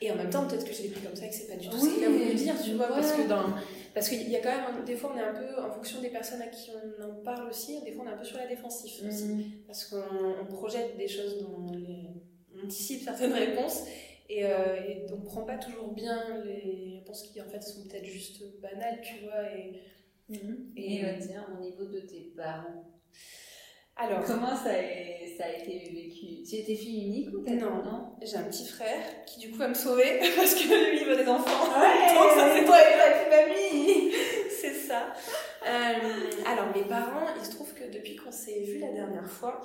Et 0.00 0.10
en 0.10 0.16
même 0.16 0.30
temps, 0.30 0.46
peut-être 0.46 0.64
que 0.64 0.72
je 0.72 0.82
l'ai 0.82 0.88
pris 0.88 1.02
comme 1.02 1.14
ça 1.14 1.26
et 1.26 1.28
que 1.28 1.34
c'est 1.34 1.46
pas 1.46 1.56
du 1.56 1.68
tout 1.68 1.78
ce 1.78 1.94
qu'il 1.94 2.04
a 2.04 2.08
voulu 2.08 2.34
dire, 2.34 2.54
tu 2.62 2.74
vois, 2.74 2.88
parce 2.88 3.12
que 3.12 3.28
dans... 3.28 3.44
Parce 3.92 4.08
qu'il 4.08 4.28
y 4.30 4.36
a 4.36 4.40
quand 4.40 4.50
même, 4.50 4.84
des 4.84 4.94
fois, 4.94 5.12
on 5.14 5.18
est 5.18 5.22
un 5.22 5.34
peu, 5.34 5.60
en 5.60 5.70
fonction 5.72 6.00
des 6.00 6.10
personnes 6.10 6.40
à 6.40 6.46
qui 6.46 6.70
on 6.70 7.04
en 7.04 7.14
parle 7.24 7.48
aussi, 7.48 7.82
des 7.82 7.90
fois, 7.90 8.04
on 8.06 8.08
est 8.08 8.12
un 8.12 8.16
peu 8.16 8.24
sur 8.24 8.38
la 8.38 8.46
défensif 8.46 9.02
aussi. 9.06 9.24
Mm. 9.24 9.44
Parce 9.66 9.86
qu'on 9.86 10.46
projette 10.46 10.96
des 10.96 11.08
choses 11.08 11.40
dont 11.40 11.66
on 11.72 12.64
anticipe 12.64 13.02
certaines 13.02 13.32
réponses 13.32 13.82
et, 14.30 14.46
euh, 14.46 14.76
et 14.76 15.06
on 15.12 15.20
prend 15.20 15.42
pas 15.42 15.58
toujours 15.58 15.92
bien 15.92 16.42
les 16.44 16.98
réponses 17.00 17.24
qui, 17.24 17.40
en 17.42 17.48
fait, 17.48 17.60
sont 17.62 17.82
peut-être 17.88 18.06
juste 18.06 18.42
banales, 18.60 19.00
tu 19.02 19.24
vois. 19.24 19.42
Et, 19.52 19.82
mm. 20.28 20.72
et, 20.76 21.04
euh, 21.04 21.14
tiens, 21.20 21.46
au 21.52 21.60
niveau 21.60 21.84
de 21.84 22.00
tes 22.00 22.32
parents, 22.36 22.84
alors, 23.96 24.24
comment 24.24 24.56
ça 24.56 24.70
a, 24.70 25.36
ça 25.36 25.44
a 25.44 25.58
été 25.58 25.90
vécu? 25.92 26.42
Tu 26.48 26.56
étais 26.56 26.74
fille 26.74 27.04
unique 27.06 27.28
ou 27.34 27.42
Non, 27.42 27.82
non. 27.84 28.12
J'ai 28.22 28.36
un 28.36 28.44
petit 28.44 28.66
frère 28.66 29.02
qui 29.26 29.40
du 29.40 29.50
coup 29.50 29.58
va 29.58 29.68
me 29.68 29.74
sauver 29.74 30.20
parce 30.36 30.54
que 30.54 30.90
lui 30.90 31.00
il 31.02 31.06
veut 31.06 31.16
des 31.16 31.28
enfants. 31.28 31.68
Ouais, 31.78 32.14
Donc 32.14 32.30
ça 32.30 32.54
c'est 32.54 32.64
toi 32.64 32.78
et 32.80 32.96
ta 32.96 33.28
mamie. 33.28 34.10
c'est 34.58 34.72
ça. 34.72 35.12
Euh, 35.66 36.30
alors 36.46 36.74
mes 36.74 36.84
parents, 36.84 37.26
il 37.38 37.44
se 37.44 37.50
trouve 37.50 37.74
que 37.74 37.92
depuis 37.92 38.16
qu'on 38.16 38.32
s'est 38.32 38.60
vu 38.60 38.78
la 38.78 38.90
dernière 38.90 39.28
fois, 39.30 39.60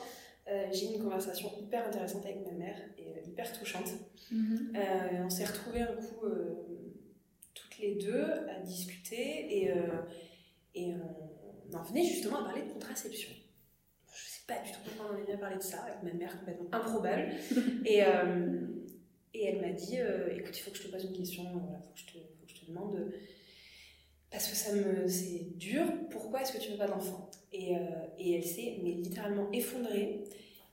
euh, 0.47 0.67
j'ai 0.71 0.91
eu 0.91 0.95
une 0.95 1.03
conversation 1.03 1.51
hyper 1.59 1.87
intéressante 1.87 2.25
avec 2.25 2.45
ma 2.45 2.51
mère 2.51 2.77
et 2.97 3.07
euh, 3.07 3.27
hyper 3.27 3.51
touchante. 3.57 3.89
Mm-hmm. 4.31 5.23
on 5.23 5.29
s'est 5.29 5.45
retrouvés 5.45 5.81
un 5.81 5.95
coup 5.95 6.25
toutes 7.53 7.77
les 7.77 7.95
deux 7.95 8.25
à 8.49 8.59
discuter 8.61 9.63
et, 9.63 9.71
et 10.73 10.93
on 11.69 11.77
en 11.77 11.83
venait 11.83 12.03
justement 12.03 12.39
à 12.39 12.45
parler 12.45 12.63
de 12.63 12.71
contraception 12.71 13.29
pas 14.47 14.59
du 14.59 14.71
tout 14.71 14.79
pourquoi 14.85 15.11
on 15.11 15.21
en 15.21 15.25
bien 15.25 15.37
parlé 15.37 15.57
de 15.57 15.63
ça, 15.63 15.83
avec 15.83 16.03
ma 16.03 16.13
mère 16.13 16.37
complètement 16.39 16.69
improbable. 16.71 17.31
et, 17.85 18.03
euh, 18.03 18.67
et 19.33 19.45
elle 19.45 19.61
m'a 19.61 19.73
dit 19.73 19.99
euh, 19.99 20.35
écoute, 20.35 20.57
il 20.57 20.61
faut 20.61 20.71
que 20.71 20.77
je 20.77 20.83
te 20.83 20.91
pose 20.91 21.03
une 21.03 21.17
question, 21.17 21.43
il 21.43 21.83
faut, 21.83 21.93
que 21.93 21.99
je 21.99 22.05
te, 22.05 22.11
faut 22.11 22.45
que 22.45 22.51
je 22.51 22.61
te 22.61 22.65
demande. 22.67 23.11
Parce 24.35 24.49
que 24.49 24.55
ça 24.57 24.73
me, 24.73 25.07
c'est 25.07 25.55
dur, 25.57 25.85
pourquoi 26.09 26.41
est-ce 26.41 26.51
que 26.51 26.57
tu 26.57 26.71
veux 26.71 26.77
pas 26.77 26.87
d'enfant? 26.87 27.31
Et, 27.53 27.73
euh, 27.77 27.79
et, 28.19 28.33
elle 28.33 28.43
s'est 28.43 28.79
mais 28.83 28.91
littéralement 28.91 29.49
effondrée. 29.53 30.25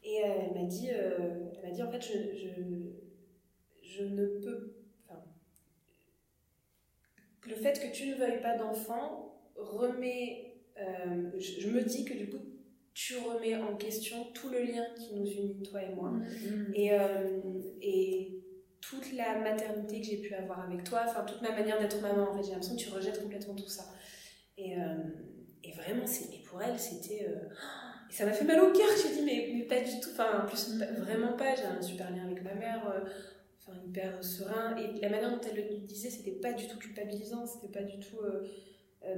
Et 0.02 0.16
elle 0.16 0.52
m'a 0.52 0.64
dit, 0.64 0.88
elle 0.88 1.62
m'a 1.62 1.70
dit 1.70 1.80
en 1.80 1.88
fait, 1.88 2.02
je, 2.02 2.36
je, 2.36 2.48
je 3.82 4.02
ne 4.02 4.26
peux. 4.40 4.74
Enfin, 5.06 5.22
le 7.46 7.54
fait 7.54 7.78
que 7.78 7.94
tu 7.94 8.08
ne 8.08 8.16
veuilles 8.16 8.42
pas 8.42 8.56
d'enfant 8.56 9.40
remet. 9.54 10.56
euh, 10.80 11.30
je, 11.38 11.60
je 11.60 11.68
me 11.70 11.84
dis 11.84 12.04
que 12.04 12.14
du 12.14 12.28
coup, 12.30 12.42
tu 12.94 13.14
remets 13.16 13.54
en 13.54 13.76
question 13.76 14.24
tout 14.34 14.48
le 14.48 14.58
lien 14.58 14.84
qui 14.96 15.14
nous 15.14 15.24
unit, 15.24 15.62
toi 15.62 15.80
et 15.84 15.94
moi. 15.94 16.10
Mm. 16.10 16.72
Et, 16.74 16.92
euh, 16.92 17.40
et 17.80 18.41
toute 18.82 19.12
la 19.14 19.38
maternité 19.38 20.00
que 20.02 20.06
j'ai 20.06 20.18
pu 20.18 20.34
avoir 20.34 20.60
avec 20.68 20.84
toi, 20.84 21.04
enfin 21.08 21.24
toute 21.24 21.40
ma 21.40 21.52
manière 21.52 21.78
d'être 21.80 22.00
maman, 22.02 22.30
en 22.30 22.34
fait, 22.36 22.42
j'ai 22.42 22.50
l'impression 22.50 22.76
que 22.76 22.80
tu 22.82 22.90
rejettes 22.90 23.22
complètement 23.22 23.54
tout 23.54 23.68
ça. 23.68 23.84
Et, 24.58 24.76
euh, 24.76 24.96
et 25.64 25.72
vraiment, 25.72 26.06
c'est, 26.06 26.34
et 26.34 26.42
pour 26.42 26.60
elle, 26.62 26.78
c'était. 26.78 27.26
euh, 27.28 27.48
et 28.10 28.12
ça 28.12 28.26
m'a 28.26 28.32
fait 28.32 28.44
mal 28.44 28.60
au 28.60 28.72
cœur. 28.72 28.88
J'ai 29.02 29.14
dit, 29.14 29.22
mais, 29.24 29.52
mais 29.54 29.62
pas 29.64 29.80
du 29.80 29.98
tout. 30.00 30.10
Enfin, 30.12 30.42
en 30.42 30.46
plus, 30.46 30.78
pas- 30.78 30.92
vraiment 31.00 31.32
pas. 31.34 31.54
J'ai 31.54 31.64
un 31.64 31.80
super 31.80 32.10
lien 32.10 32.24
avec 32.26 32.42
ma 32.42 32.54
mère, 32.54 32.86
euh, 32.90 33.00
enfin, 33.60 33.78
hyper 33.86 34.22
serein. 34.22 34.76
Et 34.76 35.00
la 35.00 35.08
manière 35.08 35.30
dont 35.30 35.40
elle 35.48 35.56
le 35.56 35.78
disait, 35.86 36.10
c'était 36.10 36.32
pas 36.32 36.52
du 36.52 36.66
tout 36.68 36.78
culpabilisant, 36.78 37.46
c'était 37.46 37.72
pas 37.72 37.84
du 37.84 37.98
tout. 38.00 38.18
euh, 38.18 38.42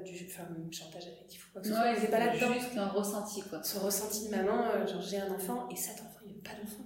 du 0.02 0.26
enfin, 0.30 0.44
chantage 0.70 1.08
affectif 1.08 1.46
ou 1.46 1.52
quoi 1.52 1.60
que 1.60 1.68
ce 1.68 1.74
soit. 1.74 1.82
Ouais, 1.82 1.98
était 1.98 2.08
pas 2.08 2.18
là-dedans 2.18 2.54
juste 2.54 2.76
un 2.78 2.88
ressenti 2.88 3.42
quoi. 3.42 3.62
son 3.62 3.80
ressenti 3.80 4.26
de 4.26 4.30
maman, 4.30 4.64
euh, 4.70 4.86
genre 4.86 5.02
j'ai 5.02 5.18
un 5.18 5.30
enfant 5.30 5.68
et 5.70 5.76
cet 5.76 6.00
enfant, 6.00 6.20
il 6.26 6.32
n'y 6.32 6.38
a 6.38 6.42
pas 6.42 6.56
d'enfant 6.58 6.83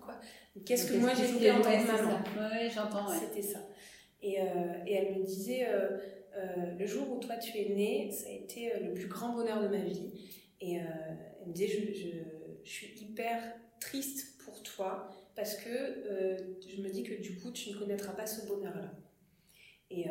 Qu'est-ce 0.66 0.92
que 0.92 0.98
moi 0.98 1.10
j'ai 1.14 1.24
fait 1.24 1.50
en 1.50 1.60
tant 1.60 1.70
que 1.70 1.86
maman 1.86 2.24
ça. 2.24 2.50
Ouais, 2.50 2.70
j'entends, 2.74 3.08
ouais. 3.10 3.16
C'était 3.20 3.42
ça. 3.42 3.60
Et, 4.22 4.40
euh, 4.40 4.44
et 4.86 4.94
elle 4.94 5.18
me 5.20 5.24
disait, 5.24 5.66
euh, 5.68 5.98
euh, 6.36 6.74
le 6.78 6.86
jour 6.86 7.10
où 7.12 7.20
toi 7.20 7.36
tu 7.36 7.56
es 7.58 7.68
née, 7.74 8.10
ça 8.12 8.28
a 8.28 8.32
été 8.32 8.72
le 8.82 8.94
plus 8.94 9.06
grand 9.08 9.32
bonheur 9.34 9.62
de 9.62 9.68
ma 9.68 9.78
vie. 9.82 10.10
Et 10.60 10.74
elle 10.74 11.46
me 11.48 11.52
disait, 11.52 11.68
je, 11.68 11.92
je, 11.92 12.08
je 12.64 12.70
suis 12.70 12.98
hyper 13.00 13.40
triste 13.80 14.42
pour 14.44 14.62
toi 14.62 15.08
parce 15.36 15.54
que 15.56 15.70
je 15.70 16.82
me 16.82 16.88
dis 16.90 17.04
que 17.04 17.14
du 17.20 17.36
coup 17.38 17.52
tu 17.52 17.70
ne 17.70 17.76
connaîtras 17.78 18.12
pas 18.12 18.26
ce 18.26 18.46
bonheur-là. 18.46 18.92
Et, 19.90 20.06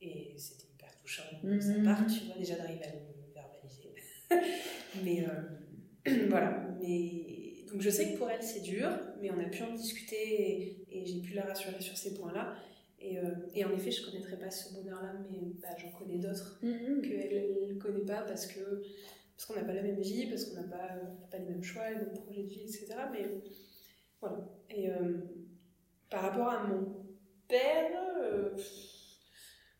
et 0.00 0.34
c'était 0.38 0.66
hyper 0.72 0.94
touchant 1.00 1.22
sa 1.42 1.46
Mhm. 1.46 1.84
part, 1.84 2.06
tu 2.06 2.26
vois, 2.26 2.36
déjà 2.36 2.56
d'arriver 2.56 2.84
à 2.84 2.90
le 2.92 3.32
verbaliser. 3.34 3.94
mais 5.04 5.24
voilà. 6.28 6.68
Mais, 6.80 7.47
donc 7.70 7.80
je 7.80 7.90
sais 7.90 8.12
que 8.12 8.18
pour 8.18 8.30
elle 8.30 8.42
c'est 8.42 8.60
dur, 8.60 8.88
mais 9.20 9.30
on 9.30 9.38
a 9.40 9.44
pu 9.48 9.62
en 9.62 9.74
discuter 9.74 10.16
et, 10.16 10.86
et 10.90 11.06
j'ai 11.06 11.20
pu 11.20 11.34
la 11.34 11.44
rassurer 11.44 11.80
sur 11.80 11.96
ces 11.96 12.14
points-là. 12.14 12.54
Et, 13.00 13.18
euh, 13.18 13.22
et 13.54 13.64
en 13.64 13.72
effet, 13.72 13.92
je 13.92 14.00
ne 14.02 14.06
connaîtrais 14.10 14.36
pas 14.38 14.50
ce 14.50 14.74
bonheur-là, 14.74 15.12
mais 15.30 15.38
bah, 15.62 15.68
j'en 15.78 15.90
connais 15.96 16.18
d'autres 16.18 16.58
Mhm. 16.62 17.00
qu'elle 17.02 17.68
ne 17.74 17.78
connaît 17.80 18.04
pas 18.04 18.22
parce 18.22 18.46
que 18.46 18.82
parce 19.36 19.46
qu'on 19.46 19.54
n'a 19.54 19.62
pas 19.64 19.72
la 19.74 19.82
même 19.82 20.00
vie, 20.00 20.26
parce 20.26 20.46
qu'on 20.46 20.56
n'a 20.60 20.66
pas, 20.66 20.88
pas 21.30 21.38
les 21.38 21.44
mêmes 21.44 21.62
choix, 21.62 21.88
les 21.90 21.96
mêmes 21.96 22.12
projets 22.12 22.42
de 22.42 22.48
vie, 22.48 22.62
etc. 22.62 22.86
Mais 23.12 23.24
voilà. 24.20 24.48
Et 24.68 24.90
euh, 24.90 25.18
par 26.10 26.22
rapport 26.22 26.48
à 26.48 26.64
mon 26.66 27.06
père, 27.46 27.88
euh, 28.20 28.50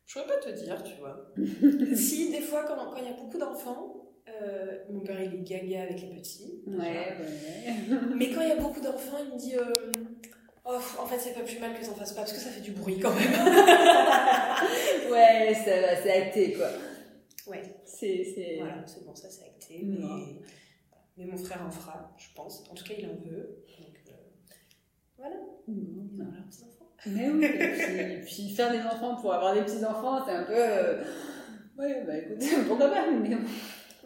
je 0.07 0.19
ne 0.21 0.25
pourrais 0.25 0.37
pas 0.37 0.41
te 0.47 0.51
dire, 0.51 0.81
tu 0.85 0.95
vois. 1.01 1.33
si, 1.97 2.31
des 2.31 2.41
fois, 2.41 2.63
quand 2.65 2.95
il 2.97 3.05
y 3.05 3.09
a 3.09 3.15
beaucoup 3.15 3.37
d'enfants, 3.39 3.98
euh, 4.43 4.79
mon 4.91 5.01
père 5.01 5.21
il 5.21 5.35
est 5.35 5.43
gaga 5.43 5.83
avec 5.83 6.01
les 6.01 6.09
petits. 6.09 6.63
déjà. 6.67 6.83
Ouais, 6.83 7.17
ouais, 7.21 7.99
Mais 8.17 8.31
quand 8.31 8.43
il 8.43 8.49
y 8.49 8.53
a 8.53 8.57
beaucoup 8.57 8.81
d'enfants, 8.81 9.19
il 9.25 9.35
me 9.35 9.39
dit 9.39 9.57
euh, 9.57 9.73
Oh, 10.71 10.79
en 11.01 11.07
fait, 11.07 11.19
c'est 11.19 11.33
pas 11.33 11.41
plus 11.41 11.59
mal 11.59 11.73
que 11.73 11.85
t'en 11.85 11.95
fasses 11.95 12.13
pas, 12.13 12.21
parce 12.21 12.35
que 12.35 12.39
ça 12.39 12.51
fait 12.51 12.61
du 12.61 12.73
bruit 12.73 12.99
quand 12.99 13.15
même. 13.15 13.33
ouais. 15.11 15.11
ouais, 15.11 15.55
ça 15.55 15.81
va, 15.81 16.03
c'est 16.03 16.13
acté 16.13 16.53
quoi. 16.53 16.69
ouais. 17.47 17.63
C'est, 17.87 18.23
c'est... 18.35 18.57
Voilà, 18.59 18.87
c'est 18.87 19.05
bon, 19.05 19.15
ça 19.15 19.31
c'est 19.31 19.45
acté. 19.45 19.87
Mais, 21.17 21.25
mon 21.25 21.37
frère 21.39 21.63
en 21.67 21.71
fera, 21.71 22.15
je 22.19 22.27
pense. 22.35 22.65
En 22.71 22.75
tout 22.75 22.85
cas, 22.85 22.95
il 22.99 23.07
en 23.07 23.15
veut. 23.15 23.65
Donc 23.79 23.99
euh, 24.09 24.13
voilà, 25.17 25.37
ils 25.67 26.21
ont 26.21 26.31
leurs 26.33 26.45
petits 26.45 26.65
enfants. 26.65 26.91
Mais 27.07 27.31
oui, 27.31 27.45
et 27.45 28.21
puis, 28.25 28.51
faire 28.51 28.71
des 28.71 28.81
enfants 28.81 29.17
pour 29.17 29.33
avoir 29.33 29.55
des 29.55 29.63
petits 29.63 29.85
enfants, 29.85 30.25
c'est 30.27 30.33
un 30.33 30.45
peu. 30.45 31.03
Ouais, 31.79 32.03
bah 32.05 32.19
écoute, 32.19 32.45
pourquoi 32.69 32.89
pas, 32.89 33.11
mais 33.11 33.37
bon. 33.37 33.43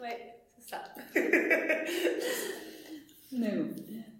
Ouais, 0.03 0.35
c'est 0.59 0.69
ça. 0.69 0.83
Mais 3.31 3.51
bon, 3.55 3.69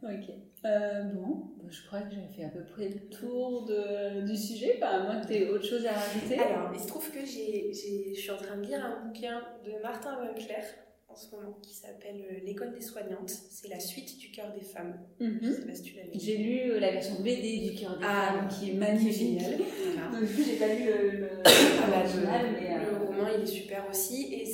ok. 0.04 0.30
Euh, 0.66 1.04
bon, 1.14 1.52
bah, 1.58 1.66
je 1.70 1.86
crois 1.86 2.00
que 2.02 2.16
j'ai 2.16 2.26
fait 2.36 2.46
à 2.46 2.50
peu 2.50 2.64
près 2.64 2.90
le 2.90 3.00
tour 3.10 3.66
de, 3.66 4.22
du 4.26 4.36
sujet, 4.38 4.76
enfin, 4.78 5.02
à 5.02 5.04
moins 5.04 5.22
que 5.22 5.28
tu 5.28 5.34
aies 5.34 5.50
autre 5.50 5.66
chose 5.66 5.86
à 5.86 5.92
rajouter. 5.92 6.40
Alors, 6.40 6.72
il 6.74 6.80
se 6.80 6.88
trouve 6.88 7.12
que 7.12 7.20
j'ai, 7.26 7.72
je 7.74 8.14
suis 8.20 8.32
en 8.32 8.38
train 8.38 8.58
de 8.58 8.66
lire 8.66 8.84
un 8.84 9.06
bouquin 9.06 9.42
de 9.66 9.74
Martin 9.84 10.18
Winkler 10.22 10.64
en 11.10 11.16
ce 11.16 11.30
moment 11.36 11.60
qui 11.62 11.76
s'appelle 11.76 12.26
euh, 12.32 12.40
L'école 12.44 12.74
des 12.74 12.82
soignantes. 12.82 13.30
C'est 13.30 13.68
la 13.68 13.80
suite 13.80 14.18
du 14.18 14.32
cœur 14.32 14.52
des 14.58 14.66
femmes. 14.66 14.98
Je 15.20 15.26
Mhm. 15.28 15.54
sais 15.54 15.66
pas 15.68 15.76
si 15.76 15.84
tu 15.84 15.96
l'as 15.96 16.04
lu. 16.06 16.10
J'ai 16.16 16.38
lu 16.38 16.72
euh, 16.72 16.80
la 16.80 16.90
version 16.92 17.22
BD 17.22 17.70
du 17.70 17.76
cœur 17.76 18.00
des 18.00 18.06
Ah, 18.08 18.34
femmes, 18.34 18.48
qui 18.48 18.72
est 18.72 18.74
magnifique. 18.74 19.42
Voilà. 19.42 20.08
Donc, 20.12 20.22
du 20.28 20.34
coup, 20.34 20.42
j'ai 20.44 20.56
pas 20.56 20.74
lu 20.74 20.86
le, 20.86 21.10
le, 21.20 21.30
Ah 21.44 21.46
bah, 21.92 22.04
le, 22.04 22.90
le 22.90 22.96
roman, 23.06 23.28
il 23.38 23.44
est 23.44 23.46
super 23.46 23.88
aussi. 23.88 24.34
Et, 24.34 24.46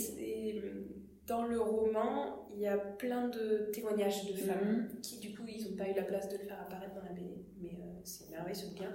dans 1.30 1.46
le 1.46 1.60
roman, 1.62 2.48
il 2.56 2.60
y 2.62 2.68
a 2.68 2.78
plein 2.78 3.28
de 3.30 3.70
témoignages 3.72 4.26
de 4.26 4.34
femmes 4.34 4.90
Mhm. 4.94 5.02
qui, 5.02 5.20
du 5.20 5.34
coup, 5.34 5.44
ils 5.48 5.64
n'ont 5.70 5.78
pas 5.78 5.88
eu 5.90 5.94
la 5.96 6.04
place 6.04 6.28
de 6.30 6.38
le 6.38 6.44
faire 6.44 6.60
apparaître 6.60 6.96
dans 6.96 7.04
la 7.04 7.12
BD. 7.14 7.46
Mais 7.62 7.70
euh, 7.70 8.00
c'est 8.04 8.26
une 8.26 8.32
merveille 8.32 8.56
ce 8.56 8.66
bouquin. 8.68 8.92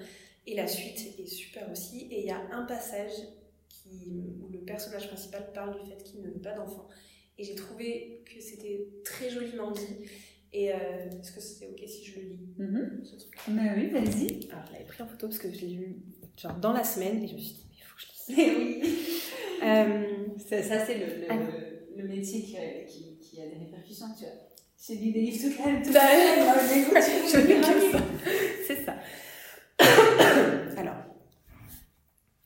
Et 0.47 0.55
la 0.55 0.67
suite 0.67 1.19
est 1.19 1.27
super 1.27 1.71
aussi. 1.71 2.09
Et 2.11 2.21
il 2.21 2.27
y 2.27 2.31
a 2.31 2.41
un 2.53 2.65
passage 2.67 3.13
qui, 3.69 4.11
où 4.43 4.49
le 4.49 4.59
personnage 4.59 5.07
principal 5.09 5.51
parle 5.55 5.81
du 5.83 5.89
fait 5.89 6.03
qu'il 6.03 6.21
ne 6.23 6.27
veut 6.29 6.41
pas 6.43 6.53
d'enfant. 6.53 6.89
Et 7.39 7.45
j'ai 7.45 7.55
trouvé 7.55 8.23
que 8.27 8.41
c'était 8.41 8.89
très 9.05 9.31
joliment 9.31 9.71
dit. 9.71 10.07
Et 10.53 10.73
euh, 10.73 10.77
est-ce 11.21 11.33
que 11.33 11.41
c'est 11.41 11.67
ok 11.69 11.83
si 11.87 12.05
je 12.05 12.21
le 12.21 12.27
lis 12.27 12.49
Mhm. 12.59 13.01
ce 13.05 13.17
truc? 13.17 13.35
Bah 13.49 13.63
oui, 13.77 13.91
vas-y. 13.91 14.49
Alors, 14.53 14.65
je 14.69 14.73
l'avais 14.73 14.85
pris 14.85 15.03
en 15.03 15.07
photo 15.07 15.27
parce 15.29 15.39
que 15.39 15.51
je 15.51 15.61
l'ai 15.63 15.73
lu 15.75 15.97
genre 16.37 16.55
dans 16.59 16.73
la 16.73 16.85
semaine 16.85 17.23
et 17.23 17.29
je 17.29 17.35
me 17.35 17.39
suis 17.41 17.55
dit, 17.55 17.67
mais 17.71 17.77
il 17.79 17.83
faut 17.85 17.97
que 17.97 18.03
je 18.03 18.43
lise. 18.43 18.55
Oui. 18.59 18.99
Euh, 19.63 20.05
Ça, 20.39 20.63
ça, 20.63 20.85
c'est 20.87 20.99
le, 20.99 21.07
le, 21.23 21.31
Alors. 21.33 21.47
le 21.47 21.74
métier 22.03 22.43
qui, 22.43 22.57
qui, 22.89 23.19
qui 23.19 23.41
a 23.41 23.47
des 23.47 23.57
répercussions, 23.57 24.07
tu 24.19 24.25
vois. 24.25 24.33
J'ai 24.87 24.97
lu 24.97 25.13
des 25.13 25.21
livres 25.23 25.39
toute 25.83 25.95
la 25.95 26.01
toute 26.83 26.93
la. 26.93 28.01
C'est 28.67 28.85
ça. 28.85 28.97
Alors, 30.77 30.97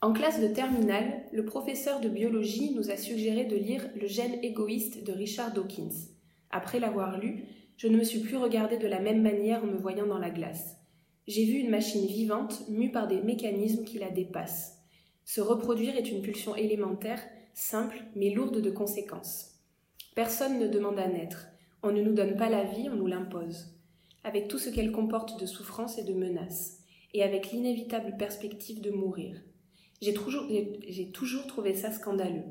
en 0.00 0.12
classe 0.12 0.40
de 0.40 0.46
terminale, 0.46 1.24
le 1.32 1.44
professeur 1.44 2.00
de 2.00 2.08
biologie 2.08 2.74
nous 2.76 2.90
a 2.90 2.96
suggéré 2.96 3.44
de 3.44 3.56
lire 3.56 3.88
Le 4.00 4.06
gène 4.06 4.38
égoïste 4.44 5.04
de 5.04 5.12
Richard 5.12 5.52
Dawkins. 5.52 6.12
Après 6.50 6.78
l'avoir 6.78 7.18
lu, 7.18 7.44
je 7.76 7.88
ne 7.88 7.96
me 7.96 8.04
suis 8.04 8.20
plus 8.20 8.36
regardée 8.36 8.78
de 8.78 8.86
la 8.86 9.00
même 9.00 9.22
manière 9.22 9.64
en 9.64 9.66
me 9.66 9.76
voyant 9.76 10.06
dans 10.06 10.18
la 10.18 10.30
glace. 10.30 10.76
J'ai 11.26 11.44
vu 11.44 11.58
une 11.58 11.70
machine 11.70 12.06
vivante 12.06 12.68
mue 12.68 12.92
par 12.92 13.08
des 13.08 13.20
mécanismes 13.20 13.84
qui 13.84 13.98
la 13.98 14.10
dépassent. 14.10 14.78
Se 15.24 15.40
reproduire 15.40 15.96
est 15.96 16.10
une 16.10 16.22
pulsion 16.22 16.54
élémentaire, 16.54 17.20
simple, 17.58 18.04
mais 18.14 18.30
lourde 18.30 18.60
de 18.60 18.70
conséquences. 18.70 19.58
Personne 20.14 20.58
ne 20.58 20.68
demande 20.68 20.98
à 20.98 21.08
naître. 21.08 21.48
On 21.82 21.90
ne 21.90 22.02
nous 22.02 22.12
donne 22.12 22.36
pas 22.36 22.48
la 22.48 22.64
vie, 22.64 22.88
on 22.88 22.94
nous 22.94 23.06
l'impose. 23.06 23.74
Avec 24.22 24.48
tout 24.48 24.58
ce 24.58 24.70
qu'elle 24.70 24.92
comporte 24.92 25.40
de 25.40 25.46
souffrance 25.46 25.98
et 25.98 26.04
de 26.04 26.14
menaces, 26.14 26.78
et 27.14 27.22
avec 27.22 27.50
l'inévitable 27.50 28.16
perspective 28.16 28.80
de 28.80 28.90
mourir. 28.90 29.42
J'ai 30.00 30.14
toujours, 30.14 30.46
j'ai 30.88 31.10
toujours 31.10 31.48
trouvé 31.48 31.74
ça 31.74 31.90
scandaleux. 31.90 32.44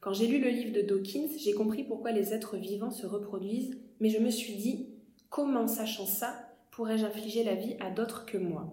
Quand 0.00 0.12
j'ai 0.12 0.26
lu 0.26 0.40
le 0.40 0.48
livre 0.48 0.72
de 0.72 0.82
Dawkins, 0.82 1.28
j'ai 1.38 1.52
compris 1.52 1.84
pourquoi 1.84 2.10
les 2.10 2.34
êtres 2.34 2.56
vivants 2.56 2.90
se 2.90 3.06
reproduisent, 3.06 3.78
mais 4.00 4.10
je 4.10 4.18
me 4.18 4.30
suis 4.30 4.56
dit, 4.56 4.88
comment, 5.28 5.68
sachant 5.68 6.06
ça, 6.06 6.34
pourrais-je 6.72 7.06
infliger 7.06 7.44
la 7.44 7.54
vie 7.54 7.76
à 7.78 7.90
d'autres 7.90 8.26
que 8.26 8.38
moi? 8.38 8.72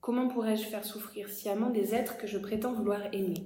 Comment 0.00 0.28
pourrais-je 0.28 0.64
faire 0.64 0.84
souffrir 0.84 1.28
sciemment 1.28 1.70
des 1.70 1.94
êtres 1.94 2.18
que 2.18 2.26
je 2.28 2.38
prétends 2.38 2.72
vouloir 2.72 3.12
aimer? 3.12 3.44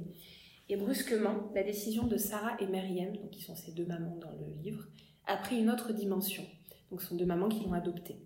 Et 0.68 0.76
brusquement, 0.76 1.50
la 1.54 1.62
décision 1.62 2.06
de 2.06 2.16
Sarah 2.16 2.56
et 2.60 2.66
Maryam, 2.66 3.16
donc 3.16 3.30
qui 3.30 3.42
sont 3.42 3.54
ces 3.54 3.72
deux 3.72 3.86
mamans 3.86 4.16
dans 4.20 4.32
le 4.32 4.52
livre, 4.62 4.84
a 5.26 5.36
pris 5.36 5.60
une 5.60 5.70
autre 5.70 5.92
dimension. 5.92 6.44
Donc 6.90 7.02
ce 7.02 7.08
sont 7.08 7.16
deux 7.16 7.26
mamans 7.26 7.48
qui 7.48 7.64
l'ont 7.64 7.72
adoptée. 7.72 8.16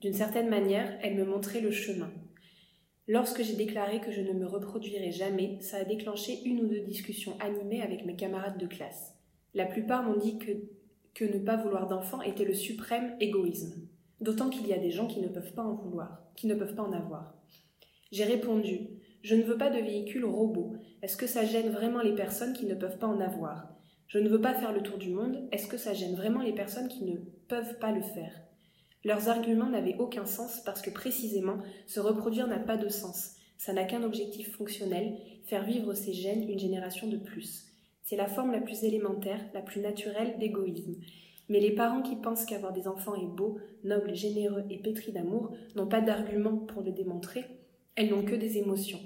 D'une 0.00 0.12
certaine 0.12 0.48
manière, 0.48 0.98
elle 1.02 1.16
me 1.16 1.24
montrait 1.24 1.60
le 1.60 1.70
chemin. 1.70 2.10
Lorsque 3.08 3.42
j'ai 3.42 3.54
déclaré 3.54 4.00
que 4.00 4.10
je 4.10 4.20
ne 4.20 4.32
me 4.32 4.46
reproduirais 4.46 5.12
jamais, 5.12 5.58
ça 5.60 5.78
a 5.78 5.84
déclenché 5.84 6.40
une 6.44 6.60
ou 6.60 6.66
deux 6.66 6.80
discussions 6.80 7.38
animées 7.38 7.82
avec 7.82 8.04
mes 8.04 8.16
camarades 8.16 8.58
de 8.58 8.66
classe. 8.66 9.14
La 9.54 9.66
plupart 9.66 10.02
m'ont 10.02 10.18
dit 10.18 10.38
que, 10.38 10.52
que 11.14 11.24
ne 11.24 11.38
pas 11.38 11.56
vouloir 11.56 11.86
d'enfant 11.86 12.20
était 12.22 12.44
le 12.44 12.54
suprême 12.54 13.16
égoïsme. 13.20 13.88
D'autant 14.20 14.50
qu'il 14.50 14.66
y 14.66 14.72
a 14.72 14.78
des 14.78 14.90
gens 14.90 15.06
qui 15.06 15.20
ne 15.20 15.28
peuvent 15.28 15.52
pas 15.52 15.62
en 15.62 15.74
vouloir, 15.74 16.22
qui 16.34 16.46
ne 16.46 16.54
peuvent 16.54 16.74
pas 16.74 16.82
en 16.82 16.92
avoir. 16.92 17.34
J'ai 18.10 18.24
répondu 18.24 18.88
Je 19.26 19.34
ne 19.34 19.42
veux 19.42 19.56
pas 19.56 19.70
de 19.70 19.80
véhicule 19.80 20.24
robot. 20.24 20.74
Est-ce 21.02 21.16
que 21.16 21.26
ça 21.26 21.44
gêne 21.44 21.70
vraiment 21.70 22.00
les 22.00 22.14
personnes 22.14 22.52
qui 22.52 22.64
ne 22.64 22.76
peuvent 22.76 22.98
pas 22.98 23.08
en 23.08 23.20
avoir? 23.20 23.66
Je 24.06 24.20
ne 24.20 24.28
veux 24.28 24.40
pas 24.40 24.54
faire 24.54 24.70
le 24.70 24.82
tour 24.82 24.98
du 24.98 25.10
monde. 25.10 25.48
Est-ce 25.50 25.66
que 25.66 25.78
ça 25.78 25.94
gêne 25.94 26.14
vraiment 26.14 26.42
les 26.42 26.52
personnes 26.52 26.86
qui 26.86 27.02
ne 27.02 27.16
peuvent 27.48 27.76
pas 27.80 27.90
le 27.90 28.02
faire? 28.02 28.40
Leurs 29.02 29.28
arguments 29.28 29.68
n'avaient 29.68 29.96
aucun 29.98 30.26
sens 30.26 30.62
parce 30.64 30.80
que 30.80 30.90
précisément, 30.90 31.58
se 31.88 31.98
reproduire 31.98 32.46
n'a 32.46 32.60
pas 32.60 32.76
de 32.76 32.88
sens. 32.88 33.32
Ça 33.58 33.72
n'a 33.72 33.82
qu'un 33.82 34.04
objectif 34.04 34.56
fonctionnel, 34.56 35.16
faire 35.46 35.64
vivre 35.64 35.92
ses 35.92 36.12
gènes 36.12 36.48
une 36.48 36.60
génération 36.60 37.08
de 37.08 37.16
plus. 37.16 37.64
C'est 38.04 38.14
la 38.14 38.28
forme 38.28 38.52
la 38.52 38.60
plus 38.60 38.84
élémentaire, 38.84 39.40
la 39.54 39.60
plus 39.60 39.80
naturelle 39.80 40.38
d'égoïsme. 40.38 40.94
Mais 41.48 41.58
les 41.58 41.74
parents 41.74 42.02
qui 42.02 42.14
pensent 42.14 42.46
qu'avoir 42.46 42.72
des 42.72 42.86
enfants 42.86 43.16
est 43.16 43.26
beau, 43.26 43.58
noble, 43.82 44.14
généreux 44.14 44.62
et 44.70 44.78
pétri 44.78 45.10
d'amour 45.10 45.50
n'ont 45.74 45.88
pas 45.88 46.00
d'arguments 46.00 46.58
pour 46.58 46.82
le 46.82 46.92
démontrer, 46.92 47.44
elles 47.96 48.10
n'ont 48.10 48.24
que 48.24 48.36
des 48.36 48.58
émotions. 48.58 49.00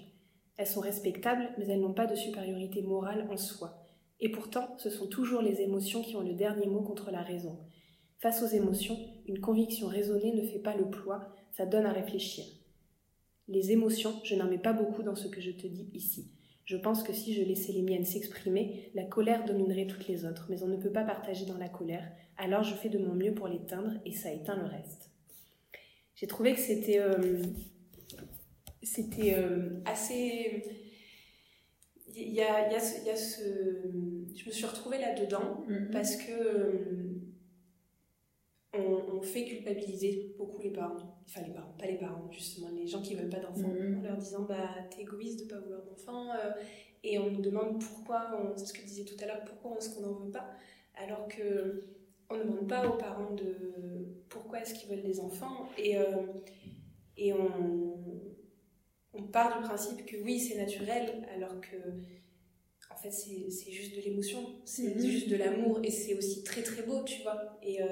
Elles 0.61 0.67
sont 0.67 0.81
respectables, 0.81 1.49
mais 1.57 1.65
elles 1.69 1.81
n'ont 1.81 1.95
pas 1.95 2.07
de 2.07 2.15
supériorité 2.15 2.83
morale 2.83 3.27
en 3.31 3.39
soi. 3.39 3.83
Et 4.21 4.29
pourtant, 4.29 4.77
ce 4.77 4.91
sont 4.91 5.07
toujours 5.07 5.41
les 5.41 5.63
émotions 5.63 6.03
qui 6.03 6.17
ont 6.17 6.21
le 6.21 6.35
dernier 6.35 6.67
mot 6.67 6.83
contre 6.83 7.11
la 7.11 7.23
raison. 7.23 7.57
Face 8.19 8.43
aux 8.43 8.55
émotions, 8.55 8.99
une 9.27 9.41
conviction 9.41 9.87
raisonnée 9.87 10.35
ne 10.35 10.47
fait 10.47 10.59
pas 10.59 10.77
le 10.77 10.85
poids, 10.91 11.35
ça 11.51 11.65
donne 11.65 11.87
à 11.87 11.93
réfléchir. 11.95 12.45
Les 13.49 13.73
émotions, 13.73 14.13
je 14.23 14.35
n'en 14.35 14.51
mets 14.51 14.59
pas 14.59 14.75
beaucoup 14.75 15.03
dans 15.03 15.15
ce 15.15 15.29
que 15.29 15.41
je 15.41 15.51
te 15.51 15.67
dis 15.67 15.89
ici. 15.95 16.31
Je 16.67 16.77
pense 16.77 17.03
que 17.03 17.15
si 17.15 17.33
je 17.33 17.43
laissais 17.43 17.73
les 17.73 17.81
miennes 17.81 18.05
s'exprimer, 18.05 18.91
la 18.95 19.05
colère 19.05 19.47
dominerait 19.47 19.87
toutes 19.87 20.09
les 20.09 20.27
autres, 20.27 20.49
mais 20.51 20.63
on 20.63 20.69
ne 20.69 20.77
peut 20.77 20.93
pas 20.93 21.05
partager 21.05 21.47
dans 21.47 21.57
la 21.57 21.71
colère, 21.71 22.07
alors 22.37 22.65
je 22.65 22.75
fais 22.75 22.91
de 22.91 22.99
mon 22.99 23.15
mieux 23.15 23.33
pour 23.33 23.49
l'éteindre 23.49 23.93
et 24.05 24.13
ça 24.13 24.31
éteint 24.31 24.57
le 24.57 24.67
reste. 24.67 25.11
J'ai 26.17 26.27
trouvé 26.27 26.53
que 26.53 26.61
c'était 26.61 26.99
euh, 27.01 27.45
c'était 28.83 29.35
euh, 29.35 29.81
assez... 29.85 30.63
Il 32.15 32.33
y 32.33 32.41
a, 32.43 32.71
y, 32.71 32.75
a 32.75 32.81
ce, 32.81 33.05
y 33.07 33.11
a, 33.11 33.17
ce, 33.17 33.43
Je 34.35 34.47
me 34.47 34.51
suis 34.51 34.67
retrouvée 34.67 34.99
là-dedans 34.99 35.65
Mhm. 35.69 35.91
parce 35.93 36.17
que 36.17 36.33
euh, 36.33 37.21
on, 38.75 39.17
on 39.19 39.23
fait 39.23 39.45
culpabiliser 39.45 40.35
beaucoup 40.39 40.61
les 40.61 40.71
parents. 40.71 41.19
Enfin, 41.27 41.43
les 41.47 41.53
parents, 41.53 41.73
pas 41.79 41.87
les 41.87 41.99
parents, 41.99 42.29
justement, 42.33 42.69
les 42.71 42.87
gens 42.87 43.01
qui 43.03 43.15
veulent 43.15 43.29
pas 43.29 43.39
d'enfants, 43.41 43.69
Mhm. 43.69 43.99
en 43.99 44.03
leur 44.03 44.17
disant 44.17 44.43
bah, 44.43 44.75
t'es 44.91 45.03
égoïste 45.03 45.41
de 45.45 45.45
pas 45.55 45.61
vouloir 45.61 45.83
d'enfants. 45.85 46.31
euh, 46.33 46.51
et 47.03 47.19
on 47.19 47.31
nous 47.31 47.41
demande 47.41 47.81
pourquoi, 47.81 48.31
on- 48.39 48.57
c'est 48.57 48.67
ce 48.67 48.73
que 48.75 48.81
je 48.81 48.87
disais 48.87 49.05
tout 49.05 49.17
à 49.23 49.27
l'heure, 49.27 49.43
pourquoi 49.45 49.77
est-ce 49.79 49.95
qu'on 49.95 50.03
n'en 50.03 50.15
veut 50.15 50.31
pas 50.31 50.51
Alors 50.97 51.29
que 51.29 51.85
on 52.29 52.37
ne 52.37 52.43
demande 52.43 52.69
pas 52.69 52.87
aux 52.89 52.97
parents 52.99 53.35
de 53.35 53.55
pourquoi 54.29 54.61
est-ce 54.61 54.75
qu'ils 54.75 54.91
veulent 54.91 55.03
des 55.03 55.19
enfants. 55.21 55.69
Et, 55.79 55.97
et 57.17 57.33
on, 57.33 58.30
on 59.13 59.23
part 59.25 59.61
du 59.61 59.67
principe 59.67 60.05
que 60.07 60.17
oui, 60.19 60.39
c'est 60.41 60.57
naturel, 60.57 61.27
alors 61.35 61.61
que 61.61 61.77
en 62.93 62.97
fait, 62.97 63.11
c'est 63.13 63.71
juste 63.71 63.95
de 63.97 64.01
l'émotion, 64.03 64.57
c'est 64.65 64.95
Mhm. 64.95 65.01
juste 65.07 65.29
de 65.29 65.37
l'amour, 65.37 65.81
et 65.83 65.91
c'est 65.91 66.15
aussi 66.15 66.43
très 66.43 66.63
très 66.63 66.83
beau, 66.83 67.03
tu 67.05 67.23
vois. 67.23 67.59
Et, 67.63 67.83
euh, 67.83 67.87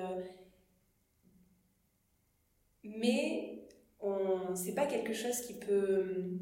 mais 2.85 3.55
c'est 4.55 4.75
pas 4.75 4.87
quelque 4.87 5.13
chose 5.13 5.41
qui 5.43 5.55
peut. 5.55 6.39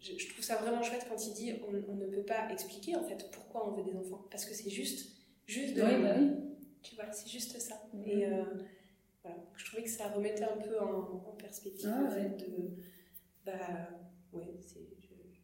Je, 0.00 0.16
je 0.16 0.28
trouve 0.30 0.42
ça 0.44 0.56
vraiment 0.56 0.82
chouette 0.82 1.06
quand 1.08 1.26
il 1.26 1.34
dit 1.34 1.52
on, 1.68 1.74
on 1.92 1.94
ne 1.96 2.06
peut 2.06 2.22
pas 2.22 2.50
expliquer 2.50 2.96
en 2.96 3.04
fait 3.04 3.30
pourquoi 3.30 3.68
on 3.68 3.72
veut 3.72 3.82
des 3.82 3.96
enfants, 3.96 4.24
parce 4.30 4.46
que 4.46 4.54
c'est 4.54 4.70
juste, 4.70 5.10
juste 5.46 5.74
de 5.76 5.82
Oui, 5.82 5.88
l'amour. 5.90 6.08
bah 6.08 6.14
oui. 6.18 6.30
Tu 6.82 6.94
vois, 6.94 7.12
c'est 7.12 7.28
juste 7.28 7.58
ça. 7.60 7.82
Mhm. 7.92 8.02
Et 8.06 8.24
euh, 8.26 8.44
voilà, 9.22 9.36
je 9.56 9.64
trouvais 9.66 9.82
que 9.82 9.90
ça 9.90 10.08
remettait 10.08 10.44
un 10.44 10.56
peu 10.56 10.80
en, 10.80 11.22
en 11.28 11.36
perspective 11.36 11.90
Ah 11.92 12.04
ouais. 12.14 12.22
fait 12.22 12.36
de. 12.46 12.70
Bah, 13.44 13.52
ouais, 14.32 14.54
c'est 14.60 14.90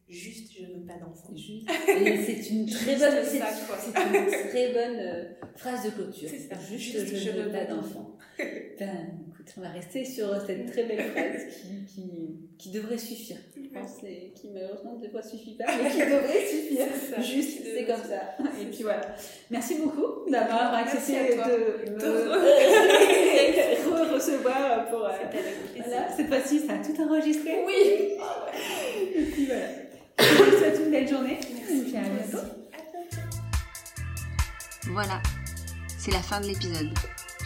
juste, 0.09 0.53
je 0.53 0.67
veux 0.67 0.87
pas 0.87 0.99
d'enfant. 0.99 1.33
C'est 1.35 2.51
une 2.51 2.67
très 2.67 2.97
bonne, 2.97 3.25
C'est 3.25 3.39
une 3.39 4.49
très 4.51 4.73
bonne 4.73 5.27
phrase 5.57 5.85
de 5.85 5.91
clôture. 5.91 6.29
Juste, 6.29 6.53
Juste, 6.69 7.17
je, 7.17 7.31
ne 7.31 7.43
veux 7.43 7.51
pas 7.51 7.65
d'enfant. 7.65 8.17
Ben, 8.79 9.26
écoute, 9.47 9.55
on 9.59 9.61
va 9.63 9.69
rester 9.69 10.05
sur 10.05 10.29
cette 10.47 10.71
très 10.73 10.85
belle 10.85 11.11
phrase 11.11 11.43
qui, 11.55 11.85
qui, 11.95 12.11
qui 12.59 12.71
devrait 12.71 12.99
suffire. 12.99 13.37
Je 13.57 13.69
pense 13.79 14.03
et 14.05 14.33
qui 14.35 14.49
malheureusement 14.53 14.97
des 14.97 15.09
fois 15.09 15.23
suffit 15.23 15.55
pas, 15.57 15.65
mais 15.83 15.91
qui 15.91 15.99
devrait 15.99 16.47
suffire. 16.47 16.87
C'est 16.93 17.15
ça. 17.15 17.21
Juste, 17.21 17.61
c'est 17.65 17.85
comme 17.85 18.03
ça. 18.03 18.35
Et 18.61 18.65
puis 18.67 18.83
voilà. 18.83 19.15
Merci 19.51 19.77
beaucoup 19.77 20.29
d'avoir 20.31 20.73
Merci 20.73 20.97
accepté 20.97 21.37
de 21.37 21.91
me 21.95 24.15
recevoir 24.15 24.87
pour. 24.89 25.05
euh, 25.05 25.11
voilà, 25.77 26.09
cette 26.17 26.29
fois-ci, 26.29 26.61
ça 26.61 26.73
a 26.75 26.79
tout 26.79 27.01
enregistré. 27.03 27.63
Oui 27.67 27.75
Et 29.15 29.25
puis 29.25 29.47
voilà. 29.47 29.67
Je 30.19 30.43
vous 30.43 30.57
souhaite 30.59 30.81
une 30.85 30.91
belle 30.91 31.09
journée. 31.09 31.39
Et 31.41 31.45
puis. 31.83 31.97
À 31.97 32.01
bientôt. 32.01 32.47
Voilà, 34.93 35.21
c'est 35.99 36.13
la 36.13 36.23
fin 36.23 36.41
de 36.41 36.47
l'épisode. 36.47 36.91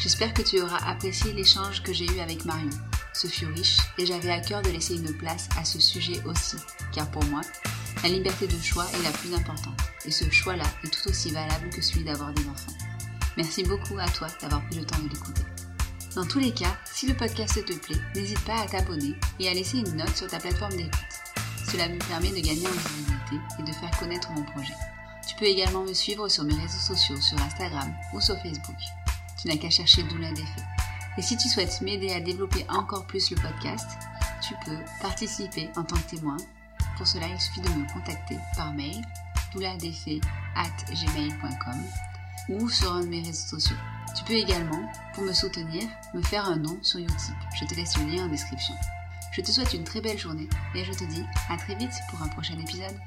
J'espère 0.01 0.33
que 0.33 0.41
tu 0.41 0.63
auras 0.63 0.79
apprécié 0.89 1.35
l'échange 1.35 1.83
que 1.83 1.93
j'ai 1.93 2.07
eu 2.07 2.21
avec 2.21 2.47
Marion. 2.47 2.71
Ce 3.13 3.27
fut 3.27 3.45
riche 3.45 3.77
et 3.99 4.07
j'avais 4.07 4.31
à 4.31 4.41
cœur 4.41 4.63
de 4.63 4.71
laisser 4.71 4.95
une 4.95 5.15
place 5.19 5.47
à 5.59 5.65
ce 5.67 5.79
sujet 5.79 6.23
aussi, 6.25 6.57
car 6.91 7.11
pour 7.11 7.23
moi, 7.25 7.43
la 8.03 8.09
liberté 8.09 8.47
de 8.47 8.63
choix 8.63 8.87
est 8.95 9.03
la 9.03 9.11
plus 9.11 9.35
importante, 9.35 9.79
et 10.07 10.11
ce 10.11 10.25
choix-là 10.31 10.65
est 10.83 10.89
tout 10.89 11.11
aussi 11.11 11.31
valable 11.33 11.69
que 11.69 11.83
celui 11.83 12.05
d'avoir 12.05 12.33
des 12.33 12.49
enfants. 12.49 12.73
Merci 13.37 13.63
beaucoup 13.63 13.99
à 13.99 14.09
toi 14.09 14.29
d'avoir 14.41 14.65
pris 14.69 14.77
le 14.77 14.87
temps 14.87 15.01
de 15.01 15.11
l'écouter. 15.11 15.43
Dans 16.15 16.25
tous 16.25 16.39
les 16.39 16.55
cas, 16.55 16.79
si 16.91 17.07
le 17.07 17.15
podcast 17.15 17.63
te 17.63 17.73
plaît, 17.75 18.01
n'hésite 18.15 18.43
pas 18.47 18.59
à 18.63 18.67
t'abonner 18.67 19.15
et 19.39 19.49
à 19.51 19.55
laisser 19.55 19.79
une 19.81 19.97
note 19.97 20.17
sur 20.17 20.29
ta 20.29 20.39
plateforme 20.39 20.77
d'écoute. 20.77 20.95
Cela 21.71 21.91
me 21.91 21.99
permet 21.99 22.31
de 22.31 22.47
gagner 22.47 22.67
en 22.67 22.71
visibilité 22.71 23.37
et 23.59 23.63
de 23.65 23.73
faire 23.73 23.99
connaître 23.99 24.31
mon 24.31 24.45
projet. 24.45 24.75
Tu 25.29 25.37
peux 25.37 25.45
également 25.45 25.85
me 25.85 25.93
suivre 25.93 26.27
sur 26.29 26.45
mes 26.45 26.55
réseaux 26.55 26.95
sociaux, 26.95 27.21
sur 27.21 27.39
Instagram 27.43 27.95
ou 28.15 28.21
sur 28.21 28.37
Facebook. 28.37 28.77
Tu 29.41 29.49
n'as 29.49 29.57
qu'à 29.57 29.71
chercher 29.71 30.03
Doula 30.03 30.33
des. 30.33 30.45
Et 31.17 31.23
si 31.23 31.37
tu 31.37 31.49
souhaites 31.49 31.81
m'aider 31.81 32.13
à 32.13 32.21
développer 32.21 32.67
encore 32.69 33.07
plus 33.07 33.31
le 33.31 33.37
podcast, 33.37 33.89
tu 34.47 34.55
peux 34.65 34.77
participer 35.01 35.71
en 35.77 35.85
tant 35.85 35.97
que 35.97 36.11
témoin. 36.17 36.37
Pour 36.97 37.07
cela, 37.07 37.27
il 37.27 37.41
suffit 37.41 37.63
de 37.63 37.71
me 37.71 37.91
contacter 37.93 38.37
par 38.57 38.75
mail 38.75 39.01
douladesfaits@gmail.com 39.55 41.83
ou 42.51 42.69
sur 42.69 42.93
un 42.93 43.01
de 43.01 43.07
mes 43.07 43.23
réseaux 43.23 43.59
sociaux. 43.59 43.77
Tu 44.17 44.25
peux 44.25 44.35
également, 44.35 44.83
pour 45.15 45.25
me 45.25 45.33
soutenir, 45.33 45.89
me 46.15 46.23
faire 46.23 46.45
un 46.45 46.57
don 46.57 46.79
sur 46.83 47.01
Utip. 47.01 47.37
Je 47.59 47.65
te 47.65 47.75
laisse 47.75 47.97
le 47.97 48.05
lien 48.07 48.25
en 48.25 48.29
description. 48.29 48.75
Je 49.33 49.41
te 49.41 49.51
souhaite 49.51 49.73
une 49.73 49.85
très 49.85 50.01
belle 50.01 50.19
journée 50.19 50.49
et 50.75 50.85
je 50.85 50.93
te 50.93 51.05
dis 51.05 51.25
à 51.49 51.57
très 51.57 51.77
vite 51.77 51.95
pour 52.11 52.21
un 52.23 52.29
prochain 52.29 52.59
épisode. 52.59 52.99